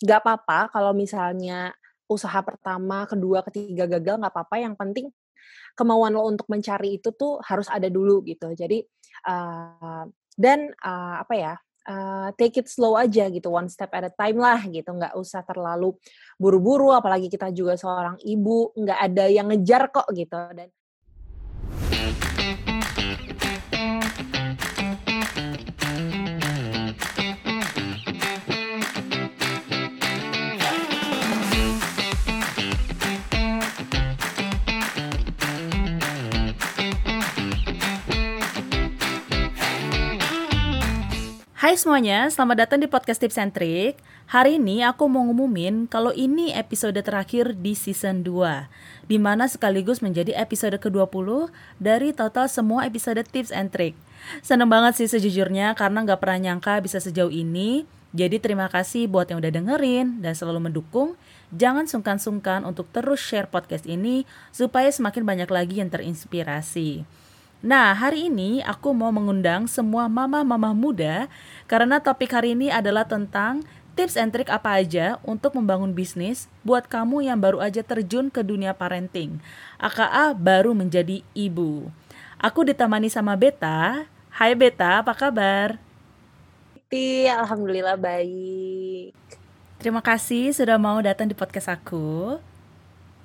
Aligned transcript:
nggak 0.00 0.20
apa-apa 0.24 0.72
kalau 0.72 0.92
misalnya 0.96 1.76
usaha 2.10 2.42
pertama, 2.42 3.06
kedua, 3.06 3.44
ketiga 3.46 3.86
gagal 3.86 4.18
nggak 4.18 4.32
apa-apa, 4.34 4.56
yang 4.58 4.74
penting 4.74 5.12
kemauan 5.78 6.12
lo 6.12 6.26
untuk 6.26 6.50
mencari 6.50 6.98
itu 6.98 7.14
tuh 7.14 7.38
harus 7.46 7.70
ada 7.70 7.86
dulu 7.86 8.24
gitu. 8.26 8.50
Jadi 8.52 8.82
uh, 9.28 10.04
dan 10.34 10.72
uh, 10.82 11.22
apa 11.22 11.34
ya? 11.36 11.54
Uh, 11.80 12.28
take 12.36 12.60
it 12.60 12.68
slow 12.68 12.92
aja 12.92 13.26
gitu, 13.32 13.48
one 13.48 13.66
step 13.66 13.88
at 13.96 14.04
a 14.04 14.12
time 14.12 14.36
lah 14.36 14.60
gitu, 14.68 14.92
nggak 14.92 15.16
usah 15.16 15.40
terlalu 15.42 15.96
buru-buru, 16.36 16.92
apalagi 16.92 17.32
kita 17.32 17.48
juga 17.56 17.72
seorang 17.74 18.20
ibu, 18.20 18.70
nggak 18.76 19.00
ada 19.00 19.24
yang 19.32 19.48
ngejar 19.48 19.88
kok 19.88 20.06
gitu. 20.12 20.38
Dan 20.54 20.68
Hai 41.60 41.76
semuanya, 41.76 42.24
selamat 42.32 42.56
datang 42.64 42.80
di 42.80 42.88
podcast 42.88 43.20
Tips 43.20 43.36
and 43.36 43.52
Trick. 43.52 44.00
Hari 44.32 44.56
ini 44.56 44.80
aku 44.80 45.04
mau 45.12 45.20
ngumumin 45.28 45.84
kalau 45.84 46.08
ini 46.08 46.56
episode 46.56 46.96
terakhir 47.04 47.52
di 47.52 47.76
season 47.76 48.24
2 48.24 49.04
Di 49.04 49.20
mana 49.20 49.44
sekaligus 49.44 50.00
menjadi 50.00 50.32
episode 50.40 50.80
ke-20 50.80 51.52
dari 51.76 52.16
total 52.16 52.48
semua 52.48 52.88
episode 52.88 53.20
Tips 53.28 53.52
and 53.52 53.68
Trick. 53.76 53.92
Seneng 54.40 54.72
banget 54.72 55.04
sih 55.04 55.12
sejujurnya 55.12 55.76
karena 55.76 56.00
gak 56.08 56.24
pernah 56.24 56.48
nyangka 56.48 56.80
bisa 56.80 56.96
sejauh 56.96 57.28
ini. 57.28 57.84
Jadi 58.16 58.40
terima 58.40 58.72
kasih 58.72 59.04
buat 59.04 59.28
yang 59.28 59.44
udah 59.44 59.52
dengerin 59.52 60.24
dan 60.24 60.32
selalu 60.32 60.72
mendukung. 60.72 61.12
Jangan 61.52 61.84
sungkan-sungkan 61.84 62.64
untuk 62.64 62.88
terus 62.88 63.20
share 63.20 63.52
podcast 63.52 63.84
ini 63.84 64.24
supaya 64.48 64.88
semakin 64.88 65.28
banyak 65.28 65.50
lagi 65.52 65.84
yang 65.84 65.92
terinspirasi 65.92 67.04
Nah, 67.60 67.92
hari 67.92 68.32
ini 68.32 68.64
aku 68.64 68.96
mau 68.96 69.12
mengundang 69.12 69.68
semua 69.68 70.08
mama-mama 70.08 70.72
muda 70.72 71.28
karena 71.68 72.00
topik 72.00 72.32
hari 72.32 72.56
ini 72.56 72.72
adalah 72.72 73.04
tentang 73.04 73.60
tips 73.92 74.16
and 74.16 74.32
trick 74.32 74.48
apa 74.48 74.80
aja 74.80 75.20
untuk 75.28 75.52
membangun 75.52 75.92
bisnis 75.92 76.48
buat 76.64 76.88
kamu 76.88 77.28
yang 77.28 77.36
baru 77.36 77.60
aja 77.60 77.84
terjun 77.84 78.32
ke 78.32 78.40
dunia 78.40 78.72
parenting, 78.72 79.44
aka 79.76 80.32
baru 80.32 80.72
menjadi 80.72 81.20
ibu. 81.36 81.92
Aku 82.40 82.64
ditemani 82.64 83.12
sama 83.12 83.36
Beta. 83.36 84.08
Hai 84.32 84.56
Beta, 84.56 85.04
apa 85.04 85.12
kabar? 85.12 85.76
Alhamdulillah 87.28 88.00
baik. 88.00 89.12
Terima 89.76 90.00
kasih 90.00 90.56
sudah 90.56 90.80
mau 90.80 90.96
datang 91.04 91.28
di 91.28 91.36
podcast 91.36 91.68
aku. 91.68 92.40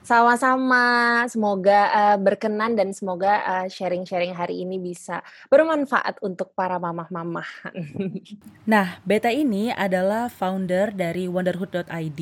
Sama-sama, 0.06 1.25
semoga 1.25 1.89
uh, 1.89 2.17
berkenan 2.22 2.78
dan 2.78 2.94
semoga 2.94 3.42
uh, 3.42 3.66
sharing-sharing 3.66 4.38
hari 4.38 4.61
ini 4.61 4.78
bisa 4.78 5.25
bermanfaat 5.50 6.22
untuk 6.22 6.53
para 6.53 6.78
mamah-mamah. 6.78 7.73
nah, 8.70 9.02
Beta 9.02 9.33
ini 9.33 9.73
adalah 9.73 10.30
founder 10.30 10.94
dari 10.94 11.26
wonderhood.id. 11.26 12.22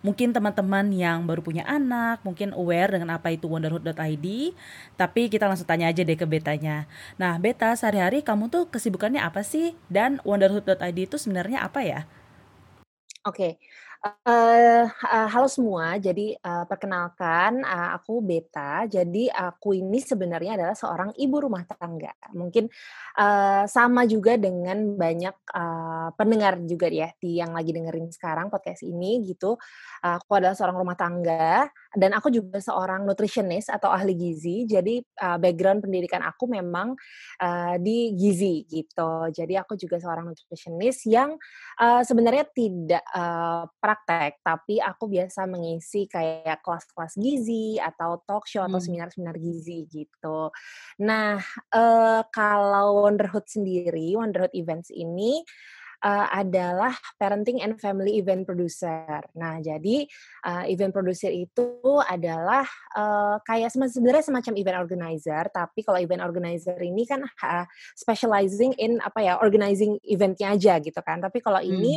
Mungkin 0.00 0.32
teman-teman 0.32 0.88
yang 0.88 1.28
baru 1.28 1.44
punya 1.44 1.68
anak, 1.68 2.24
mungkin 2.24 2.56
aware 2.56 2.96
dengan 2.96 3.20
apa 3.20 3.28
itu 3.28 3.44
wonderhood.id, 3.44 4.56
tapi 4.96 5.28
kita 5.28 5.44
langsung 5.44 5.68
tanya 5.68 5.92
aja 5.92 6.00
deh 6.00 6.16
ke 6.16 6.24
Betanya. 6.24 6.88
Nah, 7.20 7.36
Beta 7.36 7.76
sehari-hari 7.76 8.24
kamu 8.24 8.48
tuh 8.48 8.72
kesibukannya 8.72 9.20
apa 9.20 9.44
sih? 9.44 9.76
Dan 9.92 10.16
wonderhood.id 10.24 10.96
itu 10.96 11.20
sebenarnya 11.20 11.60
apa 11.60 11.84
ya? 11.84 12.08
Oke. 13.28 13.60
Uh, 14.02 14.90
uh, 14.90 15.30
halo 15.30 15.46
semua, 15.46 15.94
jadi 15.94 16.34
uh, 16.42 16.66
perkenalkan 16.66 17.62
uh, 17.62 17.94
aku 17.94 18.18
Beta. 18.18 18.82
Jadi 18.90 19.30
aku 19.30 19.78
ini 19.78 20.02
sebenarnya 20.02 20.58
adalah 20.58 20.74
seorang 20.74 21.14
ibu 21.14 21.38
rumah 21.38 21.62
tangga. 21.62 22.10
Mungkin 22.34 22.66
uh, 23.22 23.62
sama 23.70 24.02
juga 24.10 24.34
dengan 24.34 24.98
banyak 24.98 25.54
uh, 25.54 26.10
pendengar 26.18 26.58
juga 26.66 26.90
ya 26.90 27.14
di 27.14 27.38
yang 27.38 27.54
lagi 27.54 27.70
dengerin 27.70 28.10
sekarang 28.10 28.50
podcast 28.50 28.82
ini 28.82 29.22
gitu. 29.22 29.54
Uh, 30.02 30.18
aku 30.18 30.34
adalah 30.34 30.58
seorang 30.58 30.82
rumah 30.82 30.98
tangga 30.98 31.70
dan 31.92 32.16
aku 32.16 32.32
juga 32.32 32.58
seorang 32.58 33.04
nutritionist 33.04 33.68
atau 33.68 33.92
ahli 33.92 34.16
gizi. 34.16 34.64
Jadi 34.64 35.00
uh, 35.20 35.36
background 35.36 35.84
pendidikan 35.84 36.24
aku 36.24 36.48
memang 36.48 36.96
uh, 37.40 37.74
di 37.76 38.16
gizi 38.16 38.64
gitu. 38.68 39.28
Jadi 39.28 39.54
aku 39.60 39.76
juga 39.76 40.00
seorang 40.00 40.32
nutritionist 40.32 41.04
yang 41.08 41.36
uh, 41.80 42.02
sebenarnya 42.02 42.48
tidak 42.52 43.04
uh, 43.12 43.68
praktek, 43.76 44.40
tapi 44.40 44.80
aku 44.80 45.08
biasa 45.08 45.44
mengisi 45.44 46.08
kayak 46.08 46.64
kelas-kelas 46.64 47.16
gizi 47.20 47.76
atau 47.76 48.20
talk 48.24 48.48
show 48.48 48.64
atau 48.64 48.80
hmm. 48.80 48.86
seminar-seminar 48.88 49.36
gizi 49.36 49.84
gitu. 49.92 50.48
Nah, 51.04 51.40
uh, 51.76 52.20
kalau 52.32 53.04
Wonderhood 53.04 53.44
sendiri, 53.48 54.16
Wonderhood 54.16 54.54
Events 54.56 54.88
ini 54.88 55.44
uh, 56.02 56.26
adalah 56.34 56.92
parenting 57.16 57.62
and 57.62 57.78
family 57.78 58.18
event 58.18 58.44
producer. 58.44 59.22
Nah, 59.38 59.62
jadi 59.62 60.04
uh, 60.44 60.64
event 60.66 60.90
producer 60.90 61.30
itu 61.30 61.80
adalah 62.02 62.66
uh, 62.98 63.38
kayak 63.46 63.70
sebenarnya 63.72 64.26
semacam 64.26 64.52
event 64.58 64.78
organizer, 64.82 65.44
tapi 65.54 65.80
kalau 65.86 65.98
event 66.02 66.22
organizer 66.26 66.76
ini 66.82 67.06
kan 67.06 67.22
uh, 67.22 67.64
specializing 67.94 68.74
in 68.76 68.98
apa 69.00 69.22
ya, 69.22 69.34
organizing 69.38 69.96
eventnya 70.04 70.52
aja 70.52 70.82
gitu 70.82 70.98
kan. 71.00 71.22
Tapi 71.22 71.38
kalau 71.38 71.62
hmm. 71.62 71.70
ini 71.70 71.94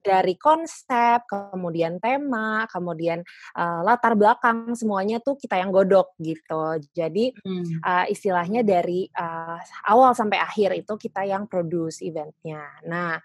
dari 0.00 0.38
konsep, 0.38 1.26
kemudian 1.26 1.98
tema, 1.98 2.64
kemudian 2.70 3.20
uh, 3.58 3.82
latar 3.82 4.14
belakang 4.14 4.72
semuanya 4.78 5.18
tuh 5.18 5.34
kita 5.34 5.58
yang 5.58 5.74
godok 5.74 6.14
gitu. 6.22 6.78
Jadi 6.94 7.34
hmm. 7.34 7.82
uh, 7.82 8.06
istilahnya 8.06 8.62
dari 8.62 9.10
uh, 9.12 9.58
awal 9.90 10.14
sampai 10.14 10.38
akhir 10.38 10.78
itu 10.78 10.94
kita 10.94 11.26
yang 11.26 11.50
produce 11.50 12.00
eventnya. 12.00 12.62
Nah 12.86 13.18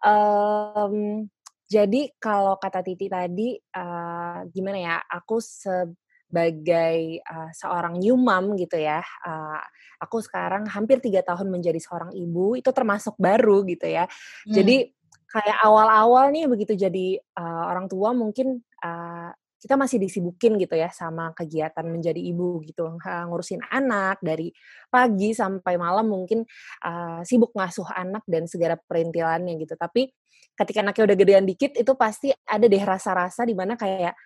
Um, 0.00 1.26
jadi 1.70 2.10
kalau 2.18 2.58
kata 2.58 2.82
Titi 2.82 3.06
tadi, 3.06 3.54
uh, 3.54 4.42
gimana 4.50 4.78
ya, 4.80 4.96
aku 5.06 5.38
sebagai 5.38 7.22
uh, 7.22 7.50
seorang 7.54 7.94
new 8.02 8.18
mom 8.18 8.58
gitu 8.58 8.74
ya, 8.74 8.98
uh, 9.00 9.60
aku 10.02 10.18
sekarang 10.18 10.66
hampir 10.66 10.98
tiga 10.98 11.22
tahun 11.22 11.46
menjadi 11.46 11.78
seorang 11.78 12.10
ibu, 12.10 12.58
itu 12.58 12.70
termasuk 12.74 13.14
baru 13.20 13.62
gitu 13.70 13.86
ya. 13.86 14.10
Hmm. 14.10 14.50
Jadi 14.50 14.90
kayak 15.30 15.62
awal-awal 15.62 16.34
nih 16.34 16.50
begitu 16.50 16.74
jadi 16.74 17.22
uh, 17.38 17.70
orang 17.70 17.86
tua 17.86 18.10
mungkin 18.10 18.66
uh, 18.82 19.30
kita 19.60 19.76
masih 19.76 20.00
disibukin 20.00 20.56
gitu 20.56 20.72
ya 20.72 20.88
sama 20.88 21.36
kegiatan 21.36 21.84
menjadi 21.84 22.16
ibu 22.16 22.64
gitu 22.64 22.96
ngurusin 22.96 23.60
anak 23.68 24.16
dari 24.24 24.48
pagi 24.88 25.36
sampai 25.36 25.76
malam 25.76 26.08
mungkin 26.08 26.48
uh, 26.82 27.20
sibuk 27.20 27.52
ngasuh 27.52 27.92
anak 27.92 28.24
dan 28.24 28.48
segala 28.48 28.80
perintilannya 28.80 29.60
gitu. 29.60 29.76
Tapi 29.76 30.08
ketika 30.56 30.80
anaknya 30.80 31.12
udah 31.12 31.16
gedean 31.16 31.44
dikit 31.44 31.72
itu 31.76 31.92
pasti 31.96 32.32
ada 32.32 32.64
deh 32.64 32.84
rasa-rasa 32.84 33.44
di 33.44 33.52
mana 33.52 33.76
kayak 33.76 34.16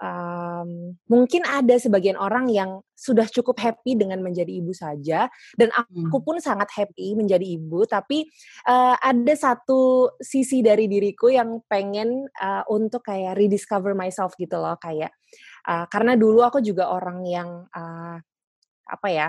um, 0.00 0.96
mungkin 1.06 1.44
ada 1.44 1.76
sebagian 1.76 2.16
orang 2.16 2.48
yang 2.48 2.80
sudah 2.96 3.28
cukup 3.28 3.60
happy 3.60 3.96
dengan 3.96 4.20
menjadi 4.20 4.50
ibu 4.60 4.72
saja 4.72 5.28
dan 5.56 5.68
aku 5.72 6.20
hmm. 6.20 6.24
pun 6.24 6.36
sangat 6.40 6.68
happy 6.72 7.16
menjadi 7.16 7.44
ibu 7.56 7.84
tapi 7.88 8.28
uh, 8.68 8.96
ada 9.00 9.32
satu 9.36 10.12
sisi 10.20 10.60
dari 10.64 10.88
diriku 10.88 11.32
yang 11.32 11.64
pengen 11.68 12.28
uh, 12.40 12.64
untuk 12.68 13.06
kayak 13.06 13.36
rediscover 13.36 13.96
myself 13.96 14.36
gitu 14.36 14.56
loh 14.60 14.76
kayak 14.80 15.12
uh, 15.68 15.88
karena 15.88 16.16
dulu 16.16 16.44
aku 16.44 16.60
juga 16.60 16.92
orang 16.92 17.24
yang 17.24 17.48
uh, 17.72 18.16
apa 18.90 19.08
ya 19.08 19.28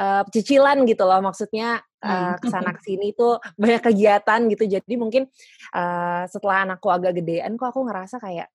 uh, 0.00 0.22
cicilan 0.26 0.82
gitu 0.88 1.04
loh 1.06 1.20
maksudnya 1.22 1.78
uh, 2.02 2.34
ke 2.40 2.46
sana 2.50 2.74
ke 2.78 2.82
sini 2.82 3.14
itu 3.14 3.38
banyak 3.54 3.82
kegiatan 3.86 4.40
gitu 4.50 4.64
jadi 4.66 4.94
mungkin 4.98 5.30
uh, 5.74 6.26
setelah 6.26 6.66
anakku 6.66 6.90
agak 6.90 7.22
gedean 7.22 7.54
kok 7.54 7.70
aku 7.70 7.86
ngerasa 7.86 8.18
kayak 8.18 8.50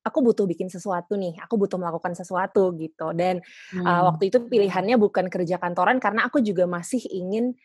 aku 0.00 0.18
butuh 0.24 0.48
bikin 0.48 0.72
sesuatu 0.72 1.16
nih, 1.16 1.36
aku 1.40 1.60
butuh 1.60 1.76
melakukan 1.76 2.16
sesuatu 2.16 2.72
gitu. 2.76 3.12
Dan 3.12 3.44
hmm. 3.72 3.84
uh, 3.84 4.02
waktu 4.12 4.32
itu 4.32 4.40
pilihannya 4.48 4.96
bukan 4.96 5.28
kerja 5.28 5.60
kantoran 5.60 6.00
karena 6.00 6.26
aku 6.28 6.40
juga 6.40 6.64
masih 6.64 7.04
ingin 7.10 7.56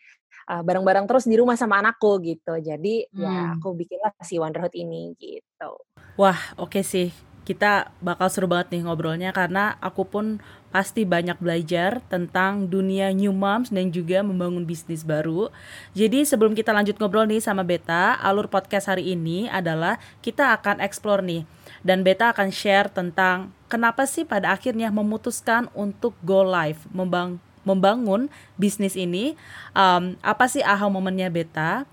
bareng-bareng 0.46 1.04
uh, 1.04 1.08
terus 1.10 1.26
di 1.26 1.34
rumah 1.34 1.58
sama 1.58 1.82
anakku 1.82 2.22
gitu. 2.22 2.54
Jadi 2.62 3.08
ya 3.10 3.26
hmm. 3.26 3.34
ya 3.34 3.44
aku 3.58 3.68
bikinlah 3.74 4.12
si 4.22 4.38
Wonderhood 4.38 4.74
ini 4.78 5.16
gitu. 5.18 5.70
Wah, 6.14 6.38
oke 6.54 6.78
okay 6.78 6.84
sih. 6.86 7.08
Kita 7.46 7.94
bakal 8.02 8.26
seru 8.26 8.50
banget 8.50 8.74
nih 8.74 8.82
ngobrolnya 8.86 9.30
karena 9.30 9.78
aku 9.78 10.02
pun 10.02 10.42
pasti 10.74 11.06
banyak 11.06 11.38
belajar 11.38 12.02
tentang 12.10 12.66
dunia 12.66 13.14
new 13.14 13.30
moms 13.30 13.70
dan 13.70 13.94
juga 13.94 14.20
membangun 14.20 14.66
bisnis 14.66 15.06
baru. 15.06 15.48
Jadi 15.94 16.26
sebelum 16.26 16.58
kita 16.58 16.74
lanjut 16.74 16.98
ngobrol 16.98 17.24
nih 17.24 17.38
sama 17.38 17.62
Beta, 17.62 18.18
alur 18.18 18.50
podcast 18.50 18.90
hari 18.90 19.14
ini 19.14 19.46
adalah 19.46 19.96
kita 20.26 20.58
akan 20.58 20.82
explore 20.82 21.22
nih 21.22 21.46
dan 21.86 22.02
Beta 22.02 22.34
akan 22.34 22.50
share 22.50 22.90
tentang 22.90 23.54
kenapa 23.70 24.10
sih 24.10 24.26
pada 24.26 24.50
akhirnya 24.50 24.90
memutuskan 24.90 25.70
untuk 25.70 26.18
go 26.26 26.42
live 26.42 26.82
membang 26.90 27.38
membangun 27.62 28.30
bisnis 28.58 28.98
ini. 28.98 29.38
Um, 29.74 30.18
apa 30.22 30.50
sih 30.50 30.62
aha 30.66 30.86
momennya 30.90 31.30
Beta? 31.30 31.86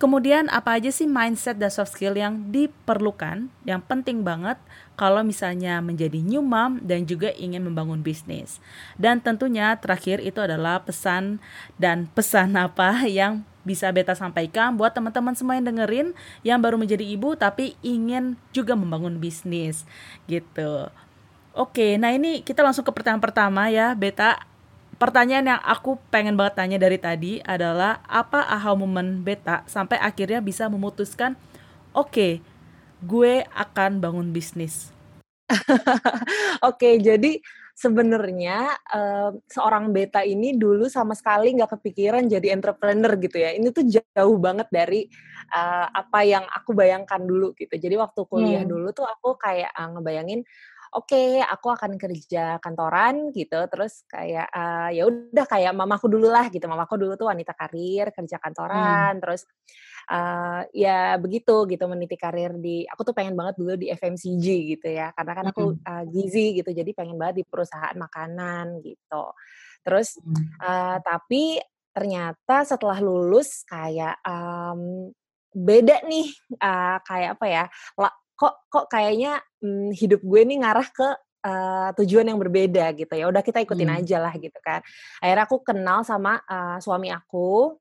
Kemudian 0.00 0.48
apa 0.48 0.80
aja 0.80 0.88
sih 0.88 1.04
mindset 1.04 1.60
dan 1.60 1.68
soft 1.68 1.92
skill 1.92 2.16
yang 2.16 2.48
diperlukan, 2.48 3.52
yang 3.68 3.84
penting 3.84 4.24
banget 4.24 4.56
kalau 4.96 5.20
misalnya 5.20 5.76
menjadi 5.84 6.24
new 6.24 6.40
mom 6.40 6.80
dan 6.80 7.04
juga 7.04 7.28
ingin 7.36 7.60
membangun 7.68 8.00
bisnis. 8.00 8.64
Dan 8.96 9.20
tentunya 9.20 9.76
terakhir 9.76 10.24
itu 10.24 10.40
adalah 10.40 10.80
pesan 10.80 11.36
dan 11.76 12.08
pesan 12.16 12.56
apa 12.56 13.04
yang 13.04 13.44
bisa 13.62 13.92
beta 13.92 14.16
sampaikan 14.16 14.74
buat 14.74 14.92
teman-teman 14.96 15.36
semua 15.36 15.56
yang 15.60 15.68
dengerin 15.68 16.08
yang 16.40 16.58
baru 16.58 16.80
menjadi 16.80 17.04
ibu 17.04 17.36
tapi 17.36 17.76
ingin 17.84 18.36
juga 18.50 18.72
membangun 18.72 19.20
bisnis 19.20 19.84
gitu. 20.24 20.88
Oke, 21.50 21.98
nah 21.98 22.14
ini 22.14 22.46
kita 22.46 22.62
langsung 22.62 22.86
ke 22.86 22.94
pertanyaan 22.94 23.20
pertama 23.20 23.66
ya, 23.68 23.90
Beta 23.98 24.38
pertanyaan 25.00 25.56
yang 25.56 25.60
aku 25.64 25.96
pengen 26.12 26.36
banget 26.36 26.60
tanya 26.60 26.76
dari 26.76 27.00
tadi 27.00 27.32
adalah 27.40 28.04
apa 28.04 28.44
aha 28.44 28.76
moment 28.76 29.24
beta 29.24 29.64
sampai 29.64 29.96
akhirnya 29.96 30.44
bisa 30.44 30.68
memutuskan 30.68 31.40
oke 31.96 32.12
okay, 32.12 32.32
gue 33.00 33.48
akan 33.56 33.96
bangun 34.04 34.28
bisnis. 34.28 34.92
oke 35.50 36.76
okay, 36.76 37.00
jadi 37.00 37.40
sebenarnya 37.80 38.76
uh, 38.92 39.32
seorang 39.48 39.88
beta 39.88 40.20
ini 40.20 40.52
dulu 40.52 40.84
sama 40.92 41.16
sekali 41.16 41.56
nggak 41.56 41.80
kepikiran 41.80 42.28
jadi 42.28 42.52
entrepreneur 42.52 43.16
gitu 43.16 43.40
ya. 43.40 43.56
Ini 43.56 43.72
tuh 43.72 43.88
jauh 43.88 44.36
banget 44.36 44.68
dari 44.68 45.08
uh, 45.56 45.88
apa 45.88 46.20
yang 46.28 46.44
aku 46.44 46.76
bayangkan 46.76 47.24
dulu 47.24 47.56
gitu. 47.56 47.72
Jadi 47.72 47.96
waktu 47.96 48.20
kuliah 48.28 48.62
hmm. 48.68 48.70
dulu 48.70 48.88
tuh 48.92 49.08
aku 49.08 49.40
kayak 49.40 49.72
uh, 49.72 49.96
ngebayangin 49.96 50.44
oke 50.90 51.06
okay, 51.06 51.38
aku 51.38 51.70
akan 51.70 51.94
kerja 51.96 52.58
kantoran 52.58 53.30
gitu 53.30 53.62
terus 53.70 54.02
kayak 54.10 54.50
uh, 54.50 54.90
ya 54.90 55.06
udah 55.06 55.46
kayak 55.46 55.70
mamaku 55.70 56.10
dulu 56.10 56.26
lah 56.26 56.50
gitu 56.50 56.66
mamaku 56.66 56.98
dulu 56.98 57.14
tuh 57.14 57.30
wanita 57.30 57.54
karir 57.54 58.10
kerja 58.10 58.36
hmm. 58.36 58.44
kantoran 58.44 59.12
hmm. 59.16 59.22
terus 59.22 59.46
uh, 60.10 60.62
ya 60.74 61.14
begitu 61.16 61.70
gitu 61.70 61.84
meniti 61.86 62.18
karir 62.18 62.58
di 62.58 62.82
aku 62.90 63.06
tuh 63.06 63.14
pengen 63.14 63.38
banget 63.38 63.54
dulu 63.56 63.78
di 63.78 63.88
FMCG 63.94 64.46
gitu 64.76 64.88
ya 64.90 65.14
karena 65.14 65.32
kan 65.32 65.46
aku 65.54 65.78
uh, 65.78 66.04
gizi 66.10 66.58
gitu 66.58 66.74
jadi 66.74 66.90
pengen 66.92 67.16
banget 67.16 67.40
di 67.40 67.44
perusahaan 67.46 67.94
makanan 67.94 68.82
gitu. 68.82 69.24
Terus 69.86 70.18
uh, 70.60 70.98
tapi 71.00 71.62
ternyata 71.90 72.66
setelah 72.66 72.98
lulus 72.98 73.62
kayak 73.66 74.18
um, 74.26 75.10
beda 75.50 76.06
nih 76.06 76.30
uh, 76.62 77.02
kayak 77.02 77.34
apa 77.38 77.46
ya 77.50 77.64
kok 78.40 78.54
kok 78.72 78.86
kayaknya 78.88 79.36
hmm, 79.60 79.92
hidup 79.92 80.24
gue 80.24 80.40
nih 80.48 80.58
ngarah 80.64 80.88
ke 80.88 81.08
uh, 81.44 81.90
tujuan 82.00 82.24
yang 82.24 82.40
berbeda 82.40 82.96
gitu 82.96 83.12
ya 83.12 83.28
udah 83.28 83.44
kita 83.44 83.60
ikutin 83.60 83.90
hmm. 83.92 83.98
aja 84.00 84.16
lah 84.16 84.32
gitu 84.36 84.56
kan. 84.64 84.80
Akhirnya 85.20 85.44
aku 85.44 85.60
kenal 85.60 86.00
sama 86.08 86.40
uh, 86.48 86.80
suami 86.80 87.12
aku 87.12 87.76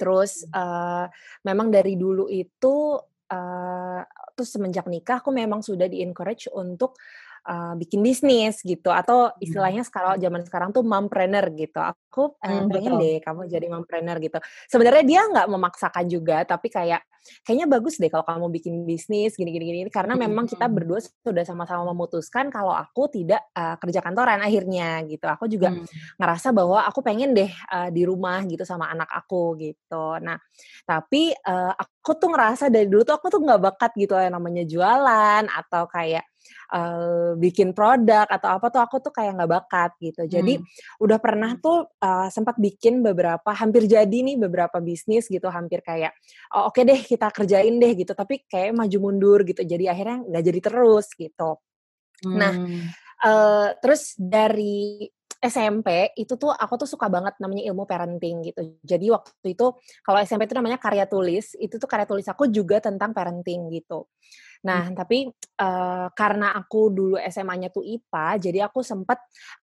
terus 0.00 0.48
uh, 0.56 1.04
memang 1.44 1.68
dari 1.68 2.00
dulu 2.00 2.32
itu 2.32 2.96
uh, 3.28 4.00
terus 4.32 4.56
semenjak 4.56 4.88
nikah 4.88 5.20
aku 5.20 5.28
memang 5.28 5.60
sudah 5.60 5.84
di 5.84 6.00
encourage 6.00 6.48
untuk 6.48 6.96
uh, 7.46 7.74
bikin 7.76 8.00
bisnis 8.00 8.60
gitu 8.64 8.92
atau 8.92 9.30
hmm. 9.30 9.44
istilahnya 9.44 9.82
sekarang 9.86 10.20
zaman 10.20 10.42
sekarang 10.44 10.70
tuh 10.74 10.82
mompreneur 10.84 11.46
gitu 11.56 11.80
aku 11.80 12.34
uh, 12.36 12.46
hmm, 12.46 12.68
pengen 12.72 12.92
betul. 12.96 13.02
deh 13.04 13.16
kamu 13.22 13.40
jadi 13.48 13.66
mompreneur 13.70 14.18
gitu 14.20 14.38
sebenarnya 14.68 15.04
dia 15.06 15.20
nggak 15.28 15.46
memaksakan 15.48 16.04
juga 16.08 16.42
tapi 16.44 16.68
kayak 16.68 17.04
kayaknya 17.44 17.66
bagus 17.68 18.00
deh 18.00 18.08
kalau 18.08 18.24
kamu 18.24 18.46
bikin 18.48 18.74
bisnis 18.88 19.36
gini 19.36 19.52
gini 19.52 19.64
gini 19.68 19.80
karena 19.92 20.16
hmm. 20.16 20.22
memang 20.24 20.44
kita 20.48 20.66
berdua 20.72 21.00
sudah 21.00 21.44
sama-sama 21.44 21.92
memutuskan 21.92 22.48
kalau 22.48 22.72
aku 22.72 23.12
tidak 23.12 23.44
uh, 23.52 23.76
kerja 23.76 24.00
kantoran 24.00 24.40
akhirnya 24.40 25.04
gitu 25.04 25.28
aku 25.28 25.44
juga 25.46 25.72
hmm. 25.72 26.16
ngerasa 26.16 26.56
bahwa 26.56 26.84
aku 26.88 27.04
pengen 27.04 27.36
deh 27.36 27.50
uh, 27.70 27.92
di 27.92 28.08
rumah 28.08 28.40
gitu 28.48 28.64
sama 28.64 28.88
anak 28.88 29.08
aku 29.12 29.60
gitu 29.60 30.16
nah 30.24 30.40
tapi 30.88 31.32
uh, 31.44 31.72
aku 31.76 31.99
tuh 32.00 32.28
ngerasa 32.32 32.72
dari 32.72 32.88
dulu 32.88 33.04
tuh 33.04 33.16
aku 33.20 33.28
tuh 33.28 33.40
nggak 33.44 33.60
bakat 33.60 33.92
gitu 33.96 34.16
yang 34.16 34.32
namanya 34.32 34.64
jualan 34.64 35.44
atau 35.44 35.84
kayak 35.84 36.24
uh, 36.72 37.36
bikin 37.36 37.76
produk 37.76 38.24
atau 38.24 38.48
apa 38.56 38.66
tuh 38.72 38.80
aku 38.80 38.96
tuh 39.04 39.12
kayak 39.12 39.36
nggak 39.36 39.50
bakat 39.50 39.90
gitu. 40.00 40.24
Jadi 40.24 40.56
hmm. 40.56 41.02
udah 41.04 41.18
pernah 41.20 41.50
tuh 41.60 41.86
uh, 42.00 42.28
sempat 42.32 42.56
bikin 42.56 43.04
beberapa 43.04 43.52
hampir 43.52 43.84
jadi 43.84 44.16
nih 44.24 44.40
beberapa 44.40 44.80
bisnis 44.80 45.28
gitu, 45.28 45.52
hampir 45.52 45.84
kayak 45.84 46.16
oh, 46.56 46.72
oke 46.72 46.80
okay 46.80 46.82
deh 46.88 47.00
kita 47.04 47.28
kerjain 47.28 47.76
deh 47.76 47.92
gitu, 47.92 48.16
tapi 48.16 48.42
kayak 48.48 48.72
maju 48.72 48.98
mundur 48.98 49.44
gitu. 49.44 49.60
Jadi 49.60 49.84
akhirnya 49.90 50.24
nggak 50.24 50.44
jadi 50.44 50.60
terus 50.64 51.06
gitu. 51.14 51.60
Nah, 52.26 52.52
hmm. 52.52 52.64
Nah, 52.64 52.84
uh, 53.24 53.68
terus 53.80 54.16
dari 54.16 55.04
SMP 55.40 56.12
itu 56.20 56.36
tuh 56.36 56.52
aku 56.52 56.84
tuh 56.84 56.88
suka 56.88 57.08
banget 57.08 57.32
namanya 57.40 57.64
ilmu 57.72 57.88
parenting 57.88 58.44
gitu. 58.44 58.76
Jadi 58.84 59.08
waktu 59.08 59.56
itu 59.56 59.72
kalau 60.04 60.18
SMP 60.20 60.44
itu 60.44 60.52
namanya 60.52 60.76
karya 60.76 61.08
tulis, 61.08 61.56
itu 61.56 61.80
tuh 61.80 61.88
karya 61.88 62.04
tulis 62.04 62.28
aku 62.28 62.52
juga 62.52 62.76
tentang 62.84 63.16
parenting 63.16 63.72
gitu. 63.72 64.04
Nah, 64.60 64.92
hmm. 64.92 64.96
tapi 64.96 65.32
uh, 65.56 66.12
karena 66.12 66.52
aku 66.52 66.92
dulu 66.92 67.16
SMA-nya 67.16 67.72
tuh 67.72 67.80
IPA, 67.80 68.26
jadi 68.36 68.58
aku 68.68 68.84
sempat 68.84 69.16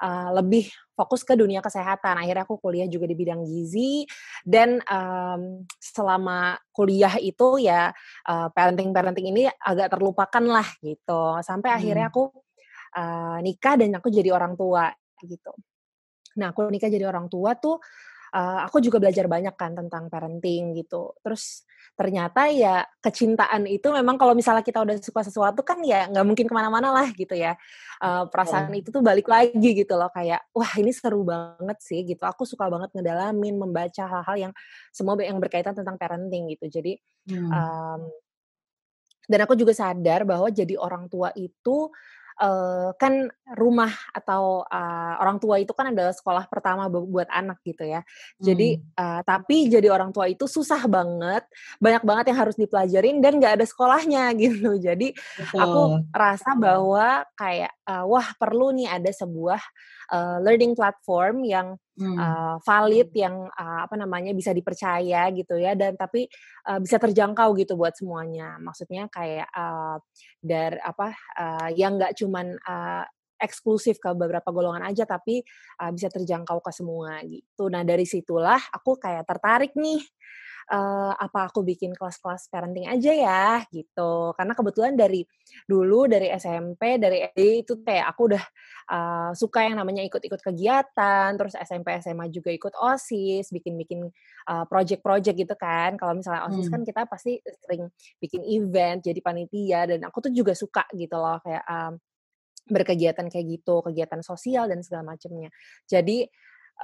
uh, 0.04 0.36
lebih 0.36 0.68
fokus 0.92 1.24
ke 1.24 1.40
dunia 1.40 1.64
kesehatan. 1.64 2.20
Akhirnya 2.20 2.44
aku 2.44 2.60
kuliah 2.60 2.92
juga 2.92 3.08
di 3.08 3.16
bidang 3.16 3.48
gizi 3.48 4.04
dan 4.44 4.84
um, 4.84 5.64
selama 5.80 6.60
kuliah 6.76 7.16
itu 7.24 7.64
ya 7.64 7.96
uh, 8.28 8.52
parenting-parenting 8.52 9.32
ini 9.32 9.48
agak 9.48 9.96
terlupakan 9.96 10.44
lah 10.44 10.68
gitu. 10.84 11.40
Sampai 11.40 11.72
hmm. 11.72 11.80
akhirnya 11.80 12.08
aku 12.12 12.24
uh, 13.00 13.40
nikah 13.40 13.80
dan 13.80 13.96
aku 13.96 14.12
jadi 14.12 14.36
orang 14.36 14.60
tua 14.60 14.92
gitu. 15.26 15.54
Nah, 16.40 16.56
aku 16.56 16.68
nikah 16.72 16.88
jadi 16.88 17.08
orang 17.08 17.28
tua 17.28 17.58
tuh 17.60 17.80
uh, 18.32 18.60
aku 18.66 18.80
juga 18.80 18.98
belajar 18.98 19.28
banyak 19.28 19.56
kan 19.56 19.76
tentang 19.76 20.08
parenting 20.08 20.76
gitu. 20.76 21.16
Terus 21.22 21.68
ternyata 21.92 22.48
ya 22.48 22.88
kecintaan 23.04 23.68
itu 23.68 23.92
memang 23.92 24.16
kalau 24.16 24.32
misalnya 24.32 24.64
kita 24.64 24.80
udah 24.80 24.96
suka 25.04 25.28
sesuatu 25.28 25.62
kan 25.62 25.84
ya 25.84 26.08
nggak 26.08 26.26
mungkin 26.26 26.46
ke 26.48 26.54
mana-mana 26.56 26.90
lah 26.90 27.08
gitu 27.12 27.36
ya. 27.36 27.60
Uh, 28.02 28.26
perasaan 28.32 28.72
oh. 28.72 28.80
itu 28.80 28.90
tuh 28.90 29.04
balik 29.04 29.28
lagi 29.30 29.70
gitu 29.76 29.94
loh 29.94 30.10
kayak 30.10 30.42
wah 30.56 30.72
ini 30.80 30.96
seru 30.96 31.28
banget 31.28 31.78
sih 31.84 32.02
gitu. 32.08 32.24
Aku 32.24 32.48
suka 32.48 32.72
banget 32.72 32.90
ngedalamin 32.96 33.60
membaca 33.60 34.04
hal-hal 34.08 34.50
yang 34.50 34.54
semua 34.96 35.20
yang 35.20 35.38
berkaitan 35.38 35.76
tentang 35.76 36.00
parenting 36.00 36.50
gitu. 36.56 36.72
Jadi 36.72 36.98
hmm. 37.30 37.52
um, 37.52 38.02
dan 39.30 39.40
aku 39.48 39.54
juga 39.56 39.72
sadar 39.72 40.26
bahwa 40.28 40.50
jadi 40.50 40.76
orang 40.76 41.08
tua 41.08 41.32
itu 41.38 41.88
uh, 42.40 42.96
kan 42.96 43.28
rumah 43.58 43.92
atau 44.16 44.64
uh, 44.64 45.14
orang 45.20 45.42
tua 45.42 45.60
itu 45.60 45.76
kan 45.76 45.92
adalah 45.92 46.16
sekolah 46.16 46.48
pertama 46.48 46.88
buat 46.88 47.28
anak 47.28 47.60
gitu 47.66 47.84
ya. 47.84 48.06
Jadi 48.40 48.80
hmm. 48.80 48.96
uh, 48.96 49.22
tapi 49.26 49.68
jadi 49.68 49.92
orang 49.92 50.16
tua 50.16 50.32
itu 50.32 50.48
susah 50.48 50.88
banget, 50.88 51.44
banyak 51.82 52.04
banget 52.06 52.26
yang 52.32 52.40
harus 52.40 52.56
dipelajarin 52.56 53.20
dan 53.20 53.42
nggak 53.42 53.60
ada 53.60 53.66
sekolahnya 53.68 54.32
gitu. 54.44 54.78
Jadi 54.80 55.12
Betul. 55.18 55.60
aku 55.60 55.82
rasa 56.16 56.56
bahwa 56.56 57.26
kayak 57.36 57.74
uh, 57.92 58.08
wah 58.08 58.28
perlu 58.40 58.72
nih 58.72 58.88
ada 58.88 59.12
sebuah 59.12 59.60
uh, 60.16 60.38
learning 60.40 60.72
platform 60.72 61.44
yang 61.44 61.76
hmm. 62.00 62.16
uh, 62.16 62.56
valid, 62.64 63.12
yang 63.12 63.52
uh, 63.52 63.84
apa 63.84 64.00
namanya 64.00 64.32
bisa 64.32 64.56
dipercaya 64.56 65.28
gitu 65.36 65.60
ya, 65.60 65.76
dan 65.76 66.00
tapi 66.00 66.32
uh, 66.72 66.80
bisa 66.80 66.96
terjangkau 66.96 67.52
gitu 67.60 67.76
buat 67.76 67.92
semuanya. 68.00 68.56
Maksudnya 68.64 69.12
kayak 69.12 69.52
uh, 69.52 70.00
dari 70.40 70.80
apa 70.80 71.12
uh, 71.36 71.70
yang 71.76 72.00
nggak 72.00 72.16
cuman 72.16 72.56
uh, 72.64 73.04
eksklusif 73.42 73.98
ke 73.98 74.14
beberapa 74.14 74.54
golongan 74.54 74.86
aja 74.86 75.04
tapi 75.10 75.42
uh, 75.82 75.90
bisa 75.90 76.14
terjangkau 76.14 76.62
ke 76.62 76.72
semua 76.72 77.20
gitu. 77.26 77.74
Nah 77.74 77.82
dari 77.82 78.06
situlah 78.06 78.62
aku 78.70 79.02
kayak 79.02 79.26
tertarik 79.26 79.74
nih 79.74 80.00
uh, 80.70 81.14
apa 81.18 81.50
aku 81.50 81.66
bikin 81.66 81.96
kelas-kelas 81.98 82.52
parenting 82.54 82.86
aja 82.86 83.12
ya 83.12 83.66
gitu. 83.74 84.36
Karena 84.38 84.54
kebetulan 84.54 84.94
dari 84.94 85.26
dulu 85.66 86.06
dari 86.06 86.30
SMP 86.36 87.02
dari 87.02 87.26
SD 87.34 87.66
itu 87.66 87.74
kayak 87.82 88.06
aku 88.14 88.22
udah 88.36 88.44
uh, 88.94 89.32
suka 89.34 89.66
yang 89.66 89.82
namanya 89.82 90.06
ikut-ikut 90.06 90.42
kegiatan 90.44 91.34
terus 91.34 91.58
SMP 91.58 91.98
SMA 92.04 92.30
juga 92.30 92.54
ikut 92.54 92.74
osis 92.78 93.50
bikin-bikin 93.50 94.06
uh, 94.52 94.66
project-project 94.70 95.38
gitu 95.48 95.56
kan. 95.58 95.98
Kalau 95.98 96.14
misalnya 96.14 96.46
osis 96.52 96.70
hmm. 96.70 96.74
kan 96.78 96.82
kita 96.86 97.02
pasti 97.10 97.42
sering 97.42 97.90
bikin 98.22 98.46
event 98.46 99.02
jadi 99.02 99.20
panitia 99.24 99.90
dan 99.90 100.06
aku 100.06 100.30
tuh 100.30 100.32
juga 100.36 100.54
suka 100.54 100.86
gitu 100.94 101.18
loh 101.18 101.42
kayak 101.42 101.66
um, 101.66 101.96
berkegiatan 102.70 103.26
kayak 103.28 103.46
gitu 103.60 103.82
kegiatan 103.82 104.22
sosial 104.22 104.70
dan 104.70 104.86
segala 104.86 105.16
macamnya 105.16 105.50
jadi 105.90 106.30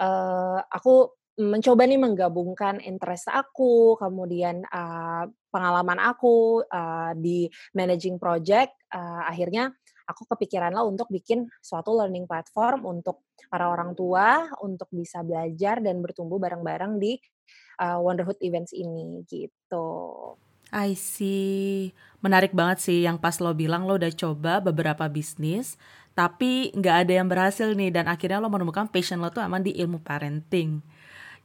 uh, 0.01 0.59
aku 0.67 1.13
mencoba 1.37 1.85
nih 1.85 2.01
menggabungkan 2.01 2.81
interest 2.81 3.29
aku, 3.29 3.93
kemudian 4.01 4.65
uh, 4.73 5.29
pengalaman 5.53 6.01
aku 6.01 6.65
uh, 6.65 7.13
di 7.13 7.45
managing 7.77 8.17
project, 8.17 8.73
uh, 8.89 9.21
akhirnya 9.29 9.69
aku 10.09 10.25
kepikiran 10.33 10.73
lah 10.73 10.87
untuk 10.87 11.11
bikin 11.13 11.45
suatu 11.61 11.93
learning 11.93 12.25
platform 12.25 12.87
untuk 12.89 13.27
para 13.51 13.69
orang 13.69 13.93
tua 13.93 14.49
untuk 14.63 14.89
bisa 14.89 15.21
belajar 15.21 15.83
dan 15.83 16.01
bertumbuh 16.01 16.41
bareng-bareng 16.41 16.97
di 16.97 17.19
uh, 17.83 17.99
Wonderhood 18.01 18.39
Events 18.41 18.73
ini 18.73 19.21
gitu. 19.29 19.87
I 20.73 20.99
see. 20.99 21.95
Menarik 22.19 22.51
banget 22.51 22.83
sih 22.83 23.05
yang 23.05 23.21
pas 23.21 23.39
lo 23.39 23.55
bilang 23.55 23.87
lo 23.87 23.95
udah 23.95 24.11
coba 24.11 24.59
beberapa 24.59 25.07
bisnis, 25.07 25.79
tapi 26.11 26.73
nggak 26.75 27.07
ada 27.07 27.13
yang 27.23 27.29
berhasil 27.29 27.71
nih 27.71 27.93
dan 27.93 28.09
akhirnya 28.09 28.41
lo 28.41 28.51
menemukan 28.51 28.89
passion 28.89 29.21
lo 29.21 29.31
tuh 29.31 29.45
emang 29.45 29.63
di 29.63 29.77
ilmu 29.79 30.01
parenting. 30.03 30.81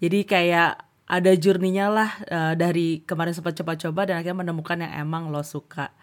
Jadi 0.03 0.27
kayak 0.27 0.83
ada 1.07 1.33
journey-nya 1.39 1.87
lah 1.87 2.11
uh, 2.27 2.55
dari 2.59 3.07
kemarin 3.07 3.31
sempat 3.31 3.55
coba-coba 3.55 4.11
dan 4.11 4.19
akhirnya 4.19 4.43
menemukan 4.43 4.83
yang 4.83 5.07
emang 5.07 5.31
lo 5.31 5.47
suka. 5.47 5.95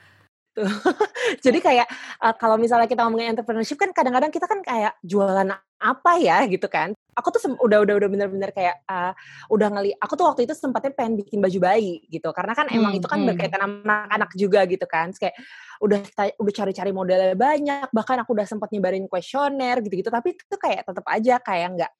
Jadi 1.45 1.59
kayak 1.59 1.87
uh, 2.23 2.35
kalau 2.35 2.55
misalnya 2.55 2.87
kita 2.87 3.03
ngomongin 3.03 3.35
entrepreneurship 3.35 3.75
kan 3.75 3.91
kadang-kadang 3.91 4.31
kita 4.31 4.47
kan 4.47 4.63
kayak 4.63 4.95
jualan 5.03 5.51
apa 5.79 6.11
ya 6.15 6.47
gitu 6.47 6.71
kan. 6.71 6.95
Aku 7.11 7.27
tuh 7.35 7.59
udah 7.59 7.83
udah 7.83 7.95
udah 7.99 8.09
bener-bener 8.11 8.55
kayak 8.55 8.79
uh, 8.87 9.11
udah 9.51 9.67
ngeli. 9.67 9.91
Aku 9.99 10.15
tuh 10.15 10.31
waktu 10.31 10.47
itu 10.47 10.55
sempatnya 10.55 10.95
pengen 10.95 11.19
bikin 11.19 11.43
baju 11.43 11.59
bayi 11.59 12.03
gitu 12.07 12.31
karena 12.31 12.55
kan 12.55 12.71
emang 12.71 12.95
hmm, 12.95 12.99
itu 13.03 13.07
kan 13.11 13.19
hmm. 13.19 13.27
berkaitan 13.35 13.59
sama 13.59 13.83
anak-anak 13.83 14.31
juga 14.39 14.59
gitu 14.63 14.85
kan. 14.87 15.11
Terus 15.11 15.21
kayak 15.27 15.35
udah 15.79 15.99
udah 16.39 16.53
cari-cari 16.55 16.91
modelnya 16.91 17.35
banyak 17.39 17.87
bahkan 17.95 18.19
aku 18.19 18.35
udah 18.35 18.47
sempat 18.47 18.67
nyebarin 18.75 19.07
kuesioner 19.07 19.79
gitu-gitu 19.79 20.11
tapi 20.11 20.35
itu 20.35 20.55
kayak 20.59 20.83
tetap 20.83 21.07
aja 21.07 21.39
kayak 21.39 21.67
nggak 21.79 21.91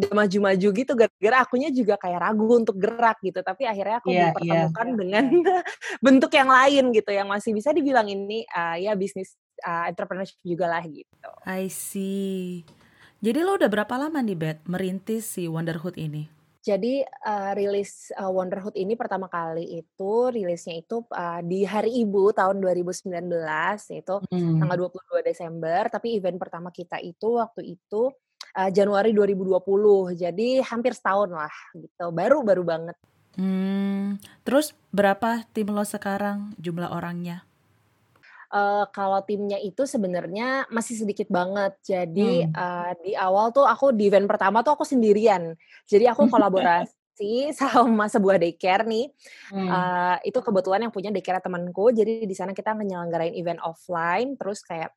gak 0.00 0.16
maju-maju 0.16 0.68
gitu 0.72 0.92
gara-gara 0.96 1.36
akunya 1.44 1.68
juga 1.68 1.94
kayak 2.00 2.18
ragu 2.24 2.48
untuk 2.56 2.76
gerak 2.80 3.20
gitu 3.20 3.44
tapi 3.44 3.68
akhirnya 3.68 4.00
aku 4.00 4.08
yeah, 4.08 4.32
dipertemukan 4.32 4.86
yeah, 4.88 4.96
dengan 4.96 5.24
bentuk 6.04 6.32
yang 6.32 6.48
lain 6.48 6.84
gitu 6.96 7.10
yang 7.12 7.28
masih 7.28 7.52
bisa 7.52 7.70
dibilang 7.76 8.08
ini 8.08 8.48
uh, 8.48 8.80
ya 8.80 8.96
bisnis 8.96 9.36
uh, 9.64 9.84
entrepreneurship 9.88 10.40
juga 10.40 10.66
lah 10.66 10.84
gitu. 10.84 11.30
I 11.44 11.68
see. 11.68 12.64
Jadi 13.20 13.38
lo 13.44 13.60
udah 13.60 13.68
berapa 13.68 13.94
lama 14.00 14.24
nih 14.24 14.38
Bet 14.38 14.58
merintis 14.64 15.28
si 15.28 15.44
Wonderhood 15.44 16.00
ini? 16.00 16.40
Jadi 16.60 17.00
uh, 17.04 17.52
rilis 17.56 18.12
uh, 18.16 18.28
Wonderhood 18.28 18.76
ini 18.76 18.92
pertama 18.92 19.32
kali 19.32 19.80
itu 19.80 20.12
rilisnya 20.28 20.76
itu 20.76 21.00
uh, 21.08 21.40
di 21.40 21.64
Hari 21.64 22.04
Ibu 22.04 22.36
tahun 22.36 22.60
2019 22.60 23.16
itu 23.96 24.14
hmm. 24.28 24.60
tanggal 24.60 24.76
22 24.92 25.24
Desember 25.24 25.88
tapi 25.88 26.20
event 26.20 26.36
pertama 26.36 26.68
kita 26.68 27.00
itu 27.00 27.40
waktu 27.40 27.80
itu 27.80 28.12
uh, 28.56 28.70
Januari 28.70 29.14
2020. 29.14 30.16
Jadi 30.18 30.62
hampir 30.64 30.92
setahun 30.96 31.30
lah 31.30 31.54
gitu. 31.76 32.06
Baru 32.10 32.42
baru 32.42 32.62
banget. 32.66 32.96
Hmm, 33.38 34.18
terus 34.42 34.74
berapa 34.90 35.46
tim 35.54 35.70
lo 35.70 35.86
sekarang 35.86 36.52
jumlah 36.58 36.90
orangnya? 36.90 37.46
Uh, 38.50 38.82
kalau 38.90 39.22
timnya 39.22 39.62
itu 39.62 39.86
sebenarnya 39.86 40.66
masih 40.74 40.98
sedikit 40.98 41.30
banget. 41.30 41.78
Jadi 41.86 42.50
hmm. 42.50 42.54
uh, 42.54 42.92
di 42.98 43.14
awal 43.14 43.54
tuh 43.54 43.62
aku 43.62 43.94
di 43.94 44.10
event 44.10 44.26
pertama 44.26 44.66
tuh 44.66 44.74
aku 44.74 44.82
sendirian. 44.82 45.54
Jadi 45.86 46.10
aku 46.10 46.26
kolaborasi 46.32 47.54
sama 47.54 48.10
sebuah 48.10 48.42
daycare 48.42 48.82
nih. 48.82 49.06
Hmm. 49.54 49.70
Uh, 49.70 50.16
itu 50.26 50.42
kebetulan 50.42 50.82
yang 50.82 50.90
punya 50.90 51.14
daycare 51.14 51.38
temanku. 51.38 51.94
Jadi 51.94 52.26
di 52.26 52.34
sana 52.34 52.50
kita 52.50 52.74
menyelenggarain 52.74 53.38
event 53.38 53.62
offline. 53.62 54.34
Terus 54.34 54.66
kayak 54.66 54.90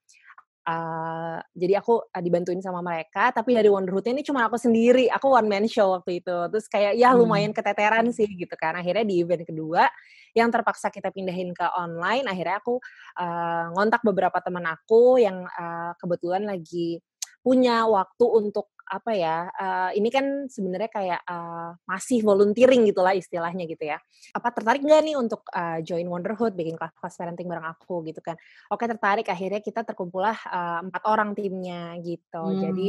Uh, 0.63 1.43
jadi 1.60 1.84
aku 1.84 2.00
uh, 2.08 2.24
dibantuin 2.24 2.63
sama 2.63 2.79
mereka, 2.79 3.36
tapi 3.36 3.51
dari 3.51 3.67
Wonderhood 3.67 4.08
ini 4.08 4.24
cuma 4.24 4.48
aku 4.48 4.55
sendiri, 4.55 5.12
aku 5.12 5.36
one 5.36 5.48
man 5.51 5.65
show 5.67 5.91
waktu 5.91 6.24
itu. 6.24 6.38
Terus 6.50 6.65
kayak 6.72 6.96
ya 6.96 7.12
hmm. 7.12 7.20
lumayan 7.20 7.51
keteteran 7.51 8.10
sih 8.15 8.27
gitu 8.32 8.55
kan. 8.55 8.79
Akhirnya 8.79 9.03
di 9.03 9.20
event 9.22 9.43
kedua 9.43 9.91
yang 10.34 10.50
terpaksa 10.50 10.89
kita 10.89 11.13
pindahin 11.13 11.53
ke 11.53 11.67
online, 11.77 12.25
akhirnya 12.25 12.58
aku 12.58 12.82
uh, 13.22 13.65
ngontak 13.77 14.01
beberapa 14.01 14.41
teman 14.41 14.65
aku 14.65 15.22
yang 15.22 15.46
uh, 15.46 15.93
kebetulan 16.01 16.50
lagi 16.50 16.98
punya 17.43 17.86
waktu 17.86 18.25
untuk 18.25 18.73
apa 18.88 19.12
ya 19.16 19.48
uh, 19.50 19.90
ini 19.96 20.10
kan 20.12 20.48
sebenarnya 20.52 20.92
kayak 20.92 21.22
uh, 21.24 21.74
masih 21.88 22.20
volunteering 22.22 22.84
gitulah 22.88 23.16
istilahnya 23.16 23.63
gitu 23.68 23.84
ya. 23.88 23.98
Apa 24.36 24.52
tertarik 24.52 24.84
nggak 24.84 25.02
nih 25.04 25.16
untuk 25.16 25.44
uh, 25.52 25.80
join 25.82 26.06
Wonderhood 26.08 26.54
bikin 26.54 26.75
kelas 26.75 27.16
parenting 27.16 27.48
bareng 27.48 27.68
aku 27.68 28.04
gitu 28.08 28.20
kan? 28.20 28.36
Oke 28.70 28.86
tertarik 28.86 29.28
akhirnya 29.28 29.63
kita 29.63 29.88
terkumpullah 29.88 30.36
uh, 30.48 30.80
empat 30.86 31.04
orang 31.08 31.32
timnya 31.34 31.96
gitu. 32.04 32.44
Hmm. 32.44 32.60
jadi 32.60 32.88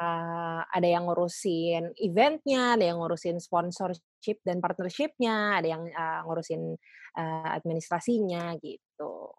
uh, 0.00 0.60
ada 0.68 0.88
yang 0.88 1.04
ngurusin 1.08 1.92
eventnya 2.00 2.76
ada 2.78 2.84
yang 2.92 2.98
ngurusin 3.00 3.40
sponsorship 3.42 4.40
dan 4.46 4.60
partnershipnya 4.62 5.60
ada 5.60 5.68
yang 5.68 5.82
uh, 5.92 6.20
ngurusin 6.24 6.76
uh, 7.18 7.48
administrasinya 7.56 8.56
gitu 8.60 9.32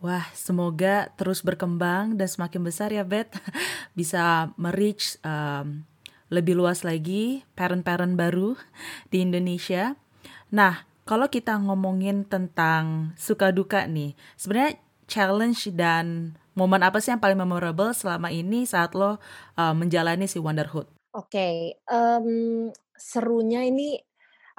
Wah, 0.00 0.24
semoga 0.32 1.12
terus 1.20 1.44
berkembang 1.44 2.16
dan 2.16 2.24
semakin 2.24 2.64
besar 2.64 2.88
ya, 2.88 3.04
Bet. 3.04 3.28
Bisa 3.98 4.48
merich 4.56 5.20
um, 5.20 5.84
lebih 6.32 6.56
luas 6.56 6.88
lagi 6.88 7.44
parent-parent 7.52 8.16
baru 8.16 8.56
di 9.12 9.20
Indonesia. 9.20 9.92
Nah, 10.56 10.88
kalau 11.04 11.28
kita 11.28 11.52
ngomongin 11.60 12.24
tentang 12.24 13.12
suka 13.20 13.52
duka 13.52 13.84
nih, 13.84 14.16
sebenarnya 14.40 14.80
challenge 15.04 15.68
dan 15.76 16.32
momen 16.56 16.80
apa 16.80 16.96
sih 17.04 17.12
yang 17.12 17.20
paling 17.20 17.36
memorable 17.36 17.92
selama 17.92 18.32
ini 18.32 18.64
saat 18.64 18.96
lo 18.96 19.20
uh, 19.60 19.74
menjalani 19.76 20.24
si 20.24 20.40
Wonderhood? 20.40 20.88
Oke, 21.12 21.28
okay, 21.28 21.54
um, 21.92 22.70
serunya 22.96 23.68
ini 23.68 24.00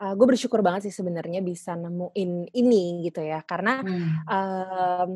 uh, 0.01 0.13
gue 0.13 0.27
bersyukur 0.27 0.65
banget 0.65 0.89
sih 0.89 0.93
sebenarnya 0.93 1.39
bisa 1.45 1.77
nemuin 1.77 2.51
ini 2.51 3.05
gitu 3.07 3.21
ya 3.21 3.45
karena 3.45 3.79
hmm. 3.85 4.09
um, 4.27 5.09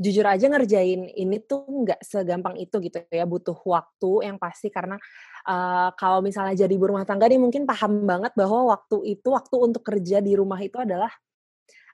jujur 0.00 0.24
aja 0.24 0.48
ngerjain 0.48 1.12
ini 1.12 1.44
tuh 1.44 1.60
nggak 1.68 2.00
segampang 2.00 2.56
itu 2.56 2.72
gitu 2.80 3.04
ya 3.12 3.28
butuh 3.28 3.54
waktu 3.68 4.32
yang 4.32 4.40
pasti 4.40 4.72
karena 4.72 4.96
uh, 5.44 5.92
kalau 5.92 6.24
misalnya 6.24 6.56
jadi 6.56 6.72
ibu 6.72 6.88
rumah 6.88 7.04
tangga 7.04 7.28
nih 7.28 7.36
mungkin 7.36 7.68
paham 7.68 8.08
banget 8.08 8.32
bahwa 8.32 8.72
waktu 8.72 9.20
itu 9.20 9.28
waktu 9.28 9.56
untuk 9.60 9.84
kerja 9.84 10.24
di 10.24 10.32
rumah 10.32 10.56
itu 10.56 10.80
adalah 10.80 11.12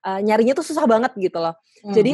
uh, 0.06 0.22
nyarinya 0.22 0.54
tuh 0.54 0.62
susah 0.62 0.86
banget 0.86 1.18
gitu 1.18 1.42
loh 1.42 1.58
mm-hmm. 1.58 1.94
jadi 1.98 2.12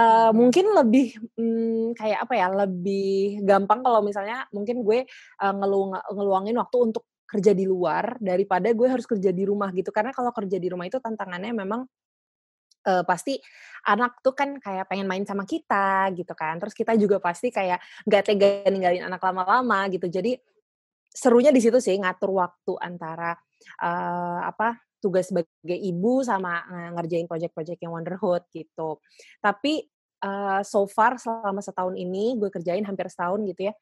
uh, 0.00 0.30
mungkin 0.32 0.64
lebih 0.72 1.06
hmm, 1.36 1.92
kayak 1.92 2.24
apa 2.24 2.32
ya 2.32 2.46
lebih 2.64 3.44
gampang 3.44 3.84
kalau 3.84 4.00
misalnya 4.00 4.48
mungkin 4.48 4.80
gue 4.80 5.04
uh, 5.44 5.54
ngelu 5.60 5.82
ngeluangin 6.16 6.56
waktu 6.56 6.76
untuk 6.88 7.04
kerja 7.28 7.52
di 7.52 7.68
luar 7.68 8.16
daripada 8.16 8.72
gue 8.72 8.88
harus 8.88 9.04
kerja 9.04 9.28
di 9.28 9.44
rumah 9.44 9.68
gitu 9.76 9.92
karena 9.92 10.16
kalau 10.16 10.32
kerja 10.32 10.56
di 10.56 10.72
rumah 10.72 10.88
itu 10.88 10.96
tantangannya 10.96 11.52
memang 11.52 11.84
uh, 12.86 13.02
pasti 13.02 13.40
anak 13.88 14.20
tuh 14.22 14.36
kan 14.36 14.60
kayak 14.60 14.86
pengen 14.86 15.08
main 15.08 15.24
sama 15.24 15.48
kita 15.48 16.12
gitu 16.14 16.34
kan. 16.36 16.60
Terus 16.60 16.74
kita 16.76 16.94
juga 16.94 17.18
pasti 17.18 17.50
kayak 17.50 17.80
nggak 18.06 18.22
tega 18.22 18.48
ninggalin 18.70 19.06
anak 19.06 19.22
lama-lama 19.22 19.88
gitu. 19.90 20.06
Jadi 20.06 20.36
serunya 21.08 21.50
di 21.50 21.58
situ 21.58 21.80
sih 21.82 21.98
ngatur 21.98 22.30
waktu 22.30 22.72
antara 22.78 23.34
uh, 23.82 24.40
apa 24.46 24.78
tugas 24.98 25.30
sebagai 25.30 25.78
ibu 25.78 26.26
sama 26.26 26.66
ngerjain 26.94 27.30
project-project 27.30 27.78
yang 27.86 27.94
Wonderhood 27.94 28.42
gitu. 28.50 28.98
Tapi 29.38 29.86
uh, 30.22 30.60
so 30.66 30.86
far 30.86 31.18
selama 31.18 31.62
setahun 31.62 31.94
ini 31.94 32.38
gue 32.38 32.50
kerjain 32.50 32.82
hampir 32.82 33.06
setahun 33.10 33.42
gitu 33.46 33.70
ya 33.70 33.74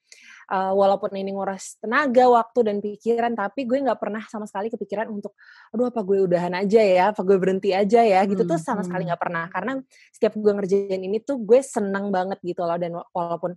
uh, 0.52 0.72
walaupun 0.76 1.12
ini 1.16 1.32
nguras 1.32 1.80
tenaga 1.80 2.28
waktu 2.28 2.60
dan 2.66 2.76
pikiran 2.80 3.32
tapi 3.32 3.64
gue 3.64 3.78
nggak 3.82 4.00
pernah 4.00 4.22
sama 4.28 4.44
sekali 4.44 4.68
kepikiran 4.72 5.08
untuk 5.08 5.36
aduh 5.72 5.88
apa 5.88 6.00
gue 6.04 6.18
udahan 6.24 6.52
aja 6.56 6.80
ya 6.80 7.04
apa 7.12 7.20
gue 7.24 7.36
berhenti 7.36 7.72
aja 7.72 8.00
ya 8.04 8.20
gitu 8.28 8.44
hmm, 8.44 8.50
tuh 8.54 8.58
sama 8.60 8.82
hmm. 8.82 8.88
sekali 8.88 9.02
nggak 9.08 9.22
pernah 9.22 9.44
karena 9.48 9.72
setiap 10.12 10.34
gue 10.36 10.52
ngerjain 10.52 11.00
ini 11.00 11.18
tuh 11.22 11.40
gue 11.40 11.60
senang 11.64 12.12
banget 12.12 12.38
gitu 12.44 12.62
loh 12.64 12.76
dan 12.76 12.92
walaupun 13.12 13.56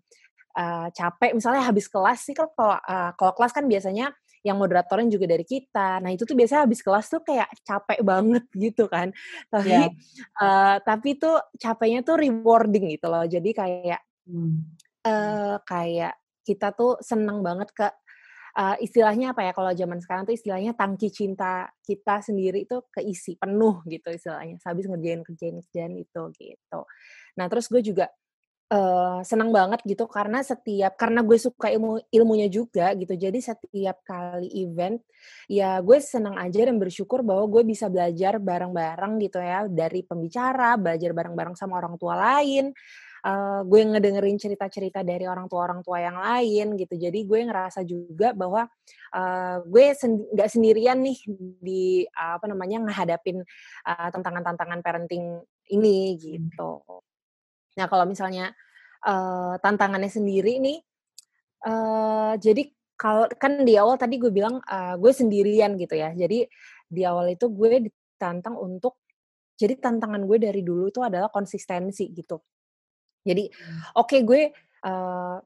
uh, 0.55 0.87
capek 0.91 1.35
misalnya 1.35 1.63
habis 1.67 1.85
kelas 1.87 2.19
sih 2.23 2.35
kalau 2.35 2.75
uh, 2.75 3.11
kalau 3.15 3.33
kelas 3.35 3.53
kan 3.53 3.65
biasanya 3.67 4.11
yang 4.43 4.55
moderatornya 4.55 5.11
juga 5.11 5.25
dari 5.27 5.43
kita. 5.43 5.99
Nah 5.99 6.11
itu 6.15 6.23
tuh 6.23 6.35
biasanya 6.35 6.63
habis 6.63 6.79
kelas 6.79 7.05
tuh 7.11 7.21
kayak 7.23 7.49
capek 7.63 7.99
banget 8.01 8.45
gitu 8.69 8.87
kan. 8.87 9.11
Tapi 9.51 9.71
yeah. 9.71 9.89
uh, 10.39 10.77
tapi 10.83 11.19
tuh 11.19 11.39
capeknya 11.59 12.01
tuh 12.03 12.19
rewarding 12.19 12.95
gitu 12.95 13.07
loh. 13.11 13.25
Jadi 13.27 13.49
kayak 13.51 14.01
hmm. 14.27 14.79
uh, 15.03 15.57
kayak 15.67 16.15
kita 16.47 16.73
tuh 16.73 16.97
seneng 17.03 17.43
banget 17.45 17.69
ke 17.75 17.87
uh, 18.57 18.75
istilahnya 18.79 19.35
apa 19.35 19.45
ya 19.45 19.51
kalau 19.53 19.71
zaman 19.75 19.99
sekarang 20.01 20.23
tuh 20.25 20.33
istilahnya 20.33 20.73
tangki 20.73 21.11
cinta 21.13 21.69
kita 21.83 22.23
sendiri 22.23 22.63
itu 22.63 22.79
keisi 22.89 23.35
penuh 23.35 23.83
gitu 23.85 24.07
istilahnya. 24.07 24.55
Habis 24.63 24.87
ngerjain 24.87 25.21
kerjain 25.27 25.55
kerjaan 25.67 25.93
itu 25.99 26.21
gitu. 26.39 26.79
Nah 27.35 27.45
terus 27.51 27.67
gue 27.67 27.83
juga 27.83 28.07
uh, 28.69 29.19
senang 29.25 29.49
banget 29.49 29.81
gitu 29.83 30.05
karena 30.05 30.45
setiap 30.45 30.93
karena 30.95 31.25
gue 31.25 31.37
suka 31.37 31.67
ilmu 31.73 31.99
ilmunya 32.13 32.47
juga 32.47 32.93
gitu. 32.95 33.13
Jadi 33.17 33.39
setiap 33.41 34.01
kali 34.05 34.49
event 34.61 35.01
ya 35.49 35.81
gue 35.83 35.97
senang 35.99 36.37
aja 36.39 36.69
dan 36.69 36.77
bersyukur 36.77 37.25
bahwa 37.25 37.45
gue 37.49 37.63
bisa 37.65 37.89
belajar 37.91 38.37
bareng-bareng 38.39 39.13
gitu 39.25 39.41
ya 39.41 39.65
dari 39.67 40.05
pembicara, 40.05 40.77
belajar 40.77 41.11
bareng-bareng 41.11 41.55
sama 41.57 41.81
orang 41.81 41.97
tua 41.99 42.15
lain. 42.15 42.71
Uh, 43.19 43.67
gue 43.67 43.83
ngedengerin 43.83 44.39
cerita-cerita 44.39 45.03
dari 45.03 45.27
orang 45.27 45.51
tua-orang 45.51 45.83
tua 45.83 45.99
yang 45.99 46.15
lain 46.15 46.79
gitu. 46.79 46.95
Jadi 46.95 47.27
gue 47.27 47.39
ngerasa 47.51 47.83
juga 47.83 48.31
bahwa 48.31 48.63
uh, 49.11 49.59
gue 49.67 49.91
nggak 49.91 50.47
sen 50.47 50.55
sendirian 50.55 51.03
nih 51.03 51.19
di 51.59 52.07
uh, 52.15 52.39
apa 52.39 52.47
namanya 52.47 52.79
ngehadapin 52.87 53.43
uh, 53.83 54.07
tantangan-tantangan 54.15 54.79
parenting 54.79 55.35
ini 55.67 56.15
gitu. 56.15 56.79
Nah 57.79 57.87
kalau 57.87 58.03
misalnya 58.03 58.51
uh, 59.07 59.55
tantangannya 59.63 60.11
sendiri 60.11 60.59
nih, 60.59 60.83
uh, 61.63 62.35
jadi 62.35 62.67
kalau 62.99 63.31
kan 63.39 63.63
di 63.63 63.79
awal 63.79 63.95
tadi 63.95 64.19
gue 64.19 64.27
bilang 64.27 64.59
uh, 64.59 64.99
gue 64.99 65.11
sendirian 65.15 65.79
gitu 65.79 65.95
ya. 65.95 66.11
Jadi 66.11 66.43
di 66.91 67.01
awal 67.07 67.39
itu 67.39 67.47
gue 67.47 67.87
ditantang 67.87 68.59
untuk 68.59 68.99
jadi 69.55 69.79
tantangan 69.79 70.27
gue 70.27 70.37
dari 70.43 70.59
dulu 70.59 70.91
itu 70.91 70.99
adalah 70.99 71.31
konsistensi 71.31 72.11
gitu. 72.11 72.43
Jadi 73.23 73.47
hmm. 73.47 73.95
oke 73.95 74.07
okay, 74.07 74.19
gue 74.27 74.41
uh, 74.83 75.39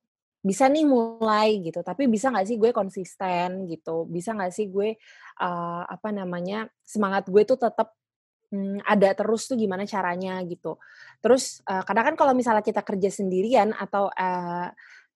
bisa 0.44 0.68
nih 0.68 0.84
mulai 0.84 1.64
gitu, 1.64 1.80
tapi 1.80 2.12
bisa 2.12 2.28
nggak 2.28 2.44
sih 2.44 2.60
gue 2.60 2.76
konsisten 2.76 3.64
gitu, 3.72 4.04
bisa 4.12 4.36
nggak 4.36 4.52
sih 4.52 4.68
gue, 4.68 5.00
eee, 5.40 5.82
apa 5.88 6.12
namanya, 6.12 6.68
semangat 6.84 7.32
gue 7.32 7.48
tuh 7.48 7.56
tetap, 7.56 7.96
mmm, 8.54 8.86
ada 8.86 9.12
terus 9.18 9.50
tuh 9.50 9.58
gimana 9.60 9.84
caranya 9.90 10.40
gitu. 10.46 10.78
Terus, 11.26 11.66
eee, 11.66 11.84
kadang 11.90 12.06
kan 12.14 12.18
kalau 12.20 12.34
misalnya 12.38 12.62
kita 12.66 12.86
kerja 12.86 13.10
sendirian 13.12 13.74
atau, 13.76 14.14
eee, 14.14 14.70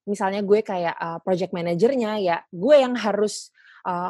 misalnya 0.09 0.41
gue 0.43 0.59
kayak, 0.65 0.95
eee, 0.97 1.19
project 1.25 1.53
manager-nya, 1.55 2.17
ya 2.23 2.37
gue 2.51 2.75
yang 2.81 2.95
harus, 2.97 3.51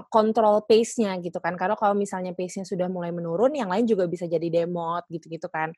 kontrol 0.10 0.66
pace-nya 0.66 1.14
gitu 1.22 1.38
kan, 1.38 1.54
karena 1.54 1.78
kalau 1.78 1.94
misalnya 1.94 2.34
pace-nya 2.34 2.66
sudah 2.66 2.90
mulai 2.90 3.14
menurun, 3.14 3.54
yang 3.54 3.70
lain 3.70 3.86
juga 3.86 4.10
bisa 4.10 4.26
jadi 4.26 4.50
demot 4.50 5.06
gitu-gitu 5.14 5.46
kan. 5.54 5.70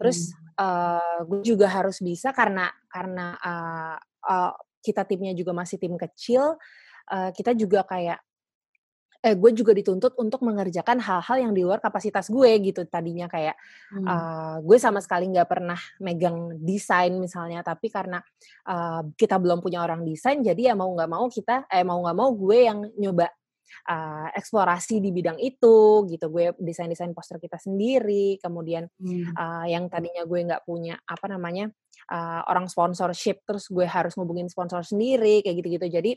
Terus, 0.00 0.34
eee, 0.58 1.18
gue 1.28 1.40
juga 1.46 1.68
harus 1.70 1.98
bisa 2.02 2.32
karena 2.36 2.70
karena, 2.90 3.36
eee 3.42 3.96
eee, 4.30 4.52
kita 4.86 5.02
timnya 5.08 5.32
juga 5.38 5.52
masih 5.56 5.78
tim 5.82 5.94
kecil, 6.00 6.56
eee, 7.12 7.30
kita 7.36 7.52
juga 7.58 7.84
kayak 7.88 8.20
eh, 9.24 9.34
gue 9.40 9.50
juga 9.56 9.72
dituntut 9.72 10.14
untuk 10.20 10.44
mengerjakan 10.44 11.00
hal-hal 11.00 11.36
yang 11.40 11.52
di 11.56 11.64
luar 11.64 11.80
kapasitas 11.80 12.28
gue 12.28 12.50
gitu. 12.60 12.84
Tadinya 12.84 13.26
kayak, 13.32 13.56
Mmm. 13.90 14.10
eee, 14.10 14.54
gue 14.62 14.78
sama 14.80 15.00
sekali 15.00 15.32
nggak 15.32 15.48
pernah 15.48 15.80
megang 16.04 16.60
desain 16.60 17.16
misalnya, 17.16 17.64
tapi 17.64 17.88
karena, 17.88 18.20
eee, 18.68 19.00
kita 19.16 19.40
belum 19.40 19.64
punya 19.64 19.80
orang 19.84 20.04
desain, 20.04 20.40
jadi 20.44 20.72
ya 20.72 20.74
mau 20.76 20.92
nggak 20.92 21.10
mau 21.10 21.26
kita 21.32 21.64
eh, 21.72 21.82
mau 21.88 21.98
nggak 22.04 22.16
mau 22.20 22.30
gue 22.36 22.58
yang 22.68 22.78
nyoba, 23.00 23.32
eee, 23.88 24.26
eksplorasi 24.38 25.00
di 25.04 25.10
bidang 25.14 25.38
itu 25.40 26.04
gitu. 26.10 26.26
Gue 26.32 26.52
desain-desain 26.60 27.12
poster 27.16 27.38
kita 27.42 27.56
sendiri, 27.60 28.38
kemudian, 28.42 28.88
Mmm. 28.98 29.36
eee, 29.38 29.64
yang 29.74 29.88
tadinya 29.92 30.22
gue 30.28 30.40
nggak 30.46 30.62
punya, 30.68 30.98
apa 31.08 31.26
namanya, 31.32 31.70
eee, 32.12 32.40
orang 32.50 32.66
sponsorship, 32.70 33.42
terus 33.48 33.68
gue 33.72 33.86
harus 33.88 34.14
ngubungin 34.18 34.48
sponsor 34.52 34.82
sendiri, 34.86 35.40
kayak 35.44 35.56
gitu-gitu. 35.64 35.86
Jadi, 35.90 36.12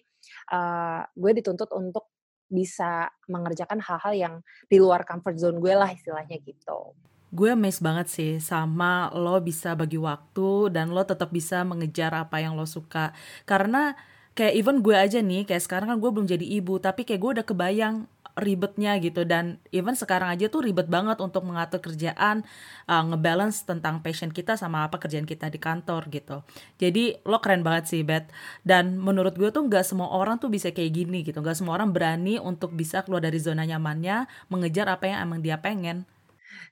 eee, 0.53 1.01
gue 1.15 1.31
dituntut 1.39 1.69
untuk 1.75 2.09
bisa 2.47 3.11
mengerjakan 3.27 3.83
hal-hal 3.83 4.13
yang 4.15 4.35
di 4.67 4.79
luar 4.79 5.03
comfort 5.03 5.35
zone 5.39 5.59
gue 5.59 5.73
lah 5.75 5.91
istilahnya 5.91 6.39
gitu. 6.43 6.95
Gue 7.27 7.51
amazed 7.51 7.83
banget 7.83 8.07
sih 8.07 8.31
sama 8.39 9.11
lo 9.11 9.35
bisa 9.43 9.75
bagi 9.75 9.99
waktu 9.99 10.71
dan 10.71 10.95
lo 10.95 11.03
tetap 11.03 11.27
bisa 11.35 11.67
mengejar 11.67 12.15
apa 12.15 12.39
yang 12.39 12.55
lo 12.55 12.63
suka. 12.63 13.11
Karena 13.43 13.99
kayak 14.37 14.53
even 14.55 14.79
gue 14.79 14.95
aja 14.95 15.19
nih, 15.19 15.43
kayak 15.43 15.65
sekarang 15.65 15.91
kan 15.91 15.97
gue 15.99 16.07
belum 16.13 16.29
jadi 16.29 16.45
ibu, 16.61 16.79
tapi 16.79 17.03
kayak 17.03 17.19
gue 17.19 17.31
udah 17.41 17.45
kebayang 17.45 17.95
ribetnya 18.37 18.95
gitu 19.01 19.25
dan 19.25 19.57
even 19.73 19.97
sekarang 19.97 20.29
aja 20.29 20.45
tuh 20.53 20.61
ribet 20.61 20.85
banget 20.87 21.17
untuk 21.19 21.41
mengatur 21.43 21.81
kerjaan, 21.81 22.45
eee, 22.85 23.03
nge-balance 23.09 23.65
tentang 23.65 23.99
passion 24.05 24.29
kita 24.29 24.53
sama 24.55 24.85
apa 24.85 25.01
kerjaan 25.01 25.25
kita 25.25 25.49
di 25.49 25.59
kantor 25.61 26.05
gitu. 26.13 26.45
Jadi 26.77 27.17
lo 27.25 27.37
keren 27.43 27.61
banget 27.65 27.85
sih, 27.91 28.01
Bet, 28.05 28.29
dan 28.61 28.97
menurut 29.01 29.33
gue 29.35 29.49
tuh 29.49 29.65
nggak 29.65 29.83
semua 29.85 30.09
orang 30.13 30.37
tuh 30.37 30.49
bisa 30.53 30.69
kayak 30.69 30.91
gini 30.93 31.25
gitu, 31.25 31.41
nggak 31.41 31.57
semua 31.57 31.75
orang 31.81 31.89
berani 31.95 32.37
untuk 32.41 32.73
bisa 32.77 33.01
keluar 33.05 33.21
dari 33.25 33.39
zona 33.41 33.65
nyamannya, 33.65 34.29
mengejar 34.53 34.87
apa 34.93 35.09
yang 35.09 35.19
emang 35.27 35.39
dia 35.41 35.57
pengen. 35.59 36.05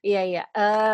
Iya 0.06 0.20
iya, 0.30 0.42
eee, 0.58 0.94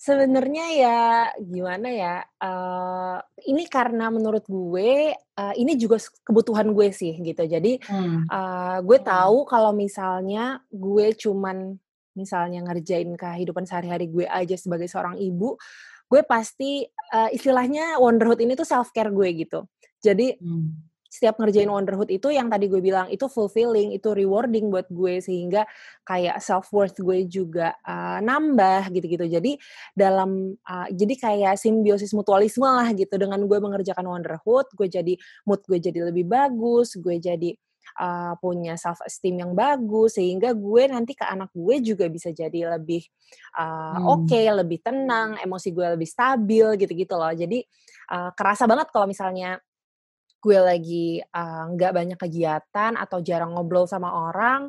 sebenarnya 0.00 0.64
ya 0.76 0.98
gimana 1.40 1.88
ya, 1.92 2.14
eee, 2.42 3.16
ini 3.52 3.64
karena 3.70 4.10
menurut 4.12 4.44
gue, 4.48 5.14
eee, 5.14 5.54
ini 5.62 5.74
juga 5.80 5.96
s 6.02 6.10
kebutuhan 6.26 6.72
gue 6.76 6.90
sih 6.92 7.14
gitu. 7.22 7.42
Jadi, 7.46 7.78
Mmm. 7.88 8.30
eee, 8.32 8.76
gue 8.86 8.98
tahu 9.02 9.46
kalau 9.48 9.72
misalnya 9.76 10.60
gue 10.72 11.14
cuman 11.16 11.78
misalnya 12.18 12.62
ngerjain 12.66 13.10
kehidupan 13.18 13.66
sehari-hari 13.66 14.06
gue 14.10 14.26
aja 14.28 14.54
sebagai 14.58 14.86
seorang 14.90 15.18
ibu, 15.18 15.56
gue 16.10 16.22
pasti, 16.26 16.84
eee, 16.88 17.30
istilahnya 17.36 17.98
wonderhood 18.02 18.40
ini 18.44 18.54
tuh 18.58 18.66
self 18.68 18.90
care 18.96 19.10
gue 19.14 19.28
gitu. 19.46 19.66
Jadi 20.04 20.34
Mmm. 20.40 20.84
Setiap 21.14 21.38
ngerjain 21.38 21.70
wonderhood 21.70 22.10
itu 22.10 22.34
yang 22.34 22.50
tadi 22.50 22.66
gue 22.66 22.82
bilang 22.82 23.06
itu 23.14 23.30
fulfilling, 23.30 23.94
itu 23.94 24.10
rewarding 24.10 24.66
buat 24.74 24.90
gue 24.90 25.22
sehingga 25.22 25.62
kayak 26.02 26.42
self 26.42 26.74
worth 26.74 26.98
gue 26.98 27.22
juga, 27.30 27.78
eee, 27.86 28.18
nambah 28.26 28.90
gitu-gitu. 28.90 29.26
Jadi 29.30 29.54
dalam, 29.94 30.58
eee, 30.58 30.86
jadi 30.98 31.14
kayak 31.14 31.54
simbiosis 31.62 32.10
mutualisme 32.18 32.66
lah 32.66 32.90
gitu 32.98 33.14
dengan 33.14 33.38
gue 33.46 33.58
mengerjakan 33.62 34.06
wonderhood, 34.10 34.66
gue 34.74 34.88
jadi 34.90 35.14
mood 35.46 35.62
gue 35.70 35.78
jadi 35.78 36.10
lebih 36.10 36.26
bagus, 36.26 36.98
gue 36.98 37.16
jadi, 37.22 37.54
eee, 38.00 38.32
punya 38.42 38.74
self 38.80 38.98
esteem 39.06 39.38
yang 39.46 39.52
bagus, 39.54 40.18
sehingga 40.18 40.50
gue 40.56 40.82
nanti 40.90 41.14
ke 41.14 41.24
anak 41.28 41.54
gue 41.54 41.78
juga 41.84 42.10
bisa 42.10 42.34
jadi 42.34 42.74
lebih, 42.78 43.02
eee, 43.58 43.98
oke, 44.10 44.34
Mmm. 44.34 44.54
lebih 44.64 44.78
tenang, 44.82 45.38
emosi 45.42 45.70
gue 45.74 45.86
lebih 45.96 46.08
stabil 46.08 46.66
gitu-gitu 46.80 47.14
loh. 47.16 47.32
Jadi, 47.34 47.62
eee, 48.10 48.30
kerasa 48.38 48.64
banget 48.70 48.88
kalau 48.94 49.06
misalnya 49.10 49.58
gue 50.44 50.58
lagi, 50.60 51.24
nggak 51.72 51.92
banyak 51.96 52.18
kegiatan 52.20 52.92
atau 53.00 53.18
jarang 53.24 53.56
ngobrol 53.56 53.88
sama 53.88 54.12
orang, 54.12 54.68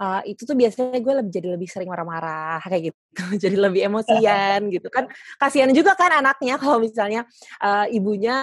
eee, 0.00 0.20
itu 0.36 0.42
tuh 0.46 0.54
biasanya 0.56 0.98
gue 1.02 1.12
leb 1.18 1.28
jadi 1.32 1.48
lebih 1.56 1.68
sering 1.68 1.88
marah-marah 1.90 2.60
kayak 2.64 2.92
gitu, 2.92 3.00
jadi 3.42 3.56
lebih 3.58 3.80
emosian 3.90 4.70
gitu 4.70 4.88
kan. 4.92 5.10
Kasihan 5.40 5.70
juga 5.74 5.98
kan 5.98 6.12
anaknya 6.22 6.54
kalau 6.62 6.78
misalnya, 6.82 7.26
eee, 7.62 7.98
ibunya 7.98 8.36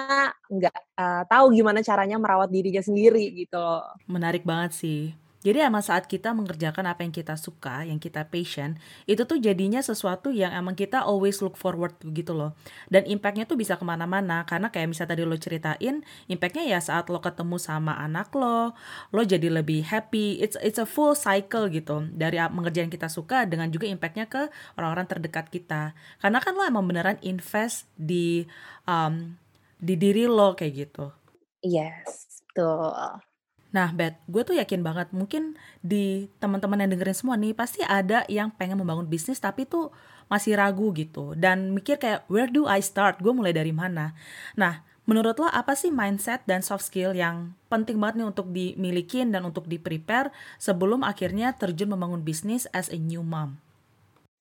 nggak, 0.51 0.77
eee, 0.99 1.21
tahu 1.29 1.45
gimana 1.55 1.79
caranya 1.85 2.17
merawat 2.19 2.49
dirinya 2.51 2.81
sendiri 2.83 3.31
gitu. 3.45 3.63
Menarik 4.09 4.43
banget 4.43 4.71
sih. 4.75 5.15
Jadi 5.43 5.59
emang 5.59 5.83
saat 5.83 6.07
kita 6.07 6.31
mengerjakan 6.31 6.87
apa 6.87 7.03
yang 7.03 7.11
kita 7.11 7.35
suka, 7.35 7.83
yang 7.83 7.99
kita 7.99 8.31
passion, 8.31 8.79
itu 9.03 9.27
tuh 9.27 9.37
jadinya 9.43 9.83
sesuatu 9.83 10.31
yang 10.31 10.55
emang 10.55 10.71
kita 10.73 11.03
always 11.03 11.43
look 11.43 11.59
forward 11.59 11.91
gitu 12.15 12.31
loh. 12.31 12.55
Dan 12.87 13.03
impact-nya 13.03 13.43
tuh 13.43 13.59
bisa 13.59 13.75
ke 13.75 13.83
mana-mana, 13.83 14.47
karena 14.47 14.71
kayak 14.71 14.95
misal 14.95 15.03
tadi 15.03 15.27
lo 15.27 15.35
ceritain, 15.35 15.99
impact-nya 16.31 16.63
ya 16.63 16.79
saat 16.79 17.11
lo 17.11 17.19
ketemu 17.19 17.59
sama 17.59 17.99
anak 17.99 18.31
lo, 18.31 18.71
lo 19.11 19.21
jadi 19.21 19.51
lebih 19.51 19.83
happy, 19.83 20.39
it's 20.39 20.55
it's 20.63 20.79
a 20.79 20.87
full 20.87 21.11
cycle 21.11 21.67
gitu, 21.67 22.07
dari 22.15 22.39
yang 22.39 22.87
kita 22.87 23.11
suka 23.11 23.43
dengan 23.43 23.67
juga 23.67 23.85
impact-nya 23.91 24.31
ke 24.31 24.47
orang-orang 24.79 25.11
terdekat 25.11 25.51
kita. 25.51 25.91
Karena 26.23 26.39
kan 26.39 26.55
lo 26.55 26.63
emang 26.63 26.87
beneran 26.87 27.19
invest 27.19 27.91
di, 27.99 28.47
mmm, 28.87 29.35
di 29.83 29.93
diri 29.99 30.23
lo, 30.23 30.55
kayak 30.55 30.73
gitu. 30.87 31.11
Yes, 31.59 32.43
betul. 32.47 33.32
Nah, 33.73 33.89
Bet, 33.97 34.21
gue 34.29 34.41
tuh 34.45 34.55
yakin 34.61 34.85
banget 34.85 35.09
mungkin 35.17 35.57
di 35.81 36.29
teman-teman 36.37 36.77
yang 36.85 36.91
dengerin 36.93 37.17
semua 37.17 37.35
nih, 37.41 37.53
pasti 37.57 37.81
ada 37.81 38.21
yang 38.29 38.53
pengen 38.53 38.77
membangun 38.77 39.09
bisnis 39.09 39.41
tapi 39.41 39.65
tuh 39.65 39.89
masih 40.29 40.53
ragu 40.61 40.93
gitu 40.93 41.33
dan 41.33 41.73
mikir 41.73 41.97
kayak, 41.97 42.21
"Where 42.29 42.47
do 42.49 42.69
I 42.69 42.79
start? 42.85 43.19
Gue 43.25 43.33
mulai 43.33 43.49
dari 43.51 43.73
mana?" 43.73 44.13
Nah, 44.61 44.85
menurut 45.09 45.35
lo 45.41 45.49
apa 45.49 45.73
sih 45.73 45.89
mindset 45.89 46.45
dan 46.45 46.61
soft 46.61 46.85
skill 46.85 47.11
yang 47.17 47.57
penting 47.73 47.97
banget 47.97 48.15
nih 48.21 48.27
untuk 48.29 48.47
dimilikin 48.53 49.33
dan 49.33 49.41
untuk 49.49 49.65
di-prepare 49.65 50.29
sebelum 50.61 51.01
akhirnya 51.01 51.57
terjun 51.57 51.89
membangun 51.91 52.21
bisnis 52.21 52.69
as 52.77 52.87
a 52.93 52.97
new 53.01 53.25
mom? 53.25 53.57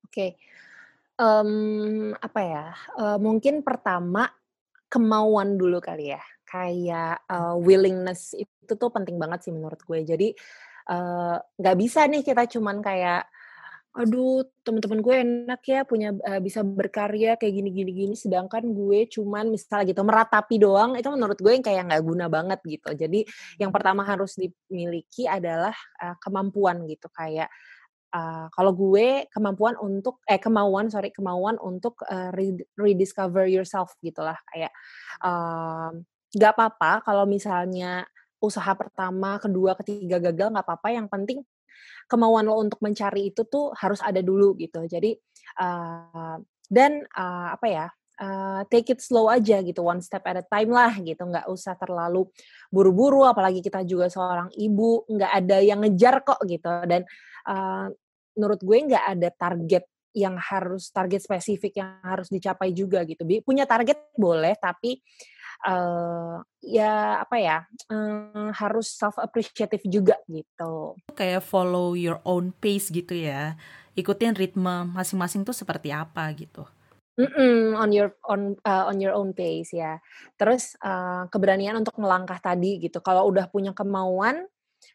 Oke, 0.06 0.36
mmm, 1.20 2.18
apa 2.20 2.40
ya, 2.42 2.64
eee, 3.00 3.18
mungkin 3.22 3.62
pertama 3.66 4.28
kemauan 4.92 5.56
dulu 5.60 5.78
kali 5.82 6.12
ya, 6.14 6.22
kayak, 6.52 7.24
eee, 7.32 7.54
willingness 7.64 8.36
itu 8.36 8.72
tuh 8.76 8.90
penting 8.92 9.16
banget 9.22 9.40
sih 9.48 9.52
menurut 9.56 9.80
gue. 9.88 10.00
Jadi, 10.04 10.28
nggak 11.60 11.76
bisa 11.78 12.04
nih 12.10 12.22
kita 12.26 12.44
cuman 12.58 12.80
kayak, 12.84 13.26
"Aduh 13.96 14.44
temen-temen 14.64 15.00
gue 15.04 15.16
enak 15.24 15.62
ya 15.68 15.80
punya, 15.88 16.12
eee, 16.16 16.40
bisa 16.44 16.62
berkarya 16.64 17.36
kayak 17.40 17.54
gini 17.60 17.70
gini 17.74 17.92
gini," 17.94 18.14
sedangkan 18.18 18.64
gue 18.72 19.04
cuman 19.12 19.48
misal 19.52 19.84
gitu 19.88 20.00
meratapi 20.06 20.56
doang, 20.62 20.96
itu 21.00 21.08
menurut 21.12 21.38
gue 21.40 21.52
yang 21.56 21.64
kayak 21.66 21.82
nggak 21.92 22.04
guna 22.06 22.26
banget 22.32 22.60
gitu. 22.66 22.90
Jadi 22.96 23.20
yang 23.60 23.70
pertama 23.74 24.02
harus 24.08 24.36
dimiliki 24.40 25.28
adalah, 25.28 25.74
eee, 26.02 26.16
kemampuan 26.24 26.84
gitu. 26.88 27.08
Kayak, 27.12 27.48
eee, 28.14 28.46
kalau 28.54 28.72
gue 28.76 29.26
kemampuan 29.32 29.74
untuk 29.80 30.20
eh, 30.28 30.38
kemauan 30.42 30.88
sorry, 30.92 31.10
kemauan 31.14 31.56
untuk, 31.62 32.00
red 32.36 32.64
rediscover 32.80 33.46
yourself 33.48 33.92
gitulah 34.04 34.36
kayak, 34.52 34.72
mmm, 35.24 36.04
nggak 36.36 36.54
papa 36.56 37.00
kalau 37.06 37.24
misalnya 37.28 38.04
usaha 38.42 38.72
pertama, 38.74 39.38
kedua, 39.40 39.76
ketiga 39.78 40.18
gagal 40.20 40.50
nggak 40.54 40.66
papa, 40.68 40.88
yang 40.94 41.06
penting 41.10 41.42
kemauan 42.10 42.46
lo 42.48 42.58
untuk 42.60 42.78
mencari 42.84 43.30
itu 43.34 43.44
tuh 43.48 43.72
harus 43.78 44.00
ada 44.04 44.20
dulu 44.24 44.54
gitu. 44.60 44.84
Jadi, 44.86 45.14
eee, 45.60 46.36
dan, 46.70 46.92
eee, 47.06 47.46
apa 47.56 47.66
ya, 47.70 47.86
eee, 48.20 48.60
take 48.72 48.94
it 48.96 49.00
slow 49.04 49.28
aja 49.32 49.60
gitu, 49.64 49.82
one 49.86 50.00
step 50.04 50.24
at 50.28 50.40
a 50.42 50.46
time 50.46 50.70
lah 50.74 50.92
gitu, 51.00 51.22
nggak 51.26 51.46
usah 51.50 51.74
terlalu 51.80 52.26
buru-buru, 52.72 53.24
apalagi 53.28 53.60
kita 53.64 53.82
juga 53.88 54.08
seorang 54.12 54.50
ibu, 54.58 55.04
nggak 55.08 55.32
ada 55.44 55.58
yang 55.64 55.80
ngejar 55.84 56.22
kok 56.26 56.40
gitu. 56.48 56.68
Dan, 56.88 57.04
eee, 57.48 57.86
menurut 58.38 58.60
gue 58.64 58.78
nggak 58.92 59.04
ada 59.18 59.28
target 59.34 59.84
yang 60.16 60.36
harus 60.40 60.90
target 60.92 61.24
spesifik 61.24 61.80
yang 61.80 62.00
harus 62.04 62.28
dicapai 62.32 62.72
juga 62.76 63.02
gitu. 63.08 63.24
Punya 63.44 63.64
target 63.68 64.12
boleh, 64.18 64.54
tapi, 64.60 65.00
eee, 65.66 66.35
ya 66.66 67.22
apa 67.25 67.37
ya, 67.40 67.57
eee, 67.90 68.51
harus 68.57 68.87
self 68.98 69.16
appreciative 69.22 69.83
juga 69.88 70.16
gitu. 70.31 70.98
Kayak 71.18 71.42
follow 71.44 71.98
your 71.98 72.22
own 72.25 72.55
pace 72.62 72.87
gitu 72.94 73.12
ya, 73.29 73.59
ikutin 73.98 74.33
ritme 74.38 74.87
masing-masing 74.96 75.42
tuh 75.42 75.53
seperti 75.61 75.90
apa 75.92 76.25
gitu. 76.38 76.62
Mhm, 77.20 77.77
on 77.77 77.92
your 77.92 78.16
on 78.25 78.57
eee, 78.64 78.83
on 78.88 78.96
your 78.96 79.12
own 79.12 79.37
pace 79.37 79.68
ya. 79.77 80.01
Terus, 80.40 80.72
eee, 80.81 81.29
keberanian 81.29 81.77
untuk 81.77 82.01
melangkah 82.01 82.40
tadi 82.40 82.81
gitu, 82.81 83.05
kalau 83.05 83.29
udah 83.29 83.53
punya 83.53 83.77
kemauan, 83.77 84.48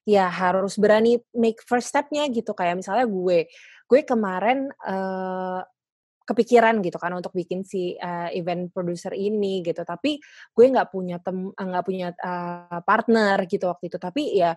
ya 0.08 0.30
harus 0.32 0.78
berani 0.80 1.20
make 1.36 1.60
first 1.66 1.90
step-nya 1.92 2.30
gitu. 2.32 2.54
Kayak 2.56 2.80
misalnya 2.86 3.06
gue, 3.10 3.50
gue 3.90 4.02
kemarin, 4.08 4.70
eee, 4.88 5.62
kepikiran 6.28 6.84
gitu 6.84 7.00
kan 7.00 7.16
untuk 7.16 7.32
bikin 7.32 7.63
si, 7.63 7.96
eee, 7.96 8.30
event 8.44 8.70
producer 8.76 9.16
ini 9.16 9.63
gitu, 9.63 9.82
tapi 9.88 10.20
gue 10.54 10.66
nggak 10.68 10.92
punya 10.92 11.18
tem 11.24 11.50
eee, 11.56 11.66
nggak 11.72 11.86
punya, 11.88 12.08
eee, 12.13 12.80
partner 12.84 13.38
gitu 13.48 13.66
waktu 13.72 13.88
itu. 13.92 13.98
Tapi 14.02 14.24
ya, 14.36 14.52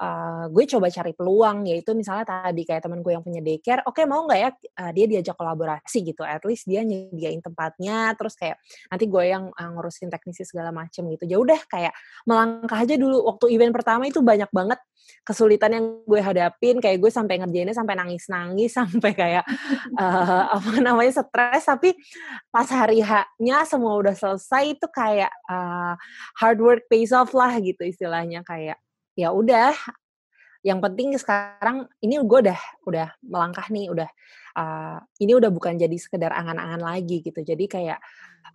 eee, 0.00 0.44
gue 0.54 0.64
coba 0.78 0.86
cari 0.90 1.12
peluang, 1.14 1.66
yaitu 1.68 1.92
misalnya 1.98 2.24
tadi 2.26 2.62
kayak 2.66 2.82
temen 2.86 3.02
gue 3.04 3.12
yang 3.14 3.24
punya 3.26 3.42
daycare, 3.44 3.82
"Oke 3.86 4.06
mau 4.06 4.24
nggak 4.26 4.40
ya, 4.40 4.50
eee, 4.54 4.90
dia 4.96 5.06
diajak 5.10 5.36
kolaborasi 5.38 5.98
gitu, 6.06 6.22
at 6.24 6.42
least 6.46 6.64
dia 6.70 6.82
nyediain 6.86 7.42
tempatnya, 7.44 8.14
terus 8.18 8.34
kayak 8.38 8.56
nanti 8.90 9.04
gue 9.10 9.24
yang, 9.26 9.50
eee, 9.54 9.68
ngurusin 9.74 10.08
teknisnya 10.12 10.46
segala 10.48 10.70
macem," 10.74 11.04
gitu. 11.12 11.24
Ya 11.28 11.38
udah 11.42 11.60
kayak 11.70 11.92
melangkah 12.28 12.78
aja 12.84 12.94
dulu. 12.98 13.26
Waktu 13.28 13.54
event 13.58 13.72
pertama 13.74 14.06
itu 14.08 14.20
banyak 14.24 14.50
banget 14.54 14.78
kesulitan 15.24 15.72
yang 15.76 15.84
gue 16.04 16.20
hadapin, 16.20 16.80
kayak 16.82 16.98
gue 17.00 17.10
sampai 17.12 17.40
ngerjainnya 17.40 17.76
sampai 17.76 17.94
nangis-nangis, 17.98 18.72
sampai 18.80 19.12
kayak, 19.16 19.44
eee, 19.98 20.42
apa 20.56 20.70
namanya, 20.80 21.12
stres, 21.22 21.64
tapi 21.68 21.94
pas 22.52 22.68
hari 22.70 23.00
H-nya 23.04 23.64
semua 23.68 23.96
udah 24.00 24.14
selesai 24.16 24.76
itu 24.78 24.86
kayak, 24.92 25.30
eee, 25.48 25.92
hard 26.40 26.58
work 26.62 26.82
pays 26.90 27.12
off 27.14 27.32
lah 27.36 27.52
gitu 27.60 27.82
istilahnya, 27.86 28.42
kayak 28.46 28.78
ya 29.18 29.34
udah, 29.34 29.74
yang 30.66 30.82
penting 30.82 31.14
sekarang 31.18 31.86
ini 32.04 32.18
gue 32.22 32.40
udah 32.50 32.60
udah 32.88 33.08
melangkah 33.24 33.66
nih, 33.70 33.88
udah, 33.94 34.08
eee, 34.58 34.98
ini 35.26 35.32
udah 35.38 35.50
bukan 35.54 35.78
jadi 35.78 35.94
sekedar 36.00 36.32
angan-angan 36.34 36.82
lagi 36.82 37.22
gitu. 37.24 37.40
Jadi 37.46 37.66
kayak, 37.70 37.98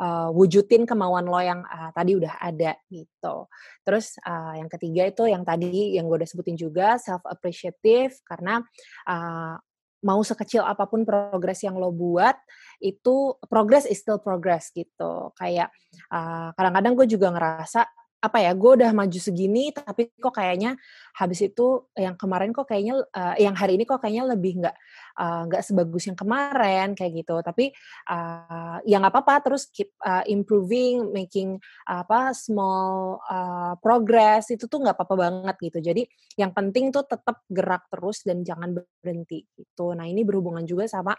eee, 0.01 0.29
wujudin 0.35 0.83
kemauan 0.89 1.25
lo 1.29 1.39
yang, 1.43 1.63
eee, 1.67 1.89
tadi 1.95 2.11
udah 2.19 2.35
ada 2.43 2.73
gitu. 2.91 3.47
Terus, 3.87 4.19
eee, 4.23 4.53
yang 4.63 4.69
ketiga 4.71 5.03
itu 5.11 5.23
yang 5.31 5.43
tadi 5.47 5.95
yang 5.97 6.07
gue 6.11 6.17
udah 6.23 6.29
sebutin 6.29 6.57
juga 6.59 6.99
self 7.01 7.23
appreciative 7.27 8.19
karena, 8.27 8.61
eee, 9.07 9.55
mau 10.03 10.19
sekecil 10.23 10.63
apa 10.67 10.85
pun 10.91 11.07
progres 11.07 11.63
yang 11.63 11.79
lo 11.79 11.89
buat, 11.95 12.35
itu 12.83 13.39
progress 13.47 13.87
is 13.87 13.99
still 14.03 14.19
progress 14.19 14.69
gitu. 14.75 15.31
Kayak, 15.39 15.71
eee, 16.11 16.49
kadang-kadang 16.59 16.93
gue 16.99 17.07
juga 17.09 17.31
ngerasa 17.35 17.87
apa 18.23 18.39
ya, 18.39 18.55
gue 18.55 18.71
udah 18.79 18.91
maju 18.95 19.19
segini, 19.19 19.75
tapi 19.75 20.07
kok 20.15 20.31
kayaknya 20.39 20.79
habis 21.19 21.43
itu 21.43 21.91
yang 21.99 22.15
kemarin 22.15 22.55
kok 22.55 22.71
kayaknya, 22.71 23.03
eee, 23.11 23.43
yang 23.43 23.51
hari 23.59 23.75
ini 23.75 23.83
kok 23.83 23.99
kayaknya 23.99 24.31
lebih 24.31 24.63
nggak, 24.63 24.75
eee, 25.19 25.41
nggak 25.51 25.63
sebagus 25.67 26.07
yang 26.07 26.15
kemarin, 26.15 26.95
kayak 26.95 27.11
gitu. 27.19 27.35
Tapi, 27.43 27.75
eee, 28.07 28.75
ya 28.87 28.97
apa-apa, 29.03 29.43
terus 29.43 29.67
keep, 29.67 29.91
eee, 29.99 30.23
improving, 30.39 31.11
making 31.11 31.59
apa, 31.83 32.31
small, 32.31 33.19
eee, 33.27 33.73
progress, 33.83 34.47
itu 34.55 34.71
tuh 34.71 34.79
nggak 34.87 34.95
apa-apa 34.95 35.15
banget 35.19 35.55
gitu. 35.59 35.77
Jadi 35.83 36.03
yang 36.39 36.55
penting 36.55 36.95
tuh 36.95 37.03
tetap 37.03 37.43
gerak 37.51 37.91
terus 37.91 38.23
dan 38.23 38.39
jangan 38.47 38.71
berhenti 39.03 39.43
gitu. 39.59 39.91
Nah 39.99 40.07
ini 40.07 40.23
berhubungan 40.23 40.63
juga 40.63 40.87
sama, 40.87 41.11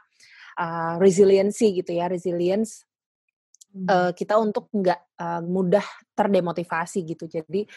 eee, 0.58 0.94
resiliency 1.02 1.76
gitu 1.84 1.92
ya, 1.96 2.08
resilience 2.10 2.84
Eee, 3.74 4.10
kita 4.16 4.40
untuk 4.40 4.72
nggak, 4.72 5.00
eee, 5.20 5.40
mudah 5.44 5.84
terdemotivasi 6.16 7.04
gitu. 7.04 7.28
Jadi, 7.28 7.68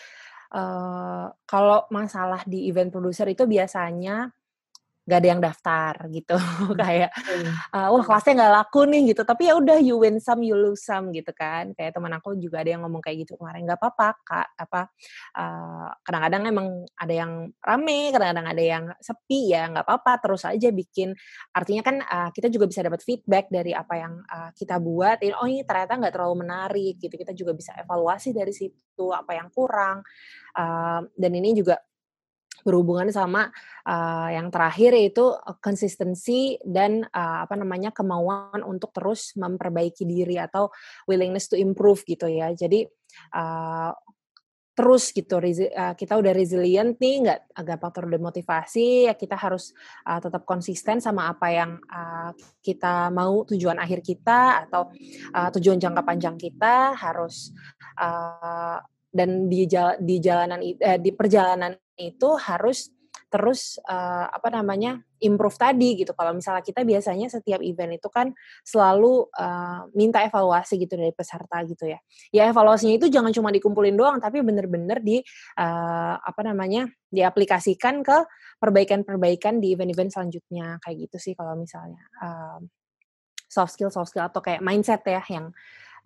eee, 0.56 1.26
kalau 1.50 1.84
masalah 1.92 2.42
di 2.48 2.68
event 2.72 2.92
producer 2.94 3.28
itu 3.28 3.44
biasanya 3.50 4.32
nggak 5.08 5.20
ada 5.24 5.30
yang 5.32 5.42
daftar 5.42 5.94
gitu. 6.12 6.36
Kayak, 6.82 7.12
eee, 7.74 7.88
wah 7.92 8.04
kelasnya 8.06 8.34
nggak 8.44 8.54
laku 8.60 8.82
nih 8.92 9.02
gitu, 9.16 9.24
tapi 9.24 9.48
ya 9.50 9.56
udah 9.56 9.80
you 9.80 9.96
win 10.04 10.20
some, 10.20 10.44
you 10.44 10.54
lose 10.60 10.84
some 10.84 11.10
gitu 11.16 11.32
kan. 11.32 11.72
Kayak 11.80 11.96
temen 11.96 12.12
aku 12.14 12.36
juga 12.40 12.62
ada 12.64 12.70
yang 12.76 12.84
ngomong 12.86 13.00
kayak 13.04 13.24
gitu 13.28 13.40
kemarin, 13.40 13.64
"Nggak 13.68 13.80
apa-apa 13.82 14.08
Kak, 14.28 14.48
apa, 14.60 14.82
eee, 15.40 15.88
kadang-kadang 16.06 16.44
emang 16.52 16.68
ada 17.00 17.14
yang 17.16 17.32
rame, 17.64 18.00
kadang-kadang 18.14 18.48
ada 18.52 18.64
yang 18.64 18.84
sepi, 19.00 19.52
ya 19.56 19.72
nggak 19.72 19.86
apa-apa, 19.88 20.12
terus 20.24 20.44
aja 20.48 20.70
bikin." 20.76 21.16
Artinya 21.56 21.82
kan, 21.88 21.96
eee, 22.04 22.30
kita 22.36 22.48
juga 22.52 22.66
bisa 22.70 22.82
dapat 22.84 23.02
feedback 23.08 23.48
dari 23.52 23.72
apa 23.76 23.96
yang, 23.98 24.14
eee, 24.28 24.50
kita 24.60 24.78
buat, 24.84 25.18
ini, 25.24 25.34
"Oh 25.40 25.48
ini 25.48 25.64
ternyata 25.64 25.96
nggak 26.00 26.14
terlalu 26.16 26.36
menarik," 26.46 26.96
gitu. 27.00 27.16
Kita 27.16 27.32
juga 27.36 27.56
bisa 27.56 27.72
evaluasi 27.80 28.36
dari 28.36 28.52
situ, 28.56 29.06
apa 29.16 29.32
yang 29.40 29.48
kurang, 29.56 30.04
eee, 30.58 31.02
dan 31.16 31.32
ini 31.36 31.52
juga 31.58 31.78
berhubungan 32.68 33.08
sama, 33.16 33.48
eee, 33.88 34.28
yang 34.36 34.52
terakhir 34.52 34.92
yaitu, 35.00 35.32
eee, 35.32 35.56
consistency 35.64 36.60
dan, 36.68 37.08
eee, 37.08 37.38
apa 37.48 37.56
namanya, 37.56 37.96
kemauan 37.96 38.60
untuk 38.68 38.92
terus 38.92 39.32
memperbaiki 39.40 40.04
diri 40.04 40.36
atau 40.44 40.68
willingness 41.08 41.48
to 41.48 41.56
improve 41.56 42.04
gitu 42.04 42.28
ya. 42.28 42.52
Jadi, 42.52 42.84
eee, 43.36 43.92
terus 44.78 45.12
gitu 45.14 45.38
kita 46.00 46.16
udah 46.18 46.34
resilient 46.38 46.98
nih, 47.04 47.16
nggak 47.28 47.42
gampang 47.68 47.94
terdemotivasi, 47.98 49.10
ya 49.12 49.16
kita 49.18 49.36
harus, 49.40 49.74
eee, 50.08 50.20
tetap 50.24 50.44
konsisten 50.50 51.00
sama 51.04 51.30
apa 51.34 51.48
yang, 51.54 51.72
eee, 51.92 52.32
kita 52.66 53.10
mau, 53.14 53.44
tujuan 53.50 53.78
akhir 53.82 54.02
kita 54.06 54.68
atau, 54.70 54.90
eee, 55.36 55.50
tujuan 55.60 55.80
jangka 55.82 56.04
panjang 56.08 56.38
kita 56.40 56.96
harus, 56.98 57.52
eee, 58.00 58.78
dan 59.14 59.50
di 59.50 59.66
jala 59.72 59.96
di 60.02 60.18
jalanan 60.22 60.62
eee, 60.62 61.00
di 61.02 61.12
perjalanan 61.16 61.74
itu 62.00 62.30
harus 62.40 62.90
terus, 63.28 63.76
eee, 63.84 64.26
apa 64.32 64.48
namanya, 64.54 65.04
improve 65.20 65.58
tadi 65.60 66.00
gitu. 66.00 66.16
Kalau 66.16 66.32
misalnya 66.38 66.64
kita 66.64 66.88
biasanya 66.88 67.28
setiap 67.28 67.60
event 67.60 68.00
itu 68.00 68.08
kan 68.08 68.32
selalu, 68.64 69.28
eee, 69.36 69.80
minta 70.00 70.24
evaluasi 70.24 70.80
gitu 70.80 70.96
dari 70.96 71.12
peserta 71.12 71.60
gitu 71.68 71.90
ya. 71.92 72.00
Ya 72.32 72.48
evaluasinya 72.48 72.96
itu 72.96 73.12
jangan 73.12 73.36
cuma 73.36 73.52
dikumpulin 73.52 73.98
doang, 74.00 74.18
tapi 74.24 74.40
bener-bener 74.46 75.04
di, 75.04 75.20
eee, 75.60 76.14
apa 76.24 76.42
namanya, 76.48 76.88
diaplikasikan 77.12 78.00
ke 78.06 78.18
perbaikan-perbaikan 78.64 79.60
di 79.60 79.76
event-event 79.76 80.12
selanjutnya, 80.14 80.80
kayak 80.84 81.10
gitu 81.12 81.18
sih 81.20 81.34
kalau 81.36 81.60
misalnya, 81.60 82.00
mmm, 82.24 82.68
soft 83.48 83.74
skill 83.78 83.92
soft 83.94 84.12
skill 84.14 84.28
atau 84.28 84.42
kayak 84.44 84.62
mindset 84.66 85.04
ya 85.08 85.24
yang, 85.32 85.52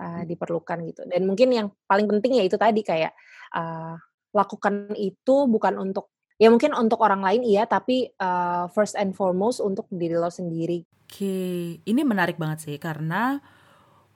Mmm. 0.01 0.25
diperlukan 0.27 0.79
gitu. 0.91 1.03
Dan 1.07 1.23
mungkin 1.29 1.49
yang 1.55 1.67
paling 1.87 2.07
penting 2.11 2.37
ya 2.39 2.43
itu 2.47 2.57
tadi 2.59 2.81
kayak, 2.85 3.13
eee, 3.55 3.95
lakukan 4.31 4.95
itu 4.95 5.45
bukan 5.47 5.75
untuk 5.79 6.11
ya 6.41 6.49
mungkin 6.49 6.73
untuk 6.73 7.05
orang 7.05 7.21
lain 7.21 7.45
iya, 7.45 7.69
tapi, 7.69 8.09
eee, 8.09 8.63
first 8.73 8.97
and 8.97 9.13
foremost 9.13 9.61
untuk 9.61 9.85
diri 9.93 10.17
lo 10.17 10.33
sendiri. 10.33 10.81
Oke, 11.05 11.77
ini 11.85 12.01
menarik 12.01 12.41
banget 12.41 12.65
sih 12.65 12.77
karena 12.81 13.43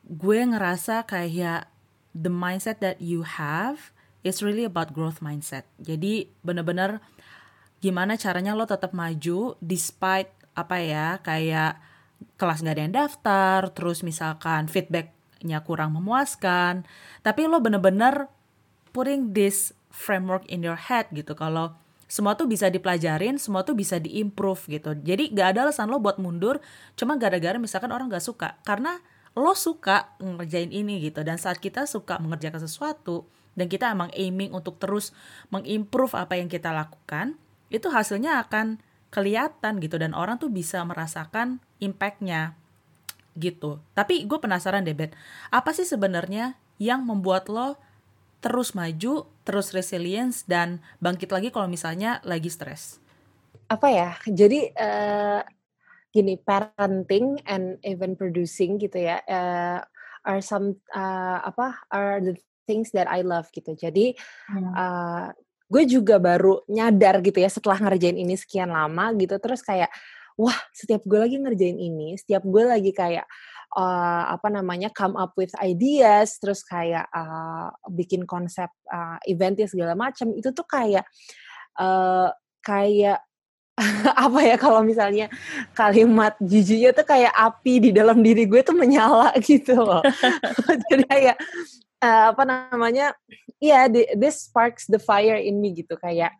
gue 0.01 0.39
ngerasa 0.41 1.06
kayak 1.06 1.69
the 2.17 2.32
mindset 2.34 2.82
that 2.82 2.97
you 2.97 3.21
have 3.21 3.93
is 4.25 4.41
really 4.41 4.65
about 4.65 4.89
growth 4.95 5.21
mindset. 5.21 5.69
Jadi 5.78 6.32
bener-bener 6.41 6.97
gimana 7.84 8.17
caranya 8.17 8.58
lo 8.58 8.65
tetap 8.65 8.95
maju 8.95 9.54
despite 9.62 10.34
apa 10.58 10.82
ya, 10.82 11.08
kayak 11.21 11.78
kelas 12.39 12.63
nggak 12.63 12.73
ada 12.73 12.84
yang 12.89 12.95
daftar, 12.95 13.60
terus 13.75 14.01
misalkan 14.01 14.65
feedback-nya 14.71 15.62
kurang 15.62 15.93
memuaskan, 15.93 16.88
tapi 17.21 17.45
lo 17.45 17.60
bener-bener 17.62 18.32
putting 18.95 19.36
this 19.36 19.74
framework 19.95 20.43
in 20.51 20.60
your 20.60 20.75
head 20.75 21.08
gitu 21.15 21.31
kalau 21.31 21.71
semua 22.05 22.38
tuh 22.38 22.45
bisa 22.45 22.69
dipelajarin, 22.69 23.41
semua 23.41 23.65
tuh 23.65 23.73
bisa 23.73 23.97
di-improve 23.97 24.62
gitu. 24.69 24.93
Jadi 24.93 25.34
nggak 25.34 25.47
ada 25.55 25.60
alasan 25.65 25.89
lo 25.89 25.97
buat 25.97 26.21
mundur 26.21 26.62
cuma 26.93 27.17
gara-gara 27.17 27.58
misalkan 27.58 27.89
orang 27.89 28.12
nggak 28.12 28.21
suka, 28.21 28.60
karena 28.62 29.01
lo 29.34 29.55
suka 29.58 30.15
ngerjain 30.21 30.69
ini 30.71 31.01
gitu 31.01 31.25
dan 31.25 31.36
saat 31.36 31.60
kita 31.60 31.89
suka 31.89 32.21
mengerjakan 32.23 32.62
sesuatu 32.62 33.27
dan 33.58 33.67
kita 33.67 33.91
emang 33.91 34.12
aiming 34.15 34.51
untuk 34.51 34.77
terus 34.77 35.12
meng-improve 35.49 36.13
apa 36.13 36.38
yang 36.38 36.51
kita 36.51 36.69
lakukan, 36.75 37.39
itu 37.71 37.88
hasilnya 37.89 38.43
akan 38.45 38.79
kelihatan 39.10 39.79
gitu 39.79 39.95
dan 39.95 40.12
orang 40.12 40.36
tuh 40.36 40.51
bisa 40.51 40.84
merasakan 40.84 41.63
impact-nya 41.79 42.53
gitu. 43.36 43.79
Tapi 43.95 44.27
gue 44.27 44.39
penasaran 44.39 44.84
deh 44.84 44.95
Bet, 44.95 45.15
apa 45.51 45.71
sih 45.71 45.88
sebenarnya 45.88 46.60
yang 46.79 47.08
membuat 47.08 47.47
lo 47.47 47.79
terus 48.45 48.77
maju, 48.77 49.25
terus 49.41 49.73
resilience 49.73 50.45
dan 50.45 50.77
bangkit 51.01 51.34
lagi 51.34 51.49
kalau 51.49 51.65
misalnya 51.65 52.21
lagi 52.21 52.53
stres? 52.53 53.01
Apa 53.73 53.89
ya, 53.89 54.10
jadi, 54.29 54.69
eee, 54.69 55.39
gini, 56.13 56.38
parenting 56.38 57.41
and 57.49 57.81
event 57.81 58.15
producing 58.21 58.77
gitu 58.77 59.01
ya, 59.01 59.17
eee, 59.25 59.81
are 60.29 60.41
some, 60.45 60.77
eee, 60.93 61.38
apa, 61.41 61.81
are 61.89 62.21
the 62.21 62.38
things 62.69 62.93
that 62.93 63.10
I 63.10 63.25
love 63.25 63.49
gitu. 63.49 63.73
Jadi, 63.73 64.13
eee, 64.77 65.25
gue 65.65 65.84
juga 65.89 66.21
baru 66.21 66.62
nyadar 66.69 67.25
gitu 67.25 67.41
ya 67.41 67.49
setelah 67.49 67.81
ngerjain 67.81 68.17
ini 68.17 68.38
sekian 68.38 68.69
lama 68.69 69.13
gitu, 69.17 69.36
terus 69.41 69.65
kayak, 69.65 69.89
wah 70.38 70.55
setiap 70.75 71.01
gue 71.10 71.19
lagi 71.19 71.38
ngerjain 71.41 71.77
ini, 71.81 72.15
setiap 72.21 72.45
gue 72.45 72.63
lagi 72.67 72.91
kayak, 72.93 73.25
eee, 73.73 74.23
apa 74.30 74.47
namanya, 74.54 74.93
come 74.93 75.17
up 75.17 75.34
with 75.39 75.51
ideas, 75.63 76.38
terus 76.38 76.62
kayak, 76.62 77.10
eee, 77.10 77.67
bikin 77.95 78.30
konsep, 78.30 78.69
eee, 78.89 79.17
event-nya 79.34 79.65
segala 79.65 79.93
macem, 79.97 80.30
itu 80.38 80.54
tuh 80.54 80.67
kayak, 80.67 81.06
eee, 81.80 82.30
kayak 82.62 83.19
apa 84.25 84.39
ya 84.39 84.56
kalau 84.56 84.80
misalnya 84.88 85.28
kalimat 85.75 86.39
jijiknya 86.39 86.95
tuh 86.95 87.04
kayak 87.04 87.34
api 87.36 87.84
di 87.84 87.91
dalam 87.91 88.23
diri 88.23 88.47
gue 88.47 88.63
tuh 88.63 88.75
menyala 88.75 89.36
gitu 89.43 89.75
loh. 89.75 89.99
Jadi 90.89 91.04
kayak 91.12 91.36
uh, 91.99 92.32
apa 92.32 92.43
namanya? 92.47 93.12
Iya, 93.60 93.88
yeah, 93.91 94.15
this 94.15 94.47
sparks 94.47 94.88
the 94.88 94.99
fire 94.99 95.36
in 95.36 95.60
me 95.60 95.75
gitu 95.75 95.99
kayak 95.99 96.32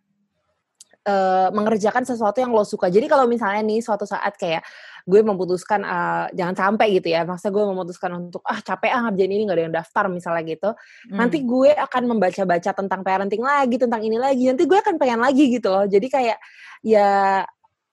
uh, 1.08 1.50
mengerjakan 1.54 2.04
sesuatu 2.04 2.42
yang 2.42 2.52
lo 2.52 2.66
suka. 2.66 2.90
Jadi 2.90 3.06
kalau 3.08 3.30
misalnya 3.30 3.62
nih 3.64 3.80
suatu 3.80 4.04
saat 4.04 4.36
kayak 4.36 4.66
gue 5.06 5.22
memutuskan 5.22 5.86
uh, 5.86 6.26
jangan 6.34 6.56
sampai 6.58 6.98
gitu 6.98 7.14
ya, 7.14 7.22
maksa 7.24 7.54
gue 7.54 7.62
memutuskan 7.62 8.12
untuk 8.18 8.42
ah 8.42 8.58
capek 8.58 8.90
ah 8.90 9.02
ngerjain 9.06 9.30
ini 9.30 9.44
nggak 9.46 9.58
ada 9.58 9.64
yang 9.70 9.76
daftar 9.78 10.06
misalnya 10.10 10.44
gitu. 10.50 10.70
Hmm. 10.74 11.18
Nanti 11.22 11.46
gue 11.46 11.72
akan 11.78 12.04
membaca-baca 12.10 12.72
tentang 12.74 13.06
parenting 13.06 13.46
lagi, 13.46 13.78
tentang 13.78 14.02
ini 14.02 14.18
lagi. 14.18 14.50
Nanti 14.50 14.66
gue 14.66 14.78
akan 14.82 14.98
pengen 14.98 15.22
lagi 15.22 15.46
gitu 15.54 15.70
loh. 15.70 15.86
Jadi 15.86 16.08
kayak 16.10 16.38
ya 16.82 17.46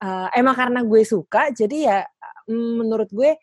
uh, 0.03 0.29
emang 0.33 0.57
karena 0.57 0.81
gue 0.83 1.03
suka 1.05 1.53
jadi 1.53 1.77
ya 1.79 1.99
mm, 2.49 2.73
menurut 2.81 3.09
gue 3.13 3.37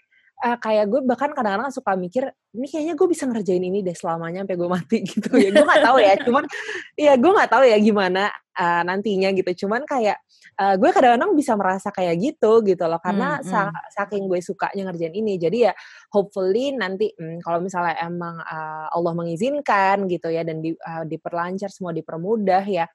uh, 0.43 0.57
kayak 0.59 0.85
gue 0.89 1.01
bahkan 1.07 1.31
kadang-kadang 1.31 1.71
suka 1.71 1.93
mikir 1.95 2.27
ini 2.49 2.65
kayaknya 2.65 2.93
gue 2.97 3.07
bisa 3.09 3.29
ngerjain 3.29 3.61
ini 3.61 3.85
deh 3.85 3.93
selamanya 3.93 4.41
sampai 4.41 4.57
gue 4.57 4.69
mati 4.69 4.97
gitu 5.11 5.29
ya 5.37 5.49
gue 5.53 5.65
nggak 5.65 5.83
tahu 5.85 5.97
ya 6.01 6.13
cuman 6.25 6.43
ya 7.09 7.13
gue 7.13 7.31
nggak 7.31 7.51
tahu 7.51 7.63
ya 7.69 7.77
gimana 7.77 8.23
uh, 8.57 8.81
nantinya 8.81 9.29
gitu 9.37 9.65
cuman 9.65 9.85
kayak 9.85 10.17
uh, 10.57 10.73
gue 10.81 10.89
kadang-kadang 10.89 11.37
bisa 11.37 11.53
merasa 11.53 11.93
kayak 11.93 12.17
gitu 12.17 12.65
gitu 12.65 12.83
loh 12.89 12.97
karena 12.97 13.37
hmm, 13.37 13.53
hmm. 13.53 13.93
saking 13.93 14.25
gue 14.25 14.39
sukanya 14.41 14.89
ngerjain 14.89 15.13
ini 15.13 15.37
jadi 15.37 15.57
ya 15.69 15.73
hopefully 16.09 16.73
nanti 16.73 17.13
hmm, 17.13 17.45
kalau 17.45 17.61
misalnya 17.61 17.93
emang 18.01 18.41
uh, 18.41 18.89
Allah 18.89 19.13
mengizinkan 19.13 20.09
gitu 20.09 20.33
ya 20.33 20.41
dan 20.41 20.65
di, 20.65 20.73
uh, 20.73 21.05
diperlancar 21.05 21.69
semua 21.69 21.93
dipermudah 21.93 22.65
ya 22.65 22.89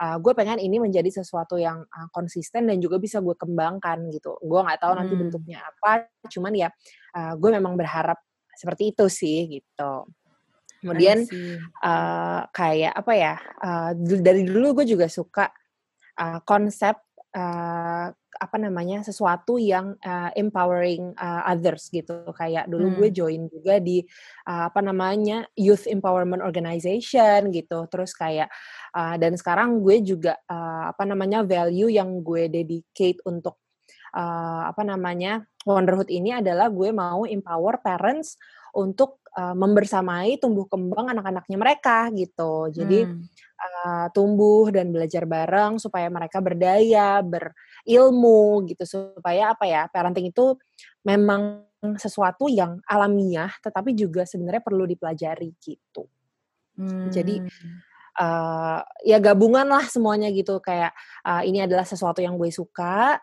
uh, 0.00 0.16
gue 0.22 0.32
pengen 0.38 0.62
ini 0.62 0.78
menjadi 0.78 1.10
sesuatu 1.10 1.58
yang 1.58 1.82
uh, 1.82 2.08
konsisten 2.14 2.70
dan 2.70 2.78
juga 2.78 2.96
bisa 2.96 3.20
gue 3.20 3.36
kembangkan 3.36 4.08
gitu. 4.14 4.40
Gue 4.40 4.60
nggak 4.64 4.80
tahu 4.80 4.92
nanti 4.96 5.14
hmm. 5.14 5.22
bentuknya 5.28 5.58
apa, 5.60 6.08
cuman 6.32 6.52
ya 6.56 6.68
uh, 7.14 7.36
gue 7.36 7.50
memang 7.52 7.76
berharap 7.76 8.16
seperti 8.60 8.92
itu 8.92 9.08
sih 9.08 9.48
gitu. 9.48 10.04
Kemudian 10.80 11.24
uh, 11.84 12.44
kayak 12.52 12.92
apa 12.92 13.12
ya? 13.16 13.34
Uh, 13.60 13.92
dari 14.20 14.44
dulu 14.44 14.80
gue 14.80 14.86
juga 14.96 15.08
suka 15.08 15.48
uh, 16.20 16.40
konsep 16.44 16.96
uh, 17.36 18.08
apa 18.40 18.56
namanya 18.56 19.02
sesuatu 19.02 19.58
yang 19.60 19.98
uh, 20.00 20.30
empowering 20.38 21.12
uh, 21.18 21.44
others 21.50 21.90
gitu 21.92 22.24
kayak 22.32 22.70
dulu 22.70 22.88
hmm. 22.88 22.96
gue 22.96 23.08
join 23.12 23.42
juga 23.50 23.82
di 23.82 24.00
uh, 24.48 24.70
apa 24.70 24.80
namanya 24.80 25.44
youth 25.58 25.84
empowerment 25.90 26.40
organization 26.40 27.50
gitu 27.52 27.90
terus 27.90 28.14
kayak 28.14 28.48
uh, 28.94 29.18
dan 29.18 29.34
sekarang 29.34 29.82
gue 29.82 30.00
juga 30.00 30.38
uh, 30.46 30.94
apa 30.94 31.04
namanya 31.04 31.42
value 31.44 31.90
yang 31.90 32.22
gue 32.22 32.48
dedicate 32.48 33.20
untuk 33.26 33.58
uh, 34.14 34.62
apa 34.70 34.82
namanya 34.82 35.44
Wonderhood 35.68 36.08
ini 36.08 36.32
adalah 36.32 36.72
gue 36.72 36.88
mau 36.88 37.28
empower 37.28 37.84
parents 37.84 38.40
untuk 38.72 39.20
uh, 39.36 39.52
membersamai 39.52 40.40
tumbuh 40.40 40.64
kembang 40.64 41.12
anak-anaknya 41.12 41.56
mereka 41.60 42.08
gitu. 42.16 42.72
Jadi 42.72 43.04
hmm. 43.04 43.20
uh, 43.60 44.06
tumbuh 44.16 44.72
dan 44.72 44.88
belajar 44.88 45.28
bareng 45.28 45.76
supaya 45.76 46.08
mereka 46.08 46.40
berdaya, 46.40 47.20
berilmu 47.20 48.64
gitu 48.72 48.88
supaya 48.88 49.52
apa 49.52 49.68
ya? 49.68 49.82
Parenting 49.92 50.32
itu 50.32 50.56
memang 51.04 51.66
sesuatu 51.96 52.48
yang 52.48 52.76
alamiah 52.84 53.52
tetapi 53.64 53.96
juga 53.96 54.28
sebenarnya 54.28 54.60
perlu 54.64 54.84
dipelajari 54.84 55.52
gitu. 55.60 56.08
Hmm. 56.76 57.08
Jadi 57.12 57.40
uh, 58.20 58.80
ya 59.04 59.18
gabungan 59.20 59.64
lah 59.64 59.84
semuanya 59.88 60.28
gitu 60.32 60.60
kayak 60.60 60.92
uh, 61.24 61.40
ini 61.44 61.64
adalah 61.64 61.84
sesuatu 61.88 62.20
yang 62.20 62.36
gue 62.36 62.52
suka 62.52 63.20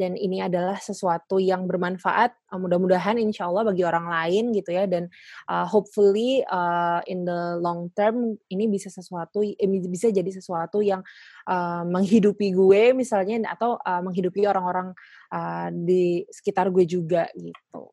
dan 0.00 0.16
ini 0.16 0.40
adalah 0.40 0.80
sesuatu 0.80 1.36
yang 1.36 1.68
bermanfaat 1.68 2.32
uh, 2.48 2.56
mudah-mudahan 2.56 3.20
insya 3.20 3.52
Allah 3.52 3.68
bagi 3.68 3.84
orang 3.84 4.08
lain 4.08 4.56
gitu 4.56 4.72
ya 4.72 4.88
dan 4.88 5.12
uh, 5.52 5.68
hopefully 5.68 6.40
uh, 6.48 7.04
in 7.04 7.28
the 7.28 7.60
long 7.60 7.92
term 7.92 8.40
ini 8.48 8.64
bisa 8.72 8.88
sesuatu 8.88 9.44
bisa 9.92 10.08
jadi 10.08 10.32
sesuatu 10.32 10.80
yang 10.80 11.04
uh, 11.44 11.84
menghidupi 11.84 12.56
gue 12.56 12.96
misalnya 12.96 13.52
atau 13.52 13.76
uh, 13.76 14.00
menghidupi 14.00 14.48
orang-orang 14.48 14.96
uh, 15.28 15.68
di 15.68 16.24
sekitar 16.32 16.72
gue 16.72 16.88
juga 16.88 17.28
gitu. 17.36 17.92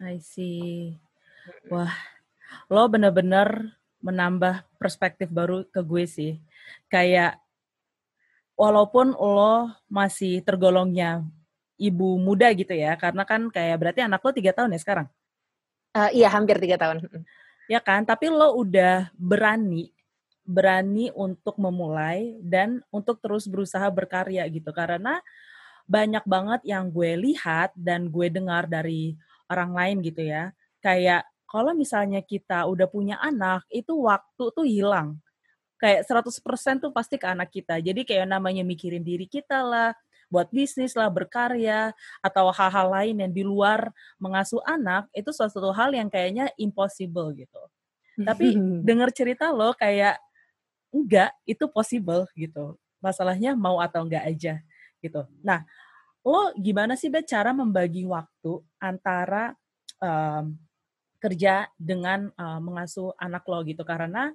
I 0.00 0.16
see. 0.24 0.96
Wah, 1.68 1.92
lo 2.72 2.88
bener-bener 2.88 3.76
menambah 4.00 4.66
perspektif 4.80 5.28
baru 5.28 5.68
ke 5.68 5.84
gue 5.84 6.04
sih. 6.08 6.32
Kayak 6.88 7.42
walaupun 8.58 9.14
lo 9.16 9.74
masih 9.90 10.42
tergolongnya 10.44 11.26
ibu 11.80 12.20
muda 12.20 12.50
gitu 12.52 12.72
ya 12.72 12.94
karena 12.96 13.22
kan 13.24 13.48
kayak 13.48 13.76
berarti 13.80 14.00
anak 14.04 14.20
lo 14.22 14.30
tiga 14.32 14.52
tahun 14.56 14.74
ya 14.76 14.80
sekarang? 14.80 15.06
Uh, 15.92 16.10
iya 16.16 16.28
hampir 16.32 16.56
tiga 16.56 16.80
tahun 16.80 17.04
ya 17.68 17.84
kan 17.84 18.00
tapi 18.08 18.32
lo 18.32 18.56
udah 18.56 19.12
berani 19.12 19.92
berani 20.42 21.14
untuk 21.14 21.54
memulai 21.58 22.34
dan 22.42 22.82
untuk 22.90 23.22
terus 23.22 23.46
berusaha 23.46 23.86
berkarya 23.88 24.42
gitu. 24.50 24.74
Karena 24.74 25.22
banyak 25.86 26.22
banget 26.26 26.60
yang 26.66 26.90
gue 26.90 27.14
lihat 27.18 27.74
dan 27.78 28.10
gue 28.10 28.26
dengar 28.30 28.66
dari 28.66 29.14
orang 29.46 29.72
lain 29.74 29.96
gitu 30.02 30.22
ya. 30.26 30.50
Kayak 30.82 31.26
kalau 31.46 31.76
misalnya 31.76 32.22
kita 32.24 32.66
udah 32.66 32.88
punya 32.90 33.16
anak 33.22 33.62
itu 33.70 33.94
waktu 34.02 34.44
tuh 34.50 34.66
hilang. 34.66 35.18
Kayak 35.78 36.06
100% 36.06 36.78
tuh 36.78 36.94
pasti 36.94 37.18
ke 37.18 37.26
anak 37.26 37.50
kita. 37.50 37.82
Jadi 37.82 38.06
kayak 38.06 38.30
namanya 38.30 38.62
mikirin 38.62 39.02
diri 39.02 39.26
kita 39.26 39.62
lah 39.62 39.90
buat 40.32 40.48
bisnis 40.48 40.96
lah, 40.96 41.12
berkarya, 41.12 41.92
atau 42.24 42.48
hal-hal 42.48 42.88
lain 42.88 43.20
yang 43.20 43.32
di 43.36 43.44
luar 43.44 43.92
mengasuh 44.16 44.64
anak, 44.64 45.04
itu 45.12 45.28
suatu 45.28 45.68
hal 45.76 45.92
yang 45.92 46.08
kayaknya 46.08 46.48
impossible 46.56 47.36
gitu. 47.36 47.60
Tapi 48.16 48.56
dengar 48.88 49.12
cerita 49.12 49.52
lo 49.52 49.76
kayak, 49.76 50.16
enggak, 50.88 51.36
itu 51.44 51.68
possible 51.68 52.24
gitu. 52.32 52.80
Masalahnya 53.04 53.52
mau 53.52 53.76
atau 53.84 54.08
enggak 54.08 54.24
aja 54.24 54.54
gitu. 55.04 55.28
Nah, 55.44 55.68
lo 56.24 56.56
gimana 56.56 56.96
sih 56.96 57.12
Bet 57.12 57.28
cara 57.28 57.52
membagi 57.52 58.08
waktu 58.08 58.64
antara 58.80 59.52
um, 60.00 60.56
kerja 61.18 61.70
dengan 61.78 62.30
uh, 62.34 62.58
mengasuh 62.58 63.14
anak 63.18 63.46
lo 63.46 63.62
gitu 63.62 63.86
karena 63.86 64.34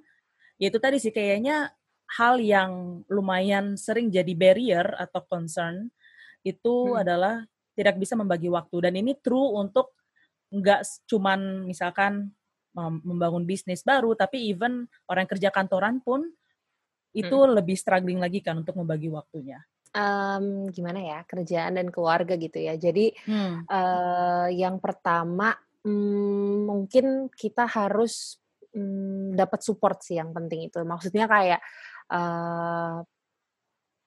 ya 0.56 0.72
itu 0.72 0.80
tadi 0.80 0.96
sih 1.00 1.12
kayaknya 1.12 1.72
hal 2.16 2.40
yang 2.40 3.04
lumayan 3.12 3.76
sering 3.76 4.08
jadi 4.08 4.32
barrier 4.32 4.86
atau 4.96 5.20
concern 5.28 5.92
itu 6.40 6.94
hmm. 6.94 7.02
adalah 7.04 7.44
tidak 7.76 8.00
bisa 8.00 8.16
membagi 8.16 8.48
waktu 8.48 8.88
dan 8.88 8.94
ini 8.96 9.12
true 9.20 9.58
untuk 9.60 9.92
nggak 10.48 10.80
cuman 11.04 11.68
misalkan 11.68 12.32
membangun 12.78 13.42
bisnis 13.42 13.82
baru 13.82 14.14
tapi 14.14 14.48
even 14.48 14.86
orang 15.10 15.26
kerja 15.26 15.50
kantoran 15.50 15.98
pun 15.98 16.30
itu 17.16 17.36
hmm. 17.36 17.52
lebih 17.58 17.76
struggling 17.76 18.20
lagi 18.20 18.44
kan 18.44 18.60
untuk 18.60 18.76
membagi 18.76 19.08
waktunya. 19.08 19.58
Um, 19.88 20.68
gimana 20.68 21.00
ya 21.00 21.18
kerjaan 21.24 21.80
dan 21.80 21.88
keluarga 21.88 22.36
gitu 22.36 22.60
ya. 22.60 22.76
Jadi 22.76 23.16
hmm. 23.24 23.64
uh, 23.66 24.48
yang 24.52 24.76
pertama 24.78 25.56
um, 25.82 26.68
mungkin 26.68 27.32
kita 27.32 27.64
harus 27.64 28.36
um, 28.76 29.32
dapat 29.32 29.64
support 29.64 30.04
sih 30.04 30.20
yang 30.20 30.36
penting 30.36 30.68
itu. 30.68 30.78
Maksudnya 30.84 31.24
kayak 31.24 31.60
uh, 32.12 33.04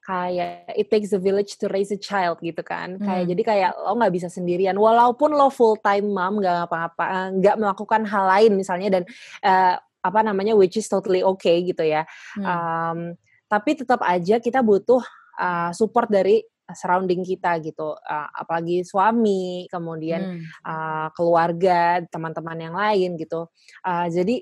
kayak 0.02 0.66
it 0.74 0.90
takes 0.90 1.14
a 1.14 1.22
village 1.22 1.62
to 1.62 1.70
raise 1.70 1.94
a 1.94 2.00
child 2.00 2.42
gitu 2.42 2.60
kan 2.66 2.98
hmm. 2.98 3.06
kayak 3.06 3.26
jadi 3.30 3.42
kayak 3.46 3.72
lo 3.78 3.94
nggak 4.02 4.14
bisa 4.18 4.28
sendirian 4.34 4.74
walaupun 4.74 5.30
lo 5.38 5.54
full 5.54 5.78
time 5.78 6.10
mom 6.10 6.42
nggak 6.42 6.66
apa-apa 6.66 7.06
eh, 7.06 7.28
nggak 7.38 7.56
melakukan 7.62 8.02
hal 8.10 8.26
lain 8.26 8.58
misalnya 8.58 8.90
dan 9.00 9.04
uh, 9.46 9.78
apa 10.02 10.20
namanya 10.26 10.58
which 10.58 10.76
is 10.82 10.90
totally 10.90 11.22
okay 11.22 11.62
gitu 11.62 11.86
ya 11.86 12.02
hmm. 12.34 12.44
um, 12.44 13.00
tapi 13.46 13.78
tetap 13.78 14.02
aja 14.02 14.42
kita 14.42 14.66
butuh 14.66 15.06
uh, 15.38 15.70
support 15.70 16.10
dari 16.10 16.42
surrounding 16.74 17.22
kita 17.22 17.62
gitu 17.62 17.94
uh, 17.94 18.30
apalagi 18.34 18.82
suami 18.82 19.70
kemudian 19.70 20.42
hmm. 20.42 20.66
uh, 20.66 21.08
keluarga 21.14 22.02
teman-teman 22.10 22.58
yang 22.58 22.74
lain 22.74 23.22
gitu 23.22 23.46
uh, 23.86 24.08
jadi 24.10 24.42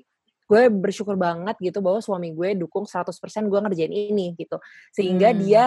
gue 0.50 0.62
bersyukur 0.74 1.14
banget 1.14 1.54
gitu 1.62 1.78
bahwa 1.80 2.02
suami 2.02 2.34
gue 2.34 2.58
dukung 2.58 2.90
100% 2.90 3.14
gue 3.46 3.60
ngerjain 3.62 3.94
ini 3.94 4.34
gitu. 4.34 4.58
Sehingga 4.90 5.30
hmm. 5.30 5.40
dia 5.46 5.66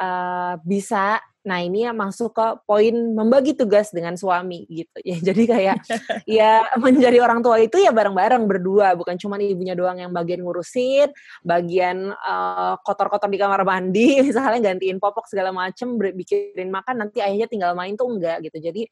uh, 0.00 0.56
bisa 0.64 1.20
nah 1.44 1.60
ini 1.60 1.84
ya 1.84 1.92
masuk 1.92 2.32
ke 2.32 2.46
poin 2.64 2.96
membagi 3.12 3.52
tugas 3.52 3.92
dengan 3.92 4.16
suami 4.16 4.64
gitu. 4.64 4.96
Ya 5.04 5.20
jadi 5.20 5.42
kayak 5.44 5.76
ya 6.40 6.64
menjadi 6.80 7.20
orang 7.20 7.44
tua 7.44 7.60
itu 7.60 7.76
ya 7.76 7.92
bareng-bareng 7.92 8.48
berdua. 8.48 8.96
Bukan 8.96 9.20
cuma 9.20 9.36
ibunya 9.36 9.76
doang 9.76 10.00
yang 10.00 10.08
bagian 10.08 10.40
ngurusin 10.40 11.12
bagian 11.44 12.16
uh, 12.16 12.80
kotor-kotor 12.80 13.28
di 13.28 13.36
kamar 13.36 13.60
mandi 13.60 14.16
misalnya 14.26 14.72
gantiin 14.72 14.96
popok 14.96 15.28
segala 15.28 15.52
macem 15.52 16.00
bikin 16.00 16.72
makan 16.72 17.04
nanti 17.04 17.20
ayahnya 17.20 17.44
tinggal 17.44 17.76
main 17.76 17.92
tuh 17.92 18.08
enggak 18.08 18.40
gitu. 18.48 18.64
Jadi 18.64 18.88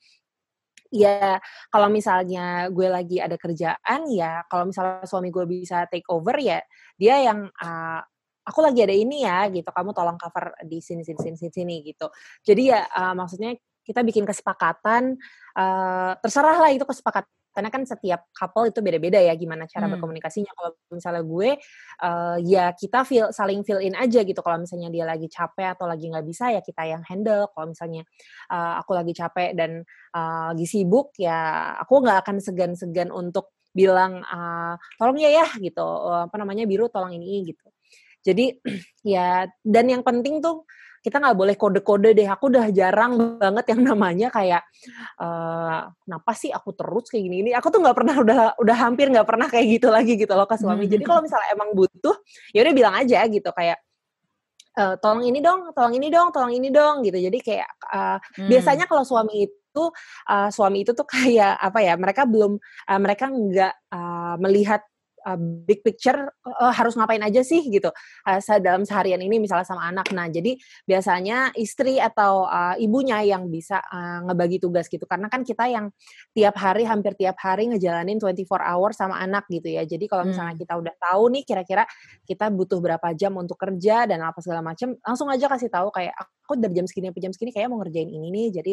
ya 0.93 1.41
kalau 1.73 1.89
misalnya 1.89 2.69
gue 2.69 2.87
lagi 2.87 3.17
ada 3.17 3.41
kerjaan 3.41 4.07
ya 4.13 4.45
kalau 4.47 4.69
misalnya 4.69 5.09
suami 5.09 5.33
gue 5.33 5.49
bisa 5.49 5.89
take 5.89 6.07
over 6.13 6.37
ya 6.37 6.61
dia 7.01 7.17
yang 7.25 7.49
uh, 7.49 8.01
aku 8.43 8.59
lagi 8.63 8.81
ada 8.83 8.95
ini 8.95 9.23
ya 9.27 9.47
gitu. 9.51 9.71
Kamu 9.71 9.95
tolong 9.95 10.19
cover 10.19 10.55
di 10.67 10.83
sini 10.83 11.07
sini 11.07 11.19
sini 11.19 11.37
sini, 11.39 11.53
sini 11.55 11.75
gitu. 11.87 12.07
Jadi 12.43 12.63
ya 12.75 12.83
uh, 12.87 13.15
maksudnya 13.15 13.55
kita 13.83 14.07
bikin 14.07 14.23
kesepakatan 14.23 15.19
uh, 15.59 16.13
terserah 16.23 16.59
lah 16.59 16.71
itu 16.71 16.87
kesepakatan 16.87 17.31
karena 17.53 17.69
kan 17.69 17.85
setiap 17.85 18.33
couple 18.33 18.73
itu 18.73 18.81
beda-beda 18.81 19.21
ya 19.21 19.37
gimana 19.37 19.69
cara 19.69 19.87
hmm. 19.87 19.97
berkomunikasinya. 19.97 20.53
Kalau 20.57 20.71
misalnya 20.89 21.23
gue 21.23 21.51
uh, 22.01 22.37
ya 22.41 22.73
kita 22.73 23.05
feel 23.05 23.29
saling 23.31 23.61
fill 23.63 23.79
in 23.79 23.93
aja 23.93 24.25
gitu. 24.25 24.41
Kalau 24.41 24.57
misalnya 24.57 24.89
dia 24.89 25.05
lagi 25.05 25.29
capek 25.29 25.77
atau 25.77 25.85
lagi 25.85 26.09
nggak 26.09 26.25
bisa 26.25 26.51
ya 26.51 26.65
kita 26.65 26.83
yang 26.89 27.05
handle. 27.05 27.53
Kalau 27.53 27.67
misalnya 27.71 28.03
uh, 28.49 28.81
aku 28.81 28.97
lagi 28.97 29.13
capek 29.13 29.53
dan 29.53 29.85
uh, 30.17 30.57
lagi 30.57 30.65
sibuk 30.65 31.13
ya 31.21 31.77
aku 31.77 32.01
nggak 32.01 32.25
akan 32.25 32.37
segan-segan 32.41 33.13
untuk 33.13 33.53
bilang 33.73 34.25
uh, 34.25 34.75
tolong 34.97 35.21
ya 35.21 35.29
ya 35.29 35.47
gitu. 35.61 35.85
Apa 36.29 36.41
namanya 36.41 36.65
biru 36.65 36.89
tolong 36.89 37.13
ini 37.13 37.53
gitu. 37.53 37.69
Jadi 38.25 38.57
ya 39.15 39.45
dan 39.61 39.87
yang 39.93 40.01
penting 40.01 40.41
tuh 40.41 40.65
kita 41.03 41.19
nggak 41.19 41.35
boleh 41.37 41.55
kode-kode 41.59 42.15
deh. 42.15 42.29
Aku 42.31 42.47
udah 42.47 42.71
jarang 42.71 43.37
banget 43.37 43.75
yang 43.75 43.81
namanya 43.91 44.31
kayak 44.31 44.63
uh, 45.19 45.91
kenapa 46.07 46.31
sih 46.39 46.55
aku 46.55 46.71
terus 46.79 47.11
kayak 47.11 47.27
gini 47.27 47.37
ini. 47.43 47.51
Aku 47.59 47.75
tuh 47.75 47.83
nggak 47.83 47.97
pernah 47.99 48.15
udah 48.23 48.39
udah 48.63 48.77
hampir 48.79 49.11
nggak 49.11 49.27
pernah 49.27 49.51
kayak 49.51 49.67
gitu 49.83 49.91
lagi 49.91 50.15
gitu 50.15 50.31
loh 50.33 50.47
ke 50.47 50.55
suami. 50.55 50.87
Jadi 50.87 51.03
kalau 51.03 51.21
misalnya 51.27 51.51
emang 51.51 51.75
butuh, 51.75 52.15
ya 52.55 52.63
udah 52.63 52.75
bilang 52.75 52.95
aja 52.95 53.19
gitu 53.27 53.51
kayak 53.51 53.83
uh, 54.79 54.95
tolong 55.03 55.27
ini 55.27 55.43
dong, 55.43 55.75
tolong 55.75 55.95
ini 55.99 56.09
dong, 56.09 56.31
tolong 56.31 56.55
ini 56.55 56.69
dong 56.71 57.03
gitu. 57.03 57.19
Jadi 57.19 57.39
kayak 57.43 57.71
uh, 57.91 58.19
hmm. 58.39 58.49
biasanya 58.49 58.85
kalau 58.87 59.03
suami 59.03 59.51
itu 59.51 59.85
uh, 60.31 60.49
suami 60.55 60.87
itu 60.87 60.95
tuh 60.95 61.05
kayak 61.05 61.59
apa 61.59 61.83
ya? 61.83 61.99
Mereka 61.99 62.31
belum 62.31 62.63
uh, 62.63 63.01
mereka 63.03 63.27
nggak 63.27 63.75
uh, 63.91 64.35
melihat 64.39 64.87
uh, 65.27 65.39
big 65.39 65.81
picture 65.87 66.31
uh, 66.45 66.73
harus 66.75 66.95
ngapain 66.99 67.23
aja 67.23 67.41
sih 67.43 67.63
gitu 67.71 67.91
uh, 68.29 68.39
dalam 68.59 68.83
seharian 68.87 69.21
ini 69.23 69.39
misalnya 69.39 69.67
sama 69.67 69.89
anak. 69.89 70.11
Nah 70.13 70.29
jadi 70.29 70.59
biasanya 70.85 71.55
istri 71.57 71.99
atau 71.99 72.47
uh, 72.47 72.75
ibunya 72.79 73.23
yang 73.25 73.49
bisa 73.49 73.81
uh, 73.81 74.27
ngebagi 74.29 74.59
tugas 74.63 74.87
gitu 74.91 75.05
karena 75.07 75.27
kan 75.31 75.43
kita 75.47 75.67
yang 75.71 75.91
tiap 76.35 76.55
hari 76.59 76.85
hampir 76.87 77.15
tiap 77.17 77.39
hari 77.41 77.71
ngejalanin 77.71 78.19
24 78.19 78.47
hour 78.63 78.91
sama 78.93 79.19
anak 79.19 79.47
gitu 79.49 79.71
ya. 79.71 79.87
Jadi 79.87 80.11
kalau 80.11 80.27
misalnya 80.27 80.55
hmm. 80.55 80.63
kita 80.63 80.75
udah 80.79 80.95
tahu 80.99 81.23
nih 81.33 81.43
kira-kira 81.47 81.85
kita 82.27 82.51
butuh 82.51 82.79
berapa 82.83 83.09
jam 83.17 83.35
untuk 83.39 83.59
kerja 83.59 84.07
dan 84.07 84.23
apa 84.23 84.39
segala 84.43 84.63
macam, 84.63 84.95
langsung 85.03 85.29
aja 85.31 85.47
kasih 85.47 85.71
tahu 85.71 85.89
kayak 85.95 86.15
aku 86.19 86.59
dari 86.59 86.75
jam 86.77 86.87
segini 86.87 87.11
sampai 87.11 87.23
jam 87.23 87.33
segini 87.33 87.51
kayak 87.55 87.69
mau 87.71 87.81
ngerjain 87.81 88.09
ini 88.11 88.29
nih. 88.29 88.49
Jadi 88.63 88.73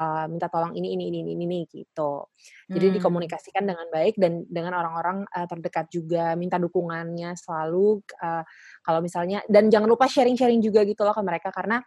uh, 0.00 0.26
minta 0.26 0.48
tolong 0.48 0.72
ini 0.72 0.96
ini 0.96 1.12
ini 1.12 1.18
ini, 1.22 1.32
ini 1.36 1.58
gitu. 1.68 2.32
Jadi 2.66 2.86
hmm. 2.88 2.94
dikomunikasikan 2.96 3.64
dengan 3.68 3.86
baik 3.92 4.16
dan 4.16 4.48
dengan 4.48 4.80
orang-orang 4.80 5.28
uh, 5.28 5.44
terdekat 5.44 5.92
juga 5.92 6.32
minta 6.34 6.56
dukungannya 6.56 7.36
selalu 7.36 8.00
uh, 8.24 8.42
kalau 8.80 9.00
misalnya 9.04 9.44
dan 9.46 9.68
jangan 9.68 9.92
lupa 9.92 10.08
sharing-sharing 10.08 10.64
juga 10.64 10.82
gitu 10.88 11.04
loh 11.04 11.12
ke 11.12 11.22
mereka 11.22 11.52
karena 11.52 11.84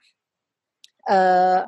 uh, 1.10 1.66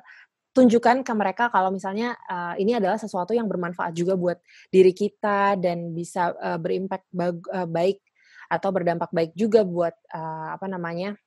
tunjukkan 0.56 1.04
ke 1.04 1.14
mereka 1.18 1.52
kalau 1.52 1.68
misalnya 1.68 2.16
uh, 2.32 2.56
ini 2.56 2.80
adalah 2.80 2.96
sesuatu 2.96 3.36
yang 3.36 3.50
bermanfaat 3.50 3.92
juga 3.92 4.16
buat 4.16 4.40
diri 4.72 4.96
kita 4.96 5.60
dan 5.60 5.92
bisa 5.92 6.32
uh, 6.32 6.56
berimpact 6.56 7.12
uh, 7.52 7.68
baik 7.68 8.00
atau 8.46 8.70
berdampak 8.70 9.10
baik 9.10 9.34
juga 9.34 9.66
buat 9.66 9.92
uh, 10.14 10.56
apa 10.56 10.70
namanya 10.70 11.18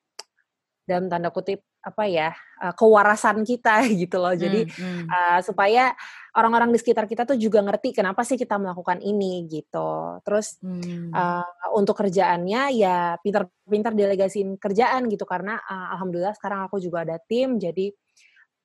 dalam 0.88 1.12
tanda 1.12 1.28
kutip 1.28 1.60
apa 1.84 2.08
ya 2.08 2.32
uh, 2.64 2.72
kewarasan 2.72 3.44
kita 3.44 3.84
gitu 4.00 4.16
loh. 4.16 4.32
Jadi 4.32 4.64
hmm, 4.64 4.72
hmm. 4.72 5.04
Uh, 5.06 5.38
supaya 5.44 5.92
orang-orang 6.32 6.72
di 6.72 6.78
sekitar 6.80 7.04
kita 7.04 7.28
tuh 7.28 7.36
juga 7.36 7.60
ngerti 7.60 7.92
kenapa 7.92 8.24
sih 8.24 8.40
kita 8.40 8.56
melakukan 8.56 9.04
ini 9.04 9.44
gitu. 9.44 10.18
Terus 10.24 10.56
hmm. 10.64 11.12
uh, 11.12 11.76
untuk 11.76 12.00
kerjaannya 12.00 12.72
ya 12.72 13.20
pintar-pintar 13.20 13.92
delegasiin 13.92 14.56
kerjaan 14.56 15.12
gitu 15.12 15.28
karena 15.28 15.60
uh, 15.60 15.92
alhamdulillah 15.92 16.32
sekarang 16.32 16.64
aku 16.64 16.80
juga 16.80 17.04
ada 17.04 17.20
tim 17.20 17.60
jadi 17.60 17.92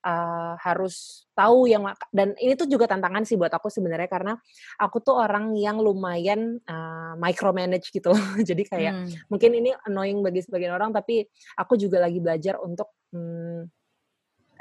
uh, 0.03 0.53
harus 0.59 1.25
tahu 1.33 1.65
yang 1.65 1.87
dan 2.13 2.35
ini 2.37 2.53
tuh 2.53 2.69
juga 2.69 2.85
tantangan 2.85 3.25
sih 3.25 3.39
buat 3.39 3.49
aku 3.49 3.71
sebenarnya 3.71 4.05
karena 4.11 4.33
aku 4.77 5.01
tuh 5.01 5.17
orang 5.17 5.55
yang 5.57 5.79
lumayan 5.79 6.61
uh, 6.67 7.17
micromanage 7.17 7.89
gitu 7.89 8.13
jadi 8.49 8.63
kayak 8.67 8.93
hmm. 8.93 9.09
mungkin 9.31 9.51
ini 9.57 9.71
annoying 9.87 10.21
bagi 10.21 10.43
sebagian 10.43 10.75
orang 10.75 10.93
tapi 10.93 11.25
aku 11.57 11.79
juga 11.79 12.03
lagi 12.03 12.19
belajar 12.21 12.59
untuk 12.61 12.91
um, 13.15 13.65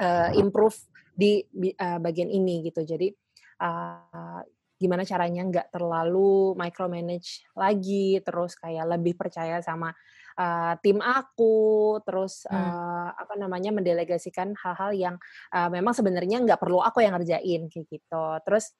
uh, 0.00 0.31
improve 0.38 0.78
di 1.12 1.44
uh, 1.76 2.00
bagian 2.00 2.33
ini 2.33 2.72
gitu 2.72 2.87
jadi 2.87 3.12
uh, 3.61 4.40
gimana 4.83 5.07
caranya 5.07 5.46
nggak 5.46 5.68
terlalu 5.70 6.59
micromanage 6.59 7.46
lagi 7.55 8.18
terus 8.26 8.59
kayak 8.59 8.98
lebih 8.98 9.14
percaya 9.14 9.62
sama 9.62 9.94
uh, 10.38 10.75
tim 10.81 10.99
aku, 11.01 11.99
terus 12.05 12.45
hmm. 12.49 12.55
uh, 12.55 13.09
apa 13.16 13.35
namanya 13.37 13.71
mendelegasikan 13.75 14.55
hal-hal 14.57 14.90
yang 14.95 15.16
uh, 15.53 15.68
memang 15.68 15.92
sebenarnya 15.97 16.40
nggak 16.45 16.61
perlu 16.61 16.81
aku 16.81 17.05
yang 17.05 17.16
ngerjain 17.16 17.68
kayak 17.68 17.87
gitu. 17.88 18.25
Terus 18.47 18.73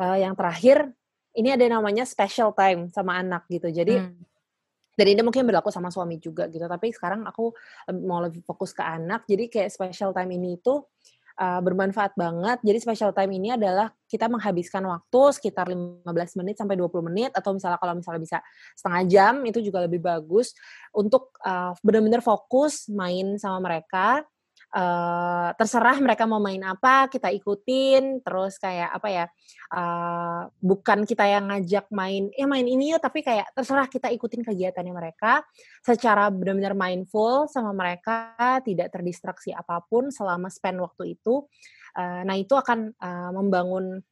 uh, 0.00 0.16
yang 0.16 0.34
terakhir 0.36 0.92
ini 1.36 1.52
ada 1.52 1.68
namanya 1.68 2.08
special 2.08 2.56
time 2.56 2.88
sama 2.88 3.20
anak 3.20 3.44
gitu. 3.52 3.68
Jadi 3.68 4.00
hmm. 4.00 4.24
dan 4.96 5.06
ini 5.12 5.20
mungkin 5.20 5.44
berlaku 5.44 5.68
sama 5.68 5.92
suami 5.92 6.16
juga 6.16 6.48
gitu. 6.48 6.64
Tapi 6.64 6.92
sekarang 6.92 7.28
aku 7.28 7.52
mau 8.04 8.24
lebih 8.24 8.40
fokus 8.44 8.72
ke 8.72 8.80
anak. 8.80 9.28
Jadi 9.28 9.52
kayak 9.52 9.68
special 9.68 10.16
time 10.16 10.32
ini 10.32 10.56
itu 10.56 10.80
uh, 11.36 11.60
bermanfaat 11.60 12.16
banget. 12.16 12.58
Jadi 12.64 12.78
special 12.80 13.12
time 13.12 13.32
ini 13.36 13.54
adalah 13.54 13.92
kita 14.08 14.26
menghabiskan 14.26 14.82
waktu 14.88 15.20
sekitar 15.36 15.68
15 15.68 16.04
menit 16.40 16.56
sampai 16.56 16.76
20 16.76 17.08
menit 17.12 17.30
atau 17.36 17.54
misalnya 17.54 17.78
kalau 17.78 17.94
misalnya 17.96 18.20
bisa 18.22 18.38
setengah 18.74 19.02
jam 19.06 19.34
itu 19.44 19.58
juga 19.60 19.84
lebih 19.84 20.00
bagus 20.00 20.56
untuk 20.92 21.36
uh, 21.44 21.76
benar-benar 21.84 22.24
fokus 22.24 22.88
main 22.90 23.36
sama 23.36 23.60
mereka 23.62 24.24
uh, 24.74 25.50
terserah 25.54 25.98
mereka 26.02 26.26
mau 26.26 26.42
main 26.42 26.62
apa 26.64 27.06
kita 27.06 27.30
ikutin. 27.30 28.24
Terus 28.24 28.58
kayak 28.58 28.90
apa 28.90 29.08
ya 29.12 29.24
uh, 29.76 30.50
bukan 30.58 31.06
kita 31.06 31.28
yang 31.28 31.52
ngajak 31.52 31.86
main 31.92 32.32
ya 32.34 32.46
main 32.48 32.66
ini 32.66 32.96
yuk 32.96 33.02
tapi 33.02 33.22
kayak 33.22 33.52
terserah 33.54 33.86
kita 33.86 34.10
ikutin 34.10 34.42
kegiatannya 34.42 34.94
mereka. 34.94 35.44
Secara 35.84 36.32
benar-benar 36.32 36.74
mindful 36.74 37.46
sama 37.46 37.70
mereka 37.70 38.34
tidak 38.66 38.90
terdistraksi 38.90 39.54
apa 39.54 39.84
pun 39.86 40.10
selama 40.10 40.50
spend 40.50 40.82
waktu 40.82 41.14
itu 41.18 41.46
uh, 41.96 42.20
nah 42.22 42.36
itu 42.36 42.52
akan 42.54 42.92
uh, 43.00 43.30
membangun 43.32 44.04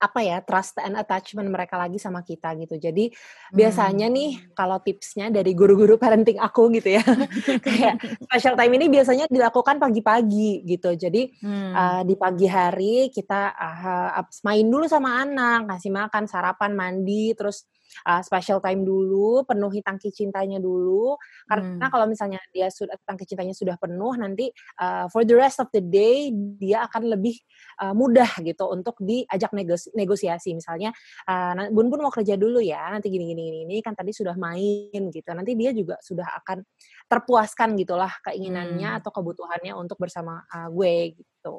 apa 0.00 0.24
ya 0.24 0.40
trust 0.40 0.80
and 0.80 0.96
attachment 0.96 1.52
mereka 1.52 1.76
lagi 1.76 2.00
sama 2.00 2.24
kita 2.24 2.56
gitu. 2.56 2.80
Jadi 2.80 3.12
hmm. 3.12 3.52
biasanya 3.52 4.08
nih 4.08 4.30
hmm. 4.40 4.56
kalau 4.56 4.80
tipsnya 4.80 5.28
dari 5.28 5.52
guru-guru 5.52 6.00
parenting 6.00 6.40
aku 6.40 6.72
gitu 6.72 6.96
ya, 6.96 7.04
kayak 7.66 8.00
special 8.24 8.56
time 8.56 8.72
ini 8.80 8.88
biasanya 8.88 9.28
dilakukan 9.28 9.76
pagi-pagi 9.76 10.64
gitu. 10.64 10.96
Jadi 10.96 11.28
hmm. 11.44 11.72
uh, 11.76 12.02
di 12.08 12.16
pagi 12.16 12.48
hari 12.48 13.12
kita 13.12 13.52
uh, 13.52 14.24
main 14.48 14.64
dulu 14.64 14.88
sama 14.88 15.20
anak, 15.20 15.68
kasih 15.76 15.92
makan, 15.92 16.24
sarapan, 16.24 16.72
mandi, 16.72 17.36
terus 17.36 17.68
uh, 18.06 18.22
special 18.24 18.58
time 18.62 18.82
dulu, 18.86 19.42
penuhi 19.44 19.80
tangki 19.80 20.10
cintanya 20.14 20.58
dulu. 20.58 21.16
Karena 21.46 21.86
hmm. 21.86 21.92
kalau 21.92 22.06
misalnya 22.06 22.38
dia 22.54 22.68
sudah 22.70 22.96
tangki 23.04 23.26
cintanya 23.26 23.54
sudah 23.54 23.76
penuh, 23.76 24.14
nanti 24.16 24.50
uh, 24.80 25.06
for 25.10 25.26
the 25.26 25.34
rest 25.34 25.58
of 25.58 25.68
the 25.74 25.82
day 25.82 26.30
dia 26.60 26.86
akan 26.86 27.16
lebih 27.16 27.36
uh, 27.82 27.92
mudah 27.96 28.28
gitu 28.42 28.66
untuk 28.70 28.98
diajak 29.00 29.50
negos 29.54 29.90
negosiasi. 29.92 30.54
Misalnya, 30.54 30.94
uh, 31.26 31.70
Bun 31.70 31.90
Bun 31.92 32.02
mau 32.02 32.12
kerja 32.12 32.34
dulu 32.38 32.62
ya, 32.62 32.90
nanti 32.90 33.10
gini 33.10 33.30
gini 33.32 33.64
gini, 33.64 33.76
kan 33.80 33.94
tadi 33.96 34.14
sudah 34.14 34.34
main 34.38 35.02
gitu. 35.10 35.30
Nanti 35.32 35.52
dia 35.56 35.70
juga 35.74 35.98
sudah 36.00 36.26
akan 36.44 36.62
terpuaskan 37.10 37.74
gitulah 37.74 38.10
keinginannya 38.22 38.88
hmm. 38.94 38.98
atau 39.02 39.10
kebutuhannya 39.10 39.74
untuk 39.74 39.98
bersama 39.98 40.42
uh, 40.50 40.68
gue 40.70 41.18
gitu. 41.18 41.58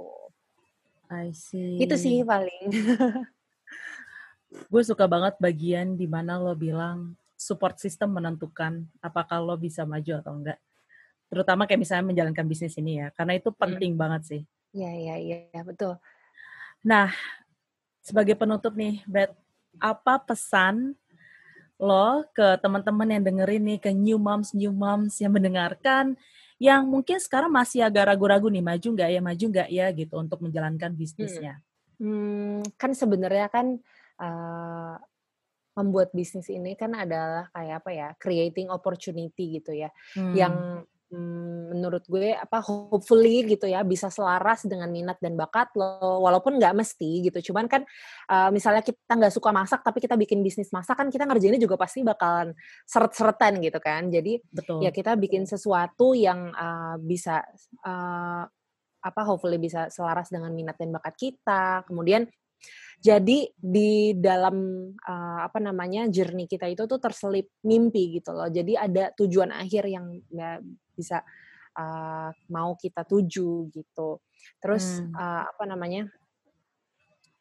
I 1.11 1.35
see. 1.35 1.75
Itu 1.83 1.99
sih 1.99 2.23
paling. 2.23 2.71
gue 4.51 4.83
suka 4.83 5.07
banget 5.07 5.39
bagian 5.39 5.95
di 5.95 6.05
mana 6.05 6.35
lo 6.35 6.51
bilang 6.55 7.15
support 7.39 7.79
system 7.81 8.13
menentukan 8.19 8.85
apakah 9.01 9.41
lo 9.41 9.55
bisa 9.57 9.87
maju 9.87 10.21
atau 10.21 10.33
enggak. 10.37 10.59
Terutama 11.31 11.63
kayak 11.63 11.81
misalnya 11.81 12.05
menjalankan 12.11 12.45
bisnis 12.45 12.75
ini 12.75 12.99
ya, 12.99 13.07
karena 13.15 13.39
itu 13.39 13.49
penting 13.55 13.95
hmm. 13.95 14.01
banget 14.01 14.21
sih. 14.27 14.41
Iya, 14.75 14.91
iya, 14.93 15.15
iya, 15.47 15.61
betul. 15.63 15.95
Nah, 16.83 17.07
sebagai 18.03 18.35
penutup 18.35 18.75
nih, 18.75 18.99
Bet, 19.07 19.31
apa 19.79 20.19
pesan 20.19 20.99
lo 21.81 22.27
ke 22.35 22.59
teman-teman 22.59 23.09
yang 23.09 23.23
dengerin 23.23 23.63
nih, 23.63 23.79
ke 23.79 23.89
new 23.95 24.19
moms, 24.19 24.51
new 24.51 24.75
moms 24.75 25.17
yang 25.23 25.31
mendengarkan, 25.33 26.19
yang 26.61 26.85
mungkin 26.85 27.17
sekarang 27.17 27.49
masih 27.49 27.81
agak 27.81 28.11
ragu-ragu 28.11 28.51
nih, 28.51 28.61
maju 28.61 28.87
nggak 28.91 29.09
ya, 29.09 29.21
maju 29.23 29.45
nggak 29.49 29.69
ya, 29.71 29.87
gitu, 29.95 30.13
untuk 30.19 30.43
menjalankan 30.43 30.91
bisnisnya. 30.93 31.63
Hmm, 31.97 32.59
hmm 32.61 32.75
kan 32.75 32.91
sebenarnya 32.91 33.47
kan 33.47 33.79
uh, 34.21 34.95
membuat 35.75 36.13
bisnis 36.13 36.47
ini 36.51 36.77
kan 36.77 36.93
adalah 36.93 37.49
kayak 37.51 37.75
apa 37.81 37.91
ya, 37.91 38.07
creating 38.21 38.69
opportunity 38.69 39.59
gitu 39.59 39.71
ya, 39.73 39.89
hmm. 40.15 40.35
yang 40.35 40.55
mmm, 41.11 41.75
menurut 41.75 42.03
gue 42.07 42.35
apa 42.35 42.59
hopefully 42.63 43.43
gitu 43.47 43.67
ya 43.67 43.83
bisa 43.87 44.07
selaras 44.07 44.67
dengan 44.67 44.91
minat 44.91 45.19
dan 45.19 45.39
bakat 45.39 45.71
lo 45.75 46.23
walaupun 46.23 46.59
nggak 46.59 46.75
mesti 46.75 47.31
gitu 47.31 47.51
cuman 47.51 47.67
kan 47.71 47.87
uh, 48.31 48.49
misalnya 48.51 48.83
kita 48.83 49.15
nggak 49.15 49.31
suka 49.31 49.51
masak 49.55 49.79
tapi 49.83 50.03
kita 50.03 50.19
bikin 50.19 50.43
bisnis 50.43 50.71
masak 50.75 50.99
kan 50.99 51.07
kita 51.07 51.23
ngerjainnya 51.23 51.59
juga 51.63 51.79
pasti 51.79 52.03
bakalan 52.03 52.51
seret-seretan 52.87 53.59
gitu 53.63 53.79
kan 53.79 54.11
jadi 54.11 54.39
Betul. 54.51 54.83
ya 54.83 54.91
kita 54.91 55.15
bikin 55.15 55.47
sesuatu 55.47 56.11
yang 56.11 56.51
uh, 56.51 56.99
bisa 56.99 57.43
uh, 57.87 58.43
apa 59.01 59.21
hopefully 59.25 59.57
bisa 59.57 59.89
selaras 59.89 60.29
dengan 60.29 60.53
minat 60.53 60.77
dan 60.77 60.93
bakat 60.93 61.15
kita 61.17 61.87
kemudian 61.87 62.27
jadi 63.01 63.49
di 63.57 64.13
dalam 64.13 64.87
uh, 64.93 65.39
apa 65.41 65.57
namanya 65.57 66.05
journey 66.05 66.45
kita 66.45 66.69
itu 66.69 66.85
tuh 66.85 67.01
terselip 67.01 67.49
mimpi 67.65 68.21
gitu 68.21 68.29
loh. 68.29 68.45
Jadi 68.45 68.77
ada 68.77 69.09
tujuan 69.17 69.49
akhir 69.49 69.89
yang 69.89 70.21
ya, 70.29 70.61
bisa 70.93 71.25
uh, 71.81 72.29
mau 72.53 72.77
kita 72.77 73.01
tuju 73.01 73.73
gitu. 73.73 74.21
Terus 74.61 75.01
hmm. 75.01 75.17
uh, 75.17 75.43
apa 75.49 75.63
namanya? 75.65 76.05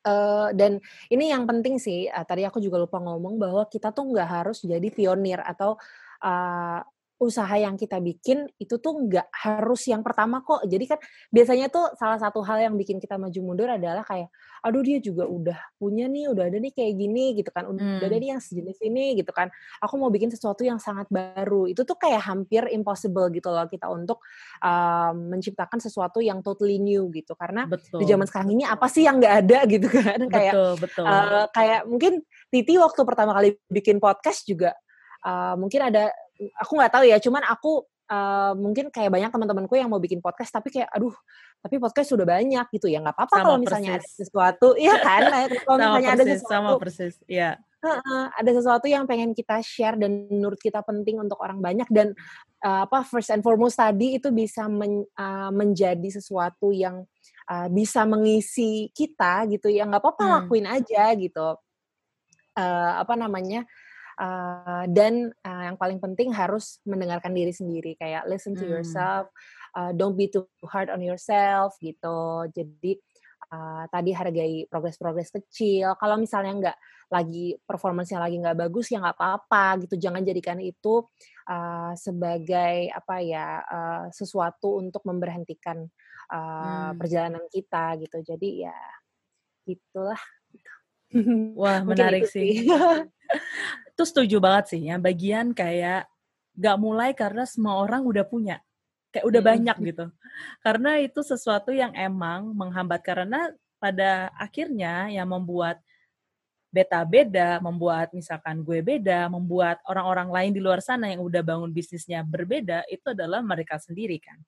Uh, 0.00 0.48
dan 0.56 0.80
ini 1.12 1.28
yang 1.28 1.44
penting 1.44 1.76
sih. 1.76 2.08
Uh, 2.08 2.24
tadi 2.24 2.48
aku 2.48 2.56
juga 2.56 2.80
lupa 2.80 2.96
ngomong 2.96 3.36
bahwa 3.36 3.68
kita 3.68 3.92
tuh 3.92 4.08
nggak 4.16 4.28
harus 4.32 4.64
jadi 4.64 4.88
pionir 4.88 5.44
atau 5.44 5.76
uh, 6.24 6.80
usaha 7.20 7.52
yang 7.60 7.76
kita 7.76 8.00
bikin 8.00 8.48
itu 8.56 8.80
tuh 8.80 8.96
nggak 8.96 9.28
harus 9.28 9.84
yang 9.92 10.00
pertama 10.00 10.40
kok. 10.40 10.64
Jadi 10.64 10.88
kan 10.88 10.98
biasanya 11.28 11.68
tuh 11.68 11.92
salah 12.00 12.16
satu 12.16 12.40
hal 12.40 12.64
yang 12.64 12.74
bikin 12.80 12.96
kita 12.96 13.20
maju 13.20 13.40
mundur 13.44 13.68
adalah 13.68 14.00
kayak, 14.08 14.32
aduh 14.64 14.80
dia 14.80 15.04
juga 15.04 15.28
udah 15.28 15.60
punya 15.76 16.08
nih, 16.08 16.32
udah 16.32 16.48
ada 16.48 16.56
nih 16.56 16.72
kayak 16.72 16.96
gini 16.96 17.36
gitu 17.36 17.52
kan, 17.52 17.68
udah 17.68 18.00
hmm. 18.00 18.08
ada 18.08 18.16
nih 18.16 18.28
yang 18.32 18.40
sejenis 18.40 18.80
ini 18.80 19.20
gitu 19.20 19.36
kan. 19.36 19.52
Aku 19.84 20.00
mau 20.00 20.08
bikin 20.08 20.32
sesuatu 20.32 20.64
yang 20.64 20.80
sangat 20.80 21.12
baru. 21.12 21.68
Itu 21.68 21.84
tuh 21.84 22.00
kayak 22.00 22.24
hampir 22.24 22.64
impossible 22.72 23.28
gitu 23.36 23.52
loh 23.52 23.68
kita 23.68 23.92
untuk 23.92 24.24
um, 24.64 25.36
menciptakan 25.36 25.76
sesuatu 25.76 26.24
yang 26.24 26.40
totally 26.40 26.80
new 26.80 27.12
gitu. 27.12 27.36
Karena 27.36 27.68
betul. 27.68 28.00
di 28.00 28.08
zaman 28.08 28.24
sekarang 28.24 28.56
ini 28.56 28.64
apa 28.64 28.88
sih 28.88 29.04
yang 29.04 29.20
nggak 29.20 29.34
ada 29.44 29.58
gitu 29.76 29.92
kan? 29.92 30.24
kayak 30.24 30.56
betul, 30.56 30.72
betul. 30.88 31.04
Uh, 31.04 31.44
kayak 31.52 31.84
mungkin 31.84 32.24
Titi 32.48 32.80
waktu 32.80 33.04
pertama 33.04 33.36
kali 33.36 33.60
bikin 33.68 34.00
podcast 34.00 34.48
juga 34.48 34.72
uh, 35.24 35.54
mungkin 35.60 35.92
ada 35.92 36.08
aku 36.57 36.72
nggak 36.78 36.93
tahu 36.93 37.05
ya 37.05 37.16
cuman 37.20 37.43
aku 37.45 37.84
uh, 38.09 38.53
mungkin 38.57 38.88
kayak 38.88 39.12
banyak 39.12 39.30
teman-temanku 39.30 39.74
yang 39.76 39.93
mau 39.93 40.01
bikin 40.01 40.24
podcast 40.24 40.51
tapi 40.51 40.72
kayak 40.72 40.88
aduh 40.91 41.14
tapi 41.61 41.76
podcast 41.76 42.09
sudah 42.09 42.24
banyak 42.24 42.66
gitu 42.72 42.88
ya. 42.88 43.05
Nggak 43.05 43.20
apa-apa 43.20 43.36
kalau 43.45 43.61
misalnya 43.61 44.01
ada 44.01 44.09
sesuatu. 44.09 44.72
Iya 44.80 44.97
kan? 45.05 45.28
Kalau 45.61 45.76
misalnya 45.76 46.09
persis, 46.09 46.16
ada 46.16 46.24
sesuatu 46.24 46.53
sama 46.57 46.70
persis. 46.80 47.14
Ya 47.28 47.61
uh, 47.84 48.26
ada 48.32 48.51
sesuatu 48.53 48.86
yang 48.86 49.09
pengen 49.09 49.32
kita 49.32 49.61
share 49.64 49.97
dan 49.97 50.28
menurut 50.28 50.61
kita 50.61 50.84
penting 50.84 51.20
untuk 51.20 51.41
orang 51.41 51.59
banyak 51.61 51.88
dan 51.88 52.12
uh, 52.64 52.84
apa 52.84 53.05
first 53.05 53.32
and 53.32 53.41
foremost 53.41 53.80
tadi 53.80 54.20
itu 54.20 54.28
bisa 54.30 54.68
men, 54.68 55.05
uh, 55.16 55.51
menjadi 55.53 56.20
sesuatu 56.20 56.70
yang 56.70 57.05
uh, 57.49 57.68
bisa 57.72 58.05
mengisi 58.05 58.93
kita 58.93 59.49
gitu 59.49 59.72
ya. 59.72 59.88
Nggak 59.88 60.03
apa-apa 60.05 60.24
hmm. 60.24 60.32
lakuin 60.36 60.66
aja 60.68 61.05
gitu. 61.16 61.49
Uh, 62.51 62.93
apa 62.99 63.14
namanya 63.14 63.62
uh, 64.20 64.84
dan 64.92 65.32
uh, 65.42 65.62
yang 65.72 65.80
paling 65.80 65.96
penting 65.96 66.30
harus 66.36 66.78
mendengarkan 66.84 67.32
diri 67.32 67.50
sendiri 67.50 67.96
kayak 67.96 68.28
listen 68.28 68.52
to 68.52 68.68
hmm. 68.68 68.78
yourself 68.78 69.32
uh, 69.74 69.90
don't 69.96 70.14
be 70.14 70.28
too 70.28 70.46
hard 70.66 70.90
on 70.92 71.02
yourself 71.02 71.74
gitu. 71.80 72.46
Jadi 72.50 72.98
uh, 73.50 73.84
tadi 73.90 74.10
hargai 74.14 74.66
progres-progres 74.68 75.30
kecil. 75.30 75.94
Kalau 75.98 76.16
misalnya 76.18 76.52
nggak 76.54 76.78
lagi 77.10 77.58
performance-nya 77.66 78.22
lagi 78.22 78.38
nggak 78.38 78.58
bagus 78.68 78.90
ya 78.90 79.02
nggak 79.02 79.16
apa-apa 79.18 79.64
gitu. 79.86 79.94
Jangan 79.98 80.22
jadikan 80.22 80.58
itu 80.62 81.02
uh, 81.50 81.92
sebagai 81.98 82.90
apa 82.90 83.14
ya 83.22 83.46
uh, 83.62 84.04
sesuatu 84.14 84.78
untuk 84.78 85.02
memberhentikan 85.06 85.86
uh, 86.30 86.36
hmm. 86.36 86.98
perjalanan 86.98 87.44
kita 87.50 87.98
gitu. 87.98 88.22
Jadi 88.22 88.66
ya 88.66 88.78
gitulah 89.66 90.18
Wah 91.61 91.82
menarik 91.82 92.26
sih. 92.30 92.66
itu 93.92 94.02
setuju 94.06 94.36
banget 94.38 94.64
sih 94.76 94.80
ya. 94.90 94.96
Bagian 94.98 95.52
kayak 95.54 96.06
gak 96.54 96.76
mulai 96.78 97.14
karena 97.14 97.46
semua 97.46 97.78
orang 97.82 98.02
udah 98.06 98.24
punya 98.26 98.58
kayak 99.11 99.26
udah 99.26 99.42
banyak 99.42 99.76
gitu. 99.90 100.06
Karena 100.62 101.02
itu 101.02 101.20
sesuatu 101.26 101.74
yang 101.74 101.90
emang 101.98 102.54
menghambat. 102.54 103.02
Karena 103.02 103.50
pada 103.82 104.30
akhirnya 104.38 105.11
yang 105.11 105.26
membuat 105.26 105.82
beta 106.70 107.02
beda, 107.02 107.58
membuat 107.58 108.14
misalkan 108.14 108.62
gue 108.62 108.78
beda, 108.78 109.26
membuat 109.26 109.82
orang-orang 109.90 110.30
lain 110.30 110.50
di 110.54 110.61
luar 110.62 110.78
sana 110.78 111.11
yang 111.11 111.26
udah 111.26 111.42
bangun 111.42 111.74
bisnisnya 111.74 112.22
berbeda, 112.22 112.86
itu 112.86 113.11
adalah 113.11 113.42
mereka 113.42 113.82
sendiri 113.82 114.22
kan. 114.22 114.38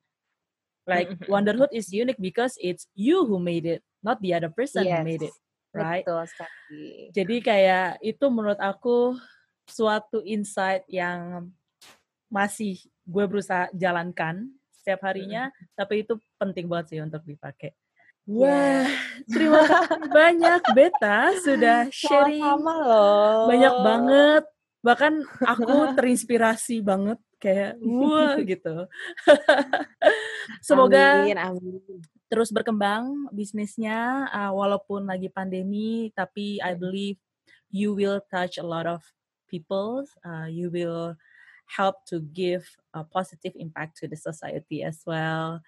Like 0.87 1.27
Wonderhood 1.27 1.75
is 1.75 1.91
unique 1.91 2.19
because 2.23 2.55
it's 2.63 2.87
you 2.95 3.27
who 3.27 3.43
made 3.43 3.67
it, 3.67 3.83
not 4.03 4.23
the 4.23 4.35
other 4.35 4.51
person 4.51 4.87
yes. 4.87 5.03
who 5.03 5.07
made 5.07 5.23
it 5.27 5.35
right? 5.75 6.05
Betul 6.05 6.25
sekali. 6.29 6.87
Jadi 7.11 7.37
kayak 7.41 8.01
itu 8.05 8.25
menurut 8.29 8.61
aku 8.61 9.17
suatu 9.67 10.21
insight 10.23 10.85
yang 10.89 11.49
masih 12.33 12.81
gue 13.05 13.25
berusaha 13.29 13.69
jalankan 13.77 14.49
setiap 14.73 15.05
harinya, 15.09 15.49
hmm. 15.49 15.77
tapi 15.77 16.03
itu 16.05 16.17
penting 16.41 16.67
banget 16.67 16.87
sih 16.97 17.01
untuk 17.01 17.23
dipakai. 17.25 17.77
Wah, 18.23 18.87
terima 19.27 19.67
kasih 19.67 19.99
banyak 20.19 20.63
Beta 20.79 21.19
sudah 21.43 21.79
sharing. 21.91 22.43
Sama 22.43 22.75
loh. 22.79 23.51
Banyak 23.51 23.75
banget. 23.83 24.45
Bahkan 24.83 25.13
aku 25.43 25.75
terinspirasi 25.99 26.83
banget 26.87 27.19
kayak 27.43 27.79
wah 27.83 28.39
gitu. 28.51 28.87
Semoga 30.63 31.27
amin, 31.27 31.39
amin 31.39 32.03
terus 32.33 32.49
berkembang 32.49 33.29
bisnisnya 33.29 34.25
uh, 34.33 34.57
walaupun 34.57 35.05
lagi 35.05 35.29
pandemi 35.29 36.09
tapi 36.17 36.57
I 36.65 36.73
believe 36.73 37.21
you 37.69 37.93
will 37.93 38.25
touch 38.33 38.57
a 38.57 38.65
lot 38.65 38.89
of 38.89 39.05
people 39.53 40.09
uh, 40.25 40.49
you 40.49 40.73
will 40.73 41.13
help 41.69 42.01
to 42.09 42.25
give 42.33 42.65
a 42.97 43.05
positive 43.05 43.53
impact 43.61 44.01
to 44.01 44.09
the 44.09 44.17
society 44.17 44.81
as 44.81 45.05
well. 45.05 45.61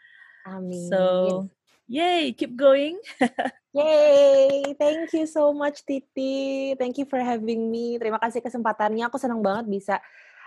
Amin. 0.48 0.88
so 0.88 1.44
yay 1.84 2.32
keep 2.32 2.56
going. 2.56 2.96
Yay 3.76 4.72
thank 4.80 5.12
you 5.12 5.28
so 5.28 5.52
much 5.52 5.84
Titi. 5.84 6.72
Thank 6.80 6.96
you 6.96 7.04
for 7.04 7.20
having 7.20 7.68
me. 7.68 8.00
Terima 8.00 8.16
kasih 8.16 8.40
kesempatannya. 8.40 9.04
Aku 9.04 9.20
senang 9.20 9.44
banget 9.44 9.68
bisa 9.68 9.94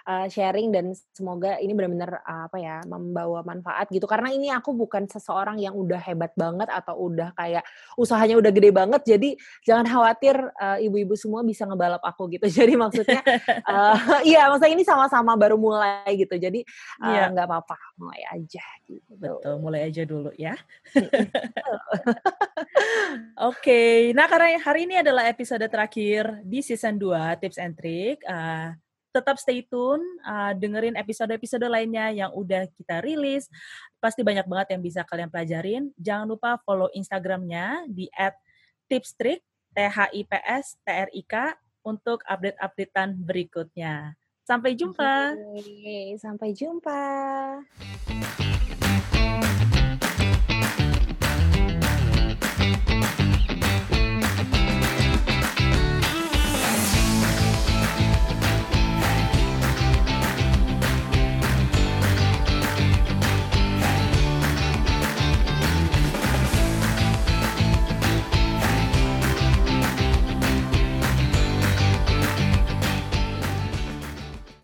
uh, 0.07 0.27
sharing 0.31 0.71
dan 0.71 0.95
semoga 1.11 1.59
ini 1.59 1.75
benar-benar 1.75 2.23
uh, 2.23 2.47
apa 2.47 2.57
ya 2.57 2.79
membawa 2.87 3.43
manfaat 3.43 3.91
gitu 3.91 4.07
karena 4.07 4.31
ini 4.31 4.47
aku 4.47 4.71
bukan 4.71 5.05
seseorang 5.05 5.59
yang 5.59 5.75
udah 5.75 5.99
hebat 5.99 6.31
banget 6.39 6.71
atau 6.71 6.95
udah 7.11 7.35
kayak 7.35 7.67
usahanya 7.99 8.39
udah 8.39 8.51
gede 8.55 8.71
banget 8.71 9.03
jadi 9.03 9.35
jangan 9.67 9.85
khawatir 9.85 10.35
uh, 10.55 10.79
ibu-ibu 10.79 11.13
semua 11.19 11.43
bisa 11.43 11.67
ngebalap 11.67 12.01
aku 12.01 12.31
gitu 12.31 12.47
jadi 12.63 12.79
maksudnya 12.79 13.19
uh, 13.67 14.23
iya 14.23 14.47
maksudnya 14.47 14.73
ini 14.73 14.83
sama-sama 14.87 15.35
baru 15.35 15.59
mulai 15.59 16.07
gitu 16.15 16.39
jadi 16.39 16.63
iya. 17.03 17.27
nggak 17.27 17.45
uh, 17.45 17.49
apa-apa 17.51 17.77
mulai 17.99 18.23
aja 18.31 18.63
gitu. 18.87 19.11
betul 19.19 19.59
mulai 19.59 19.91
aja 19.91 20.01
dulu 20.07 20.31
ya 20.39 20.55
Oke, 23.37 23.69
okay. 23.69 23.97
nah 24.17 24.25
karena 24.29 24.57
hari 24.61 24.89
ini 24.89 25.01
adalah 25.01 25.25
episode 25.29 25.61
terakhir 25.69 26.41
di 26.41 26.61
season 26.61 26.97
2 26.97 27.41
Tips 27.41 27.57
and 27.61 27.73
Trick. 27.77 28.21
Uh, 28.25 28.73
tetap 29.17 29.41
stay 29.41 29.65
tune, 29.65 30.05
uh, 30.21 30.53
dengerin 30.53 30.93
episode-episode 30.93 31.65
lainnya 31.65 32.13
yang 32.13 32.29
udah 32.37 32.69
kita 32.77 33.01
rilis. 33.01 33.49
Pasti 33.97 34.21
banyak 34.21 34.45
banget 34.45 34.77
yang 34.77 34.81
bisa 34.85 35.01
kalian 35.01 35.33
pelajarin. 35.33 35.89
Jangan 35.97 36.29
lupa 36.29 36.61
follow 36.61 36.93
Instagramnya 36.93 37.89
di 37.89 38.05
@tipstrik 38.85 39.41
T 39.73 39.77
H 39.81 40.13
I 40.13 40.21
P 40.21 40.31
S 40.45 40.77
T 40.85 40.87
R 40.93 41.09
I 41.09 41.23
K 41.25 41.57
untuk 41.81 42.21
update-updatean 42.29 43.17
berikutnya. 43.17 44.13
Sampai 44.45 44.77
jumpa. 44.77 45.33
sampai 46.21 46.53
jumpa. 46.53 47.01